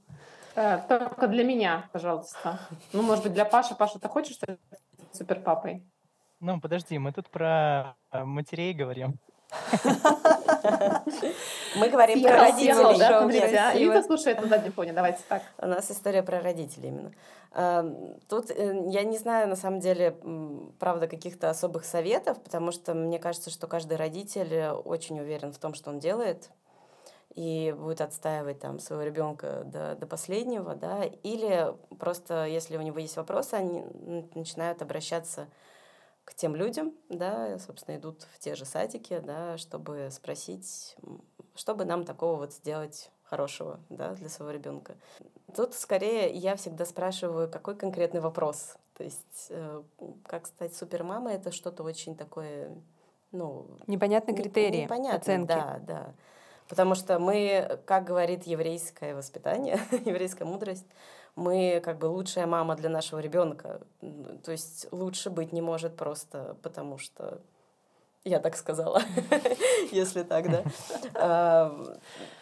Э, 0.54 0.78
только 0.88 1.26
для 1.26 1.42
меня, 1.44 1.88
пожалуйста. 1.92 2.60
Ну, 2.92 3.02
может 3.02 3.24
быть, 3.24 3.32
для 3.32 3.44
Паши. 3.44 3.74
Паша, 3.74 3.98
ты 3.98 4.08
хочешь 4.08 4.36
стать 4.36 4.58
суперпапой? 5.12 5.82
Ну, 6.38 6.60
подожди, 6.60 6.98
мы 6.98 7.12
тут 7.12 7.28
про 7.28 7.96
э, 8.12 8.24
матерей 8.24 8.72
говорим. 8.72 9.18
Мы 11.76 11.88
говорим 11.88 12.22
про 12.22 12.36
родителей. 12.36 13.82
Юта 13.82 14.02
слушает 14.04 14.40
на 14.40 14.46
заднем 14.46 14.72
фоне, 14.72 14.92
давайте 14.92 15.20
так. 15.28 15.42
У 15.58 15.66
нас 15.66 15.90
история 15.90 16.22
про 16.22 16.40
родителей 16.40 16.88
именно. 16.88 17.12
Тут 18.28 18.50
э, 18.50 18.84
я 18.90 19.02
не 19.02 19.18
знаю, 19.18 19.48
на 19.48 19.56
самом 19.56 19.80
деле, 19.80 20.16
правда, 20.78 21.08
каких-то 21.08 21.50
особых 21.50 21.84
советов, 21.84 22.40
потому 22.40 22.70
что 22.70 22.94
мне 22.94 23.18
кажется, 23.18 23.50
что 23.50 23.66
каждый 23.66 23.96
родитель 23.96 24.68
очень 24.84 25.18
уверен 25.18 25.52
в 25.52 25.58
том, 25.58 25.74
что 25.74 25.90
он 25.90 25.98
делает, 25.98 26.50
и 27.34 27.74
будет 27.76 28.00
отстаивать 28.00 28.58
там 28.58 28.78
своего 28.78 29.04
ребенка 29.04 29.62
до, 29.64 29.94
до 29.94 30.06
последнего, 30.06 30.74
да, 30.74 31.04
или 31.04 31.74
просто, 31.98 32.46
если 32.46 32.76
у 32.76 32.82
него 32.82 32.98
есть 32.98 33.16
вопросы, 33.16 33.54
они 33.54 33.84
начинают 34.34 34.82
обращаться 34.82 35.48
к 36.24 36.34
тем 36.34 36.54
людям, 36.54 36.92
да, 37.08 37.58
собственно, 37.58 37.96
идут 37.96 38.26
в 38.34 38.38
те 38.38 38.54
же 38.54 38.64
садики, 38.64 39.18
да, 39.18 39.58
чтобы 39.58 40.08
спросить, 40.10 40.96
чтобы 41.54 41.84
нам 41.84 42.04
такого 42.04 42.36
вот 42.36 42.52
сделать 42.52 43.10
хорошего, 43.22 43.80
да, 43.88 44.14
для 44.14 44.28
своего 44.28 44.52
ребенка. 44.52 44.96
Тут 45.54 45.74
скорее 45.74 46.30
я 46.32 46.56
всегда 46.56 46.84
спрашиваю, 46.84 47.48
какой 47.48 47.76
конкретный 47.76 48.20
вопрос. 48.20 48.76
То 48.96 49.04
есть, 49.04 49.46
э, 49.50 49.82
как 50.26 50.46
стать 50.46 50.74
супермамой, 50.74 51.34
это 51.34 51.52
что-то 51.52 51.84
очень 51.84 52.16
такое, 52.16 52.76
ну... 53.32 53.66
Непонятные 53.86 54.36
критерии 54.36 54.82
непонятно, 54.82 55.18
оценки. 55.18 55.48
Да, 55.48 55.78
да. 55.80 56.14
Потому 56.70 56.94
что 56.94 57.18
мы, 57.18 57.80
как 57.84 58.04
говорит 58.04 58.44
еврейское 58.44 59.16
воспитание, 59.16 59.80
еврейская 60.04 60.44
мудрость, 60.44 60.86
мы 61.34 61.80
как 61.84 61.98
бы 61.98 62.06
лучшая 62.06 62.46
мама 62.46 62.76
для 62.76 62.88
нашего 62.88 63.18
ребенка. 63.18 63.80
То 64.44 64.52
есть 64.52 64.86
лучше 64.92 65.30
быть 65.30 65.52
не 65.52 65.62
может 65.62 65.96
просто 65.96 66.56
потому, 66.62 66.96
что 66.96 67.40
я 68.24 68.38
так 68.38 68.56
сказала, 68.56 69.02
если 69.92 70.22
так, 70.22 70.50
да. 70.50 70.62
А, 71.14 71.74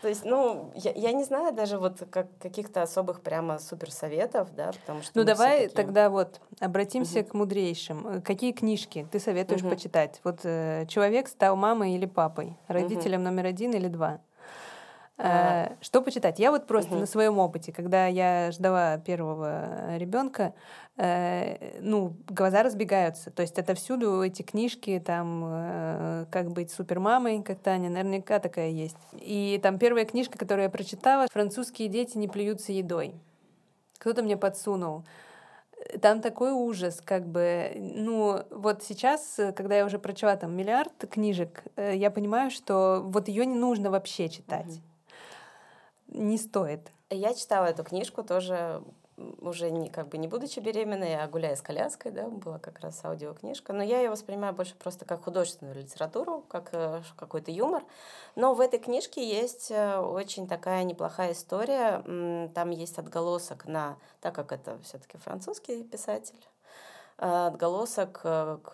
то 0.02 0.08
есть, 0.08 0.24
ну, 0.24 0.72
я, 0.74 0.92
я 0.92 1.12
не 1.12 1.24
знаю 1.24 1.52
даже 1.52 1.78
вот 1.78 2.02
как, 2.10 2.26
каких-то 2.38 2.82
особых 2.82 3.20
прямо 3.20 3.58
суперсоветов, 3.58 4.54
да, 4.54 4.72
потому 4.72 5.02
что... 5.02 5.12
Ну, 5.14 5.24
давай 5.24 5.68
тогда 5.68 6.10
вот 6.10 6.40
обратимся 6.60 7.22
к 7.22 7.34
мудрейшим. 7.34 8.22
Какие 8.22 8.52
книжки 8.52 9.06
ты 9.10 9.18
советуешь 9.18 9.62
почитать? 9.62 10.20
Вот 10.24 10.40
э, 10.44 10.86
человек 10.88 11.28
стал 11.28 11.56
мамой 11.56 11.94
или 11.94 12.06
папой, 12.06 12.56
родителем 12.68 13.22
номер 13.22 13.46
один 13.46 13.72
или 13.72 13.88
два? 13.88 14.20
А. 15.20 15.72
Что 15.80 16.00
почитать? 16.00 16.38
Я 16.38 16.52
вот 16.52 16.68
просто 16.68 16.92
угу. 16.92 17.00
на 17.00 17.06
своем 17.06 17.38
опыте, 17.38 17.72
когда 17.72 18.06
я 18.06 18.52
ждала 18.52 18.98
первого 18.98 19.96
ребенка, 19.96 20.54
э, 20.96 21.80
ну, 21.80 22.14
глаза 22.28 22.62
разбегаются. 22.62 23.32
То 23.32 23.42
есть 23.42 23.58
это 23.58 23.74
всюду 23.74 24.22
эти 24.22 24.42
книжки, 24.42 25.02
там, 25.04 25.42
э, 25.44 26.26
как 26.30 26.52
быть 26.52 26.70
супермамой, 26.70 27.42
как 27.42 27.58
Таня, 27.58 27.90
наверняка 27.90 28.38
такая 28.38 28.70
есть. 28.70 28.96
И 29.14 29.58
там 29.60 29.78
первая 29.78 30.04
книжка, 30.04 30.38
которую 30.38 30.64
я 30.64 30.70
прочитала, 30.70 31.26
«Французские 31.32 31.88
дети 31.88 32.16
не 32.16 32.28
плюются 32.28 32.70
едой». 32.72 33.14
Кто-то 33.98 34.22
мне 34.22 34.36
подсунул. 34.36 35.04
Там 36.00 36.20
такой 36.20 36.52
ужас, 36.52 37.00
как 37.04 37.26
бы, 37.26 37.72
ну, 37.76 38.44
вот 38.50 38.84
сейчас, 38.84 39.40
когда 39.56 39.76
я 39.76 39.84
уже 39.84 39.98
прочла 39.98 40.36
там 40.36 40.56
миллиард 40.56 40.92
книжек, 41.10 41.64
э, 41.74 41.96
я 41.96 42.12
понимаю, 42.12 42.52
что 42.52 43.02
вот 43.04 43.26
ее 43.26 43.44
не 43.46 43.56
нужно 43.56 43.90
вообще 43.90 44.28
читать. 44.28 44.80
Не 46.08 46.38
стоит. 46.38 46.90
Я 47.10 47.34
читала 47.34 47.66
эту 47.66 47.84
книжку 47.84 48.22
тоже 48.22 48.82
уже 49.40 49.70
не, 49.70 49.88
как 49.88 50.08
бы 50.08 50.18
не 50.18 50.28
будучи 50.28 50.60
беременной, 50.60 51.16
а 51.16 51.26
гуляя 51.26 51.56
с 51.56 51.62
коляской, 51.62 52.12
да, 52.12 52.28
была 52.28 52.58
как 52.58 52.80
раз 52.80 53.04
аудиокнижка. 53.04 53.72
Но 53.72 53.82
я 53.82 54.00
ее 54.00 54.10
воспринимаю 54.10 54.54
больше 54.54 54.74
просто 54.76 55.04
как 55.04 55.24
художественную 55.24 55.76
литературу, 55.76 56.44
как 56.48 56.70
э, 56.72 57.02
какой-то 57.16 57.50
юмор. 57.50 57.82
Но 58.36 58.54
в 58.54 58.60
этой 58.60 58.78
книжке 58.78 59.26
есть 59.26 59.70
э, 59.70 59.98
очень 59.98 60.46
такая 60.46 60.84
неплохая 60.84 61.32
история. 61.32 62.02
Там 62.54 62.70
есть 62.70 62.98
отголосок 62.98 63.66
на, 63.66 63.96
так 64.20 64.34
как 64.34 64.52
это 64.52 64.78
все-таки 64.84 65.18
французский 65.18 65.82
писатель, 65.82 66.46
э, 67.18 67.46
отголосок 67.46 68.20
к 68.20 68.72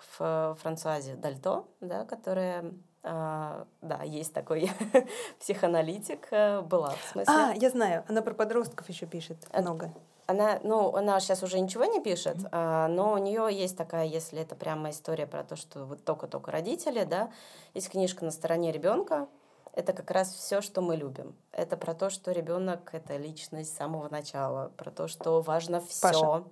Франсуазе 0.60 1.14
Дальто, 1.14 1.66
да, 1.80 2.04
которая 2.04 2.72
а, 3.06 3.66
да, 3.82 4.02
есть 4.02 4.32
такой 4.32 4.70
психоаналитик, 5.38 6.26
э, 6.30 6.62
была 6.62 6.90
в 6.90 7.12
смысле. 7.12 7.34
А, 7.34 7.52
я 7.54 7.68
знаю, 7.68 8.02
она 8.08 8.22
про 8.22 8.32
подростков 8.32 8.88
еще 8.88 9.04
пишет 9.04 9.36
много. 9.52 9.92
Она, 10.26 10.58
ну, 10.62 10.96
она 10.96 11.20
сейчас 11.20 11.42
уже 11.42 11.60
ничего 11.60 11.84
не 11.84 12.00
пишет, 12.00 12.36
mm-hmm. 12.36 12.48
а, 12.50 12.88
но 12.88 13.12
у 13.12 13.18
нее 13.18 13.46
есть 13.50 13.76
такая, 13.76 14.06
если 14.06 14.40
это 14.40 14.54
прямо 14.54 14.88
история 14.88 15.26
про 15.26 15.44
то, 15.44 15.54
что 15.54 15.84
вот 15.84 16.02
только-только 16.02 16.50
родители, 16.50 17.04
да, 17.04 17.30
есть 17.74 17.90
книжка 17.90 18.24
на 18.24 18.30
стороне 18.30 18.72
ребенка. 18.72 19.28
Это 19.74 19.92
как 19.92 20.10
раз 20.10 20.32
все, 20.32 20.62
что 20.62 20.80
мы 20.80 20.96
любим. 20.96 21.34
Это 21.52 21.76
про 21.76 21.94
то, 21.94 22.08
что 22.08 22.32
ребенок 22.32 22.90
это 22.92 23.18
личность 23.18 23.74
с 23.74 23.76
самого 23.76 24.08
начала, 24.08 24.70
про 24.76 24.90
то, 24.90 25.08
что 25.08 25.42
важно 25.42 25.80
все 25.80 26.44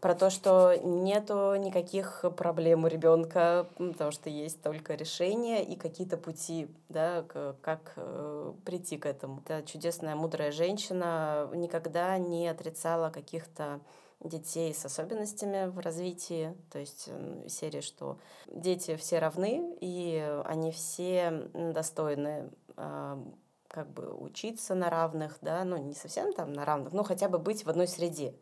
про 0.00 0.14
то, 0.14 0.30
что 0.30 0.74
нету 0.76 1.54
никаких 1.56 2.24
проблем 2.36 2.84
у 2.84 2.86
ребенка, 2.88 3.66
потому 3.76 4.10
что 4.10 4.30
есть 4.30 4.62
только 4.62 4.94
решения 4.94 5.64
и 5.64 5.76
какие-то 5.76 6.16
пути, 6.16 6.68
да, 6.88 7.24
как 7.62 7.92
э, 7.96 8.52
прийти 8.64 8.98
к 8.98 9.06
этому. 9.06 9.42
Это 9.44 9.66
чудесная, 9.66 10.14
мудрая 10.14 10.52
женщина 10.52 11.48
никогда 11.54 12.16
не 12.18 12.48
отрицала 12.48 13.10
каких-то 13.10 13.80
детей 14.20 14.74
с 14.74 14.84
особенностями 14.84 15.68
в 15.68 15.78
развитии, 15.78 16.56
то 16.72 16.78
есть 16.78 17.10
серии, 17.48 17.80
что 17.80 18.18
дети 18.46 18.96
все 18.96 19.18
равны, 19.18 19.76
и 19.80 20.40
они 20.44 20.72
все 20.72 21.48
достойны 21.52 22.50
а, 22.76 23.22
как 23.68 23.90
бы 23.90 24.12
учиться 24.14 24.74
на 24.74 24.90
равных, 24.90 25.38
да, 25.42 25.64
ну 25.64 25.76
не 25.76 25.94
совсем 25.94 26.32
там 26.32 26.52
на 26.52 26.64
равных, 26.64 26.92
но 26.92 27.02
хотя 27.02 27.28
бы 27.28 27.38
быть 27.38 27.64
в 27.64 27.68
одной 27.68 27.88
среде. 27.88 28.34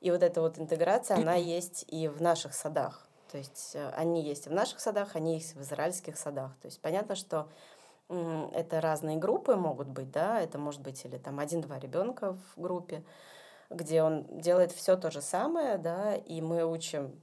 И 0.00 0.10
вот 0.10 0.22
эта 0.22 0.40
вот 0.40 0.58
интеграция, 0.58 1.16
она 1.16 1.34
есть 1.34 1.84
и 1.88 2.08
в 2.08 2.22
наших 2.22 2.54
садах. 2.54 3.08
То 3.30 3.38
есть 3.38 3.72
э, 3.74 3.90
они 3.90 4.22
есть 4.22 4.46
в 4.46 4.52
наших 4.52 4.80
садах, 4.80 5.16
они 5.16 5.34
есть 5.34 5.54
в 5.54 5.60
израильских 5.62 6.16
садах. 6.16 6.52
То 6.62 6.66
есть 6.66 6.80
понятно, 6.80 7.14
что 7.14 7.48
это 8.08 8.80
разные 8.80 9.18
группы 9.18 9.54
могут 9.54 9.88
быть, 9.88 10.10
да, 10.10 10.40
это 10.40 10.56
может 10.58 10.80
быть 10.80 11.04
или 11.04 11.18
там 11.18 11.38
один-два 11.38 11.78
ребенка 11.78 12.32
в 12.32 12.60
группе, 12.60 13.04
где 13.68 14.02
он 14.02 14.24
делает 14.40 14.72
все 14.72 14.96
то 14.96 15.10
же 15.10 15.20
самое, 15.20 15.76
да, 15.76 16.14
и 16.14 16.40
мы 16.40 16.64
учим 16.64 17.20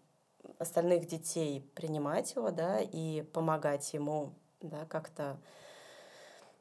остальных 0.59 1.07
детей 1.07 1.67
принимать 1.73 2.35
его, 2.35 2.51
да, 2.51 2.79
и 2.79 3.23
помогать 3.23 3.93
ему, 3.93 4.33
да, 4.61 4.85
как-то 4.85 5.37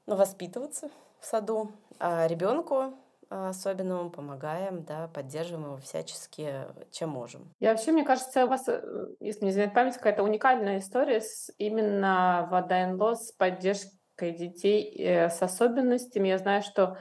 ну, 0.06 0.16
воспитываться 0.16 0.90
в 1.20 1.26
саду, 1.26 1.72
а 1.98 2.26
ребенку 2.26 2.94
а, 3.35 3.49
особенному, 3.49 4.11
помогаем, 4.11 4.85
да, 4.85 5.09
поддерживаем 5.09 5.66
его 5.66 5.76
всячески, 5.78 6.53
чем 6.93 7.09
можем. 7.09 7.53
Я 7.59 7.70
вообще, 7.70 7.91
мне 7.91 8.05
кажется, 8.05 8.45
у 8.45 8.49
вас, 8.49 8.68
э, 8.68 8.80
если 9.18 9.45
не 9.45 9.51
изменяет 9.51 9.74
память, 9.74 9.97
какая-то 9.97 10.22
уникальная 10.22 10.78
история 10.78 11.20
с, 11.20 11.53
именно 11.59 12.47
в 12.49 12.55
АДНЛО 12.55 13.16
с 13.16 13.32
поддержкой 13.32 14.30
детей 14.39 14.97
э, 14.99 15.30
с 15.30 15.43
особенностями. 15.43 16.28
Я 16.28 16.39
знаю, 16.39 16.62
что 16.62 16.97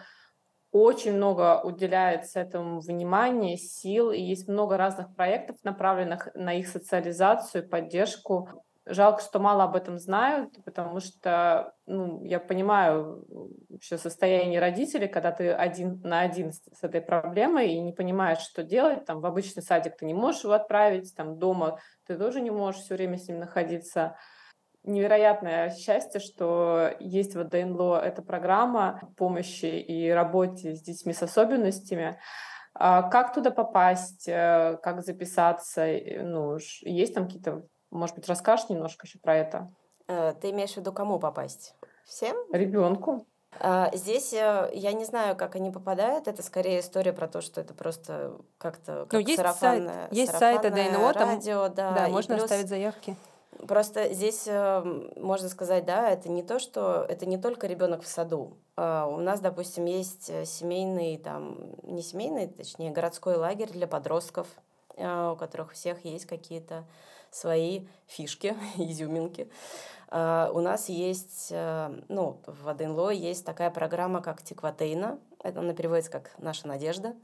очень 0.72 1.14
много 1.14 1.62
уделяется 1.62 2.40
этому 2.40 2.80
внимания, 2.80 3.56
сил, 3.56 4.10
и 4.10 4.20
есть 4.20 4.48
много 4.48 4.76
разных 4.76 5.16
проектов, 5.16 5.58
направленных 5.62 6.30
на 6.34 6.56
их 6.56 6.68
социализацию, 6.68 7.70
поддержку. 7.70 8.66
Жалко, 8.86 9.22
что 9.22 9.40
мало 9.40 9.64
об 9.64 9.78
этом 9.78 9.98
знают, 9.98 10.62
потому 10.66 11.00
что 11.00 11.74
ну, 11.86 12.22
я 12.26 12.42
понимаю 12.42 13.26
еще 13.70 13.98
состояние 13.98 14.60
родителей, 14.60 15.08
когда 15.08 15.32
ты 15.32 15.52
один 15.52 16.02
на 16.02 16.20
один 16.20 16.52
с, 16.52 16.84
этой 16.84 17.00
проблемой 17.00 17.72
и 17.72 17.80
не 17.80 17.94
понимаешь, 17.94 18.40
что 18.40 18.62
делать. 18.62 19.06
Там 19.06 19.22
в 19.22 19.26
обычный 19.26 19.64
садик 19.64 19.96
ты 19.96 20.06
не 20.06 20.14
можешь 20.14 20.44
его 20.44 20.52
отправить, 20.52 21.16
там 21.16 21.40
дома 21.40 21.80
ты 22.06 22.18
тоже 22.18 22.42
не 22.42 22.52
можешь 22.52 22.82
все 22.82 22.96
время 22.96 23.18
с 23.18 23.30
ним 23.30 23.40
находиться. 23.40 24.18
Невероятное 24.84 25.70
счастье, 25.70 26.20
что 26.20 26.92
есть 27.00 27.36
в 27.36 27.44
ДНЛО 27.46 28.04
эта 28.04 28.22
программа 28.22 29.00
помощи 29.16 29.80
и 29.80 30.10
работе 30.10 30.76
с 30.76 30.82
детьми 30.82 31.14
с 31.14 31.24
особенностями. 31.24 32.20
А 32.74 33.04
как 33.04 33.34
туда 33.34 33.52
попасть, 33.52 34.28
э, 34.28 34.78
как 34.84 35.04
записаться? 35.04 35.88
Ну, 36.22 36.58
есть 36.82 37.14
там 37.14 37.28
какие-то 37.28 37.64
может 37.94 38.16
быть, 38.16 38.28
расскажешь 38.28 38.70
немножко 38.70 39.06
еще 39.06 39.20
про 39.20 39.36
это? 39.36 39.72
Э, 40.08 40.34
ты 40.40 40.52
имеешь 40.52 40.74
в 40.74 40.78
виду 40.78 40.92
кому 40.92 41.20
попасть? 41.20 41.76
Всем? 42.06 42.36
Ребенку. 42.52 43.26
А, 43.60 43.92
здесь 43.94 44.34
э, 44.34 44.72
я 44.74 44.94
не 44.94 45.06
знаю, 45.06 45.36
как 45.36 45.56
они 45.56 45.72
попадают. 45.72 46.28
Это 46.28 46.42
скорее 46.44 46.80
история 46.80 47.14
про 47.14 47.28
то, 47.28 47.42
что 47.42 47.62
это 47.62 47.74
просто 47.74 48.36
как-то 48.58 49.06
как 49.10 49.14
ну, 49.14 49.20
есть 49.20 49.42
сайт, 49.60 49.90
есть 50.12 50.38
сайт 50.38 50.62
ДНО, 50.62 51.14
там, 51.14 51.30
радио, 51.30 51.70
да, 51.70 51.92
да 51.92 52.08
можно 52.10 52.36
плюс... 52.36 52.46
оставить 52.46 52.68
заявки. 52.68 53.16
Просто 53.68 54.12
здесь 54.12 54.48
можно 54.48 55.48
сказать, 55.48 55.86
да, 55.86 56.10
это 56.10 56.28
не 56.28 56.42
то, 56.42 56.58
что 56.60 57.06
это 57.08 57.28
не 57.28 57.38
только 57.38 57.68
ребенок 57.68 58.02
в 58.02 58.08
саду. 58.08 58.58
У 58.76 59.18
нас, 59.18 59.40
допустим, 59.40 59.86
есть 59.86 60.32
э, 60.32 60.46
семейный, 60.46 61.18
там, 61.18 61.76
не 61.84 62.02
семейный, 62.02 62.48
точнее, 62.48 62.90
городской 62.90 63.36
лагерь 63.36 63.70
для 63.70 63.86
подростков, 63.86 64.48
э, 64.96 65.32
у 65.32 65.36
которых 65.36 65.70
у 65.70 65.74
всех 65.74 66.04
есть 66.04 66.26
какие-то 66.26 66.86
свои 67.34 67.88
фишки, 68.08 68.56
изюминки. 68.78 69.50
А, 70.10 70.52
у 70.54 70.62
нас 70.62 70.90
есть, 70.90 71.48
э, 71.52 72.02
ну, 72.08 72.40
в 72.46 72.70
Аденло 72.70 73.10
есть 73.10 73.46
такая 73.46 73.72
программа, 73.72 74.22
как 74.22 74.44
Тикватейна, 74.44 75.20
это 75.42 75.60
она 75.60 75.74
переводится 75.74 76.12
как 76.12 76.32
«Наша 76.38 76.68
надежда», 76.68 77.16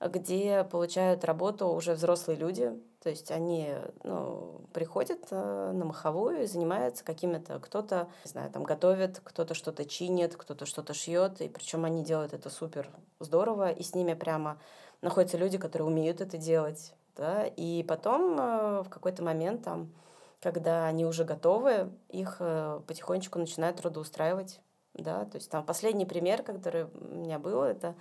где 0.00 0.64
получают 0.64 1.24
работу 1.24 1.68
уже 1.68 1.94
взрослые 1.94 2.36
люди, 2.36 2.78
то 3.02 3.08
есть 3.08 3.30
они 3.30 3.72
ну, 4.02 4.60
приходят 4.74 5.20
э, 5.30 5.72
на 5.72 5.84
маховую 5.86 6.42
и 6.42 6.46
занимаются 6.46 7.04
какими-то, 7.04 7.58
кто-то, 7.60 8.08
не 8.24 8.30
знаю, 8.30 8.50
там 8.50 8.64
готовит, 8.64 9.20
кто-то 9.24 9.54
что-то 9.54 9.86
чинит, 9.86 10.36
кто-то 10.36 10.66
что-то 10.66 10.92
шьет, 10.92 11.40
и 11.40 11.48
причем 11.48 11.84
они 11.84 12.04
делают 12.04 12.34
это 12.34 12.50
супер 12.50 12.90
здорово, 13.20 13.70
и 13.70 13.82
с 13.82 13.94
ними 13.94 14.12
прямо 14.12 14.58
находятся 15.00 15.38
люди, 15.38 15.56
которые 15.56 15.88
умеют 15.88 16.20
это 16.20 16.36
делать, 16.36 16.92
да, 17.16 17.46
и 17.46 17.82
потом 17.82 18.38
э, 18.38 18.82
в 18.82 18.88
какой-то 18.88 19.22
момент 19.22 19.62
там, 19.64 19.92
когда 20.40 20.86
они 20.86 21.04
уже 21.04 21.24
готовы, 21.24 21.90
их 22.08 22.36
э, 22.40 22.80
потихонечку 22.86 23.38
начинают 23.38 23.78
трудоустраивать, 23.78 24.60
да, 24.94 25.24
то 25.24 25.36
есть 25.36 25.50
там 25.50 25.64
последний 25.64 26.06
пример, 26.06 26.42
который 26.42 26.84
у 26.84 27.14
меня 27.16 27.38
был, 27.38 27.62
это 27.62 27.94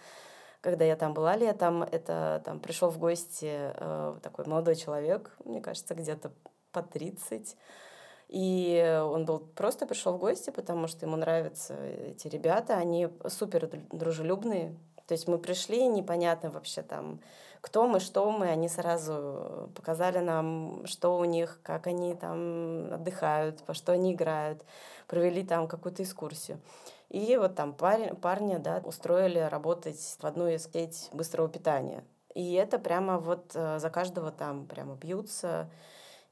когда 0.61 0.83
я 0.83 0.95
там 0.95 1.13
была 1.13 1.35
летом, 1.35 1.83
это 1.83 2.41
там 2.43 2.59
пришел 2.59 2.89
в 2.89 2.97
гости 2.97 3.51
э, 3.51 4.17
такой 4.21 4.45
молодой 4.45 4.75
человек, 4.75 5.35
мне 5.43 5.61
кажется, 5.61 5.93
где-то 5.93 6.31
по 6.71 6.81
30. 6.81 7.55
И 8.29 9.01
он 9.05 9.25
был 9.25 9.39
просто 9.39 9.85
пришел 9.85 10.13
в 10.13 10.19
гости, 10.19 10.49
потому 10.49 10.87
что 10.87 11.05
ему 11.05 11.15
нравятся 11.15 11.75
эти 11.75 12.27
ребята, 12.27 12.77
они 12.77 13.09
супер 13.27 13.69
дружелюбные. 13.91 14.75
То 15.05 15.13
есть 15.13 15.27
мы 15.27 15.37
пришли, 15.37 15.85
непонятно 15.87 16.49
вообще 16.49 16.81
там, 16.81 17.21
кто 17.65 17.87
мы, 17.87 17.99
что 17.99 18.29
мы, 18.29 18.49
они 18.49 18.69
сразу 18.69 19.71
показали 19.73 20.19
нам, 20.19 20.85
что 20.85 21.17
у 21.17 21.25
них, 21.25 21.59
как 21.63 21.87
они 21.87 22.13
там 22.13 22.93
отдыхают, 22.93 23.63
по 23.63 23.73
что 23.73 23.91
они 23.91 24.13
играют, 24.13 24.63
провели 25.07 25.43
там 25.43 25.67
какую-то 25.67 26.03
экскурсию. 26.03 26.59
И 27.09 27.35
вот 27.37 27.55
там 27.55 27.73
парень, 27.73 28.15
парня 28.17 28.59
да, 28.59 28.81
устроили 28.85 29.39
работать 29.39 29.99
в 30.21 30.23
одну 30.27 30.47
из 30.47 30.69
сеть 30.71 31.09
быстрого 31.11 31.49
питания. 31.49 32.03
И 32.35 32.53
это 32.53 32.77
прямо 32.77 33.17
вот 33.17 33.53
э, 33.55 33.79
за 33.79 33.89
каждого 33.89 34.31
там 34.31 34.67
прямо 34.67 34.93
бьются. 34.93 35.67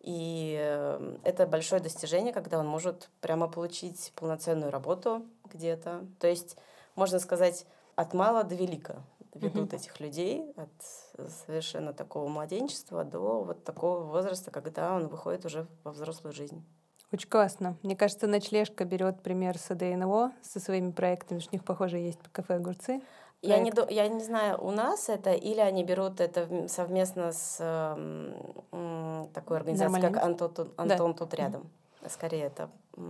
И 0.02 0.56
э, 0.62 1.18
это 1.24 1.48
большое 1.48 1.82
достижение, 1.82 2.32
когда 2.32 2.60
он 2.60 2.68
может 2.68 3.10
прямо 3.22 3.48
получить 3.48 4.14
полноценную 4.16 4.72
работу 4.72 5.26
где-то. 5.52 6.06
То 6.20 6.28
есть, 6.28 6.58
можно 6.94 7.18
сказать, 7.18 7.66
от 7.96 8.14
мала 8.14 8.44
до 8.44 8.54
велика 8.54 9.02
ведут 9.34 9.74
mm-hmm. 9.74 9.76
этих 9.76 10.00
людей, 10.00 10.54
от 10.56 11.30
совершенно 11.46 11.94
такого 11.94 12.28
младенчества 12.28 13.04
до 13.04 13.44
вот 13.44 13.64
такого 13.64 14.04
возраста, 14.04 14.52
когда 14.52 14.94
он 14.96 15.08
выходит 15.08 15.46
уже 15.46 15.68
во 15.84 15.92
взрослую 15.92 16.34
жизнь. 16.34 16.64
Очень 17.12 17.30
классно. 17.30 17.78
Мне 17.84 17.96
кажется, 17.96 18.26
ночлежка 18.26 18.86
берет 18.86 19.22
пример 19.22 19.58
с 19.58 19.70
АДНО 19.70 20.34
со 20.42 20.60
своими 20.60 20.92
проектами, 20.92 21.40
у 21.40 21.52
них, 21.52 21.64
похоже, 21.64 21.98
есть 21.98 22.20
кафе 22.32 22.56
«Огурцы». 22.56 23.02
Я 23.44 23.60
не, 23.60 23.74
я 23.94 24.08
не 24.08 24.24
знаю, 24.24 24.58
у 24.64 24.72
нас 24.72 25.10
это, 25.10 25.34
или 25.34 25.60
они 25.60 25.84
берут 25.84 26.22
это 26.22 26.70
совместно 26.70 27.34
с 27.34 27.58
э, 27.60 29.28
такой 29.34 29.58
организацией, 29.58 30.02
Нормально. 30.02 30.18
как 30.18 30.26
Антон, 30.26 30.74
Антон 30.78 31.12
да. 31.12 31.18
тут 31.18 31.34
рядом. 31.34 31.70
Скорее, 32.10 32.46
это 32.46 32.70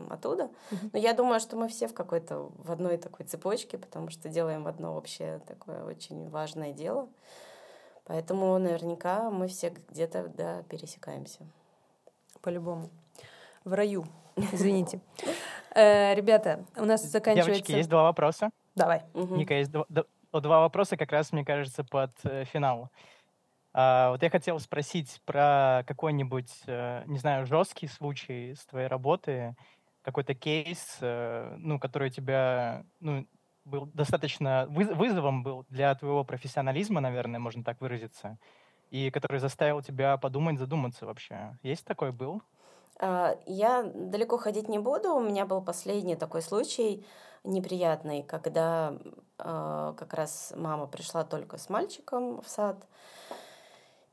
оттуда. 0.09 0.43
Mm-hmm. 0.43 0.89
Но 0.93 0.99
я 0.99 1.13
думаю, 1.13 1.39
что 1.39 1.55
мы 1.55 1.67
все 1.67 1.87
в 1.87 1.93
какой-то, 1.93 2.51
в 2.57 2.71
одной 2.71 2.97
такой 2.97 3.25
цепочке, 3.25 3.77
потому 3.77 4.09
что 4.09 4.29
делаем 4.29 4.67
одно 4.67 4.95
общее 4.95 5.39
такое 5.47 5.83
очень 5.83 6.29
важное 6.29 6.71
дело. 6.71 7.09
Поэтому 8.05 8.57
наверняка 8.57 9.29
мы 9.29 9.47
все 9.47 9.73
где-то 9.89 10.27
да, 10.27 10.63
пересекаемся. 10.63 11.39
По-любому 12.41 12.89
в 13.63 13.73
раю. 13.73 14.05
Извините. 14.51 14.99
Э, 15.75 16.13
ребята, 16.15 16.65
у 16.75 16.85
нас 16.85 17.03
заканчивается... 17.03 17.53
Девочки, 17.53 17.71
есть 17.71 17.89
два 17.89 18.03
вопроса. 18.03 18.49
Давай. 18.75 19.03
Ника, 19.13 19.53
есть 19.53 19.71
два, 19.71 19.85
два 20.31 20.59
вопроса 20.59 20.97
как 20.97 21.11
раз, 21.11 21.31
мне 21.31 21.45
кажется, 21.45 21.83
под 21.83 22.11
э, 22.23 22.45
финал. 22.45 22.89
А, 23.73 24.11
вот 24.11 24.21
я 24.23 24.29
хотел 24.29 24.59
спросить 24.59 25.21
про 25.25 25.83
какой-нибудь, 25.87 26.51
э, 26.67 27.03
не 27.07 27.17
знаю, 27.17 27.45
жесткий 27.45 27.87
случай 27.87 28.55
с 28.55 28.65
твоей 28.65 28.87
работы, 28.87 29.55
какой-то 30.01 30.35
кейс, 30.35 30.97
ну, 30.99 31.79
который 31.79 32.09
тебя, 32.09 32.83
ну, 32.99 33.25
был 33.65 33.85
достаточно 33.93 34.67
вызовом 34.69 35.43
был 35.43 35.65
для 35.69 35.95
твоего 35.95 36.23
профессионализма, 36.23 36.99
наверное, 37.01 37.39
можно 37.39 37.63
так 37.63 37.79
выразиться, 37.81 38.37
и 38.89 39.09
который 39.11 39.39
заставил 39.39 39.81
тебя 39.81 40.17
подумать, 40.17 40.59
задуматься 40.59 41.05
вообще. 41.05 41.57
Есть 41.63 41.85
такой 41.85 42.11
был? 42.11 42.41
А, 42.99 43.37
я 43.45 43.83
далеко 43.83 44.37
ходить 44.37 44.69
не 44.69 44.79
буду. 44.79 45.15
У 45.15 45.21
меня 45.21 45.45
был 45.45 45.61
последний 45.61 46.15
такой 46.15 46.41
случай 46.41 47.05
неприятный, 47.43 48.23
когда 48.23 48.93
э, 49.39 49.93
как 49.97 50.13
раз 50.13 50.53
мама 50.55 50.87
пришла 50.87 51.23
только 51.25 51.57
с 51.57 51.69
мальчиком 51.69 52.41
в 52.41 52.47
сад, 52.47 52.87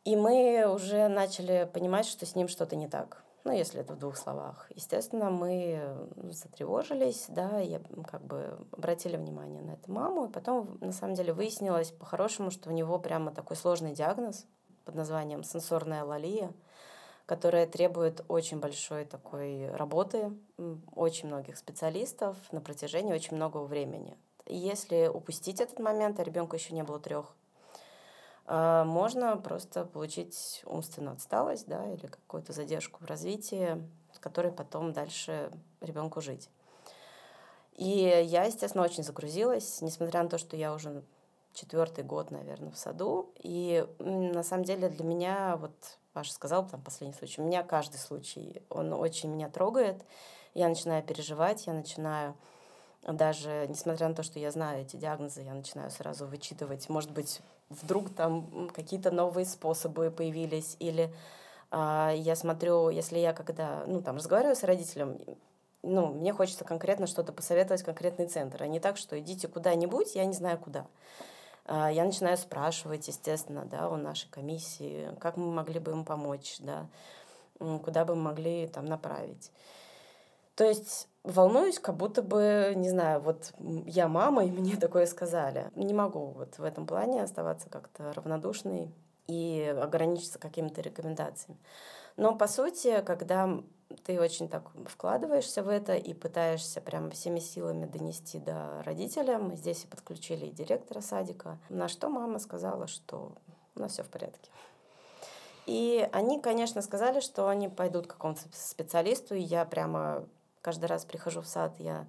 и 0.04 0.16
мы 0.16 0.66
уже 0.72 1.08
начали 1.08 1.68
понимать, 1.72 2.06
что 2.06 2.26
с 2.26 2.34
ним 2.34 2.48
что-то 2.48 2.76
не 2.76 2.88
так. 2.88 3.22
Ну, 3.44 3.52
если 3.52 3.80
это 3.80 3.94
в 3.94 3.98
двух 3.98 4.16
словах. 4.16 4.70
Естественно, 4.74 5.30
мы 5.30 5.96
затревожились, 6.30 7.24
да, 7.28 7.60
и 7.60 7.78
как 8.06 8.22
бы 8.22 8.58
обратили 8.72 9.16
внимание 9.16 9.62
на 9.62 9.72
эту 9.72 9.90
маму, 9.90 10.26
и 10.26 10.30
потом, 10.30 10.76
на 10.80 10.92
самом 10.92 11.14
деле, 11.14 11.32
выяснилось 11.32 11.90
по-хорошему, 11.90 12.50
что 12.50 12.68
у 12.68 12.72
него 12.72 12.98
прямо 12.98 13.32
такой 13.32 13.56
сложный 13.56 13.92
диагноз 13.92 14.46
под 14.84 14.94
названием 14.94 15.42
сенсорная 15.42 16.04
лалия– 16.04 16.52
которая 17.30 17.64
требует 17.68 18.24
очень 18.26 18.58
большой 18.58 19.04
такой 19.04 19.70
работы, 19.70 20.36
очень 20.96 21.28
многих 21.28 21.58
специалистов 21.58 22.36
на 22.50 22.60
протяжении 22.60 23.14
очень 23.14 23.36
многого 23.36 23.66
времени. 23.66 24.18
Если 24.46 25.06
упустить 25.06 25.60
этот 25.60 25.78
момент, 25.78 26.18
а 26.18 26.24
ребенку 26.24 26.56
еще 26.56 26.74
не 26.74 26.82
было 26.82 26.98
трех, 26.98 27.36
а, 28.46 28.84
можно 28.84 29.36
просто 29.36 29.84
получить 29.84 30.62
умственную 30.66 31.14
отсталость 31.14 31.66
да, 31.66 31.92
или 31.92 32.06
какую-то 32.06 32.52
задержку 32.52 33.02
в 33.02 33.06
развитии, 33.06 33.82
с 34.12 34.18
которой 34.18 34.52
потом 34.52 34.92
дальше 34.92 35.50
ребенку 35.80 36.20
жить. 36.20 36.50
И 37.74 38.24
я, 38.24 38.44
естественно, 38.44 38.84
очень 38.84 39.02
загрузилась, 39.02 39.80
несмотря 39.80 40.22
на 40.22 40.28
то, 40.28 40.38
что 40.38 40.56
я 40.56 40.74
уже 40.74 41.02
четвертый 41.52 42.04
год, 42.04 42.30
наверное, 42.30 42.70
в 42.70 42.76
саду. 42.76 43.32
И 43.38 43.86
на 43.98 44.42
самом 44.42 44.64
деле 44.64 44.88
для 44.88 45.04
меня 45.04 45.56
вот 45.56 45.72
Паша 46.12 46.32
сказал, 46.32 46.66
там, 46.66 46.82
последний 46.82 47.14
случай. 47.14 47.40
У 47.40 47.44
меня 47.44 47.62
каждый 47.62 47.98
случай, 47.98 48.62
он 48.68 48.92
очень 48.92 49.30
меня 49.30 49.48
трогает. 49.48 50.04
Я 50.54 50.68
начинаю 50.68 51.02
переживать, 51.02 51.66
я 51.66 51.72
начинаю 51.72 52.34
даже, 53.02 53.66
несмотря 53.68 54.08
на 54.08 54.14
то, 54.14 54.22
что 54.22 54.38
я 54.38 54.50
знаю 54.50 54.82
эти 54.82 54.96
диагнозы, 54.96 55.42
я 55.42 55.54
начинаю 55.54 55.90
сразу 55.90 56.26
вычитывать, 56.26 56.88
может 56.88 57.12
быть, 57.12 57.40
вдруг 57.70 58.10
там 58.14 58.68
какие-то 58.74 59.10
новые 59.10 59.46
способы 59.46 60.10
появились, 60.10 60.76
или 60.80 61.14
э, 61.70 62.12
я 62.16 62.36
смотрю, 62.36 62.90
если 62.90 63.18
я 63.18 63.32
когда, 63.32 63.84
ну, 63.86 64.02
там, 64.02 64.16
разговариваю 64.16 64.56
с 64.56 64.64
родителем, 64.64 65.18
ну, 65.82 66.08
мне 66.08 66.32
хочется 66.32 66.64
конкретно 66.64 67.06
что-то 67.06 67.32
посоветовать, 67.32 67.82
конкретный 67.82 68.26
центр, 68.26 68.62
а 68.62 68.66
не 68.66 68.80
так, 68.80 68.96
что 68.96 69.18
идите 69.18 69.48
куда-нибудь, 69.48 70.14
я 70.14 70.24
не 70.26 70.34
знаю 70.34 70.58
куда. 70.58 70.86
А, 71.64 71.90
я 71.90 72.04
начинаю 72.04 72.36
спрашивать, 72.36 73.08
естественно, 73.08 73.64
да, 73.64 73.88
у 73.88 73.96
нашей 73.96 74.28
комиссии, 74.30 75.08
как 75.20 75.36
мы 75.36 75.50
могли 75.50 75.78
бы 75.78 75.92
им 75.92 76.04
помочь, 76.04 76.56
да, 76.58 76.86
куда 77.58 78.04
бы 78.04 78.14
мы 78.14 78.22
могли 78.22 78.66
там 78.66 78.86
направить. 78.86 79.50
То 80.54 80.64
есть 80.64 81.08
волнуюсь, 81.22 81.78
как 81.78 81.96
будто 81.96 82.22
бы, 82.22 82.72
не 82.76 82.90
знаю, 82.90 83.20
вот 83.20 83.52
я 83.58 84.08
мама, 84.08 84.44
и 84.44 84.50
мне 84.50 84.76
такое 84.80 85.06
сказали. 85.06 85.70
Не 85.74 85.94
могу 85.94 86.26
вот 86.26 86.58
в 86.58 86.64
этом 86.64 86.86
плане 86.86 87.22
оставаться 87.22 87.68
как-то 87.68 88.12
равнодушной 88.12 88.92
и 89.26 89.74
ограничиться 89.80 90.38
какими-то 90.38 90.80
рекомендациями. 90.80 91.58
Но 92.16 92.34
по 92.34 92.46
сути, 92.48 93.02
когда 93.02 93.62
ты 94.04 94.20
очень 94.20 94.48
так 94.48 94.70
вкладываешься 94.86 95.62
в 95.62 95.68
это 95.68 95.94
и 95.94 96.14
пытаешься 96.14 96.80
прям 96.80 97.10
всеми 97.10 97.40
силами 97.40 97.86
донести 97.86 98.38
до 98.38 98.82
родителя. 98.84 99.38
Мы 99.38 99.56
здесь 99.56 99.84
и 99.84 99.86
подключили 99.86 100.46
и 100.46 100.50
директора 100.50 101.00
садика. 101.00 101.58
На 101.68 101.88
что 101.88 102.08
мама 102.08 102.38
сказала, 102.38 102.86
что 102.86 103.32
у 103.74 103.80
нас 103.80 103.92
все 103.92 104.02
в 104.02 104.08
порядке. 104.08 104.50
И 105.66 106.08
они, 106.12 106.40
конечно, 106.40 106.82
сказали, 106.82 107.20
что 107.20 107.48
они 107.48 107.68
пойдут 107.68 108.06
к 108.06 108.12
какому-то 108.12 108.42
специалисту, 108.52 109.34
и 109.34 109.40
я 109.40 109.64
прямо 109.64 110.26
каждый 110.62 110.86
раз 110.86 111.04
прихожу 111.04 111.40
в 111.40 111.46
сад, 111.46 111.74
я 111.78 112.06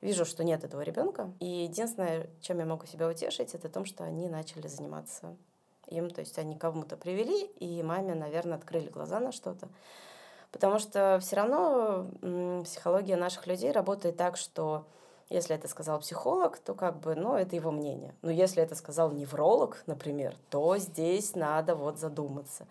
вижу, 0.00 0.24
что 0.24 0.44
нет 0.44 0.64
этого 0.64 0.82
ребенка. 0.82 1.32
И 1.40 1.46
единственное, 1.46 2.28
чем 2.40 2.58
я 2.58 2.66
могу 2.66 2.86
себя 2.86 3.08
утешить, 3.08 3.54
это 3.54 3.68
том, 3.68 3.84
что 3.84 4.04
они 4.04 4.28
начали 4.28 4.66
заниматься 4.66 5.36
им. 5.88 6.10
То 6.10 6.20
есть 6.20 6.38
они 6.38 6.56
кому-то 6.56 6.96
привели, 6.96 7.44
и 7.58 7.82
маме, 7.82 8.14
наверное, 8.14 8.58
открыли 8.58 8.88
глаза 8.88 9.20
на 9.20 9.32
что-то. 9.32 9.68
Потому 10.52 10.78
что 10.78 11.18
все 11.20 11.36
равно 11.36 12.10
психология 12.64 13.16
наших 13.16 13.46
людей 13.46 13.70
работает 13.70 14.16
так, 14.16 14.36
что 14.36 14.86
если 15.30 15.54
это 15.54 15.68
сказал 15.68 16.00
психолог, 16.00 16.58
то 16.58 16.74
как 16.74 16.98
бы, 16.98 17.14
ну, 17.14 17.36
это 17.36 17.54
его 17.54 17.70
мнение. 17.70 18.14
Но 18.20 18.30
если 18.30 18.62
это 18.62 18.74
сказал 18.74 19.12
невролог, 19.12 19.82
например, 19.86 20.34
то 20.50 20.76
здесь 20.76 21.36
надо 21.36 21.76
вот 21.76 21.98
задуматься. 21.98 22.66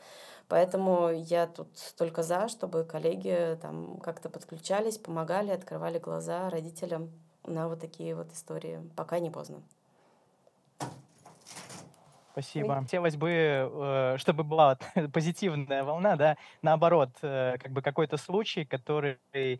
Поэтому 0.49 1.09
я 1.09 1.47
тут 1.47 1.69
только 1.97 2.21
за, 2.21 2.49
чтобы 2.49 2.83
коллеги 2.83 3.57
там 3.61 3.97
как-то 3.99 4.29
подключались, 4.29 4.97
помогали, 4.97 5.51
открывали 5.51 5.99
глаза 5.99 6.49
родителям 6.49 7.09
на 7.45 7.69
вот 7.69 7.79
такие 7.79 8.13
вот 8.13 8.31
истории, 8.33 8.79
пока 8.95 9.19
не 9.19 9.29
поздно. 9.29 9.61
Спасибо. 12.31 12.75
Хотелось 12.75 13.15
бы, 13.15 13.29
э, 13.31 14.15
чтобы 14.17 14.43
была 14.43 14.77
позитивная 15.13 15.83
волна, 15.83 16.15
да, 16.15 16.37
наоборот, 16.61 17.09
э, 17.21 17.57
как 17.57 17.71
бы 17.71 17.81
какой-то 17.81 18.17
случай, 18.17 18.65
который, 18.65 19.19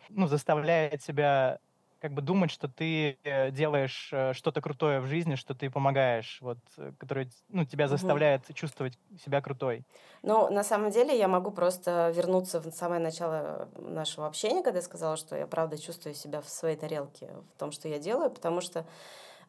ну, 0.10 0.28
заставляет 0.28 1.02
себя 1.02 1.60
как 2.00 2.14
бы 2.14 2.22
думать, 2.22 2.52
что 2.52 2.68
ты 2.68 3.18
э, 3.24 3.52
делаешь 3.52 4.14
что-то 4.34 4.62
крутое 4.62 5.00
в 5.00 5.08
жизни, 5.08 5.36
что 5.36 5.54
ты 5.54 5.70
помогаешь, 5.70 6.39
вот, 6.41 6.58
который, 6.97 7.30
ну, 7.50 7.66
тебя 7.66 7.88
заставляет 7.88 8.43
угу. 8.45 8.54
чувствовать 8.54 8.97
себя 9.24 9.41
крутой. 9.41 9.84
Ну, 10.24 10.50
на 10.52 10.64
самом 10.64 10.91
деле 10.91 11.18
я 11.18 11.28
могу 11.28 11.52
просто 11.52 12.12
вернуться 12.16 12.60
в 12.60 12.72
самое 12.72 13.02
начало 13.02 13.70
нашего 13.78 14.28
общения, 14.28 14.64
когда 14.64 14.80
я 14.80 14.84
сказала, 14.84 15.18
что 15.18 15.36
я 15.36 15.47
правда 15.47 15.78
чувствую 15.78 16.16
себя 16.16 16.41
в 16.41 16.50
своей 16.50 16.76
тарелке, 16.76 17.30
в 17.56 17.60
том, 17.60 17.72
что 17.72 17.88
я 17.88 18.00
делаю, 18.00 18.30
потому 18.30 18.62
что 18.62 18.86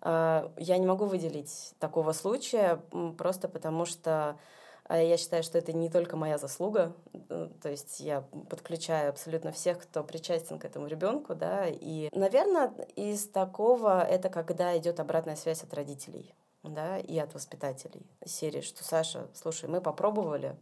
а, 0.03 0.51
я 0.57 0.78
не 0.78 0.86
могу 0.86 1.05
выделить 1.07 1.74
такого 1.78 2.12
случая 2.12 2.80
просто 3.18 3.48
потому, 3.48 3.84
что 3.84 4.36
я 4.99 5.16
считаю, 5.16 5.43
что 5.43 5.59
это 5.59 5.72
не 5.72 5.88
только 5.88 6.16
моя 6.16 6.38
заслуга, 6.38 6.93
то 7.28 7.68
есть 7.68 8.01
я 8.01 8.22
подключаю 8.49 9.11
абсолютно 9.11 9.53
всех, 9.53 9.78
кто 9.78 10.03
причастен 10.03 10.59
к 10.59 10.64
этому 10.64 10.86
ребенку, 10.86 11.34
да, 11.34 11.66
и, 11.68 12.09
наверное, 12.12 12.72
из 12.97 13.28
такого 13.28 14.03
это 14.03 14.28
когда 14.28 14.76
идет 14.76 14.99
обратная 14.99 15.36
связь 15.36 15.62
от 15.62 15.72
родителей, 15.74 16.34
да, 16.62 16.99
и 16.99 17.18
от 17.18 17.34
воспитателей 17.34 18.05
серии, 18.26 18.61
что 18.61 18.84
Саша, 18.84 19.28
слушай, 19.34 19.68
мы 19.68 19.80
попробовали, 19.80 20.57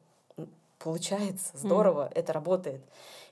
получается, 0.78 1.56
здорово, 1.56 2.06
mm. 2.06 2.12
это 2.14 2.32
работает. 2.32 2.82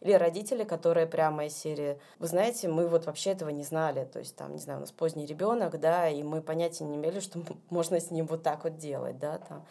Или 0.00 0.12
родители, 0.12 0.64
которые 0.64 1.06
прямо 1.06 1.46
из 1.46 1.56
серии, 1.56 1.98
вы 2.18 2.26
знаете, 2.26 2.68
мы 2.68 2.88
вот 2.88 3.06
вообще 3.06 3.30
этого 3.30 3.50
не 3.50 3.62
знали, 3.62 4.04
то 4.04 4.18
есть 4.18 4.34
там, 4.36 4.52
не 4.52 4.58
знаю, 4.58 4.78
у 4.78 4.80
нас 4.80 4.92
поздний 4.92 5.26
ребенок, 5.26 5.78
да, 5.78 6.08
и 6.08 6.22
мы 6.22 6.42
понятия 6.42 6.84
не 6.84 6.96
имели, 6.96 7.20
что 7.20 7.40
можно 7.70 8.00
с 8.00 8.10
ним 8.10 8.26
вот 8.26 8.42
так 8.42 8.64
вот 8.64 8.76
делать, 8.76 9.18
да, 9.18 9.38
там 9.38 9.64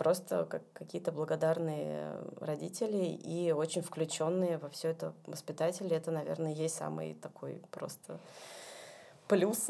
просто 0.00 0.46
как 0.46 0.62
какие-то 0.72 1.12
благодарные 1.12 2.16
родители 2.40 3.04
и 3.04 3.52
очень 3.52 3.82
включенные 3.82 4.56
во 4.56 4.70
все 4.70 4.88
это 4.88 5.12
воспитатели. 5.26 5.94
Это, 5.94 6.10
наверное, 6.10 6.54
есть 6.54 6.74
самый 6.74 7.12
такой 7.12 7.60
просто 7.70 8.18
плюс, 9.28 9.68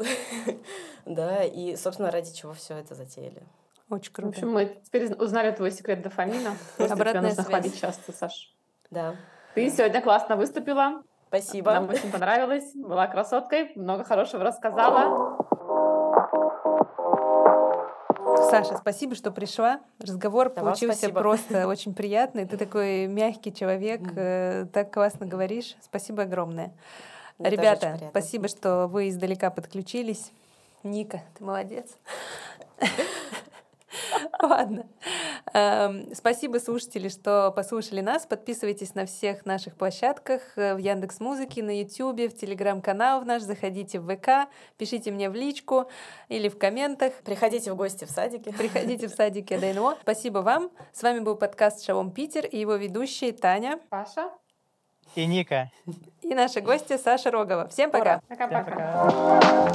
да, 1.05 1.43
и, 1.43 1.75
собственно, 1.75 2.11
ради 2.11 2.33
чего 2.33 2.53
все 2.53 2.77
это 2.77 2.95
затеяли. 2.95 3.43
Очень 3.89 4.13
круто. 4.13 4.27
В 4.27 4.31
общем, 4.31 4.51
мы 4.53 4.81
теперь 4.85 5.13
узнали 5.15 5.51
твой 5.51 5.71
секрет 5.71 6.01
дофамина. 6.01 6.55
Обратная 6.77 7.23
нужно 7.23 7.43
хвалить 7.43 7.77
часто, 7.77 8.13
Саш. 8.13 8.55
Да. 8.89 9.17
Ты 9.53 9.69
сегодня 9.69 10.01
классно 10.01 10.37
выступила. 10.37 11.03
Спасибо. 11.27 11.73
Нам 11.73 11.89
очень 11.89 12.09
понравилось. 12.09 12.71
Была 12.73 13.07
красоткой, 13.07 13.73
много 13.75 14.05
хорошего 14.05 14.45
рассказала. 14.45 15.45
Саша, 18.51 18.77
спасибо, 18.77 19.15
что 19.15 19.31
пришла. 19.31 19.81
Разговор 19.99 20.49
да 20.53 20.61
получился 20.61 21.09
просто 21.09 21.67
очень 21.69 21.93
приятный. 21.93 22.45
Ты 22.45 22.57
такой 22.57 23.07
мягкий 23.07 23.53
человек, 23.53 24.01
э, 24.15 24.67
так 24.71 24.93
классно 24.93 25.25
говоришь. 25.25 25.75
Спасибо 25.81 26.23
огромное. 26.23 26.71
Мне 27.39 27.49
Ребята, 27.49 27.99
спасибо, 28.09 28.47
что 28.47 28.87
вы 28.87 29.09
издалека 29.09 29.49
подключились. 29.49 30.31
Ника, 30.83 31.21
ты 31.37 31.43
молодец. 31.43 31.87
Ладно. 34.41 34.85
Эм, 35.53 36.13
спасибо, 36.13 36.57
слушатели, 36.57 37.09
что 37.09 37.51
послушали 37.55 38.01
нас. 38.01 38.25
Подписывайтесь 38.25 38.95
на 38.95 39.05
всех 39.05 39.45
наших 39.45 39.75
площадках 39.75 40.41
э, 40.55 40.75
в 40.75 40.77
Яндекс 40.77 41.19
Музыке, 41.19 41.63
на 41.63 41.79
Ютубе, 41.79 42.29
в 42.29 42.35
Телеграм-канал 42.35 43.21
в 43.21 43.25
наш. 43.25 43.41
Заходите 43.41 43.99
в 43.99 44.07
ВК, 44.07 44.49
пишите 44.77 45.11
мне 45.11 45.29
в 45.29 45.35
личку 45.35 45.89
или 46.29 46.49
в 46.49 46.57
комментах. 46.57 47.13
Приходите 47.23 47.71
в 47.71 47.75
гости 47.75 48.05
в 48.05 48.09
садике. 48.09 48.53
Приходите 48.53 49.07
в 49.07 49.11
садике 49.15 49.57
ДНО. 49.57 49.97
Спасибо 50.01 50.39
вам. 50.39 50.71
С 50.93 51.03
вами 51.03 51.19
был 51.19 51.35
подкаст 51.35 51.83
«Шалом 51.83 52.11
Питер» 52.11 52.45
и 52.45 52.57
его 52.57 52.75
ведущие 52.75 53.31
Таня. 53.33 53.79
Паша. 53.89 54.29
И 55.15 55.25
Ника. 55.25 55.69
И 56.21 56.33
наши 56.33 56.61
гости 56.61 56.97
Саша 56.97 57.31
Рогова. 57.31 57.67
Всем 57.67 57.91
пока. 57.91 58.21
Пока-пока. 58.29 59.71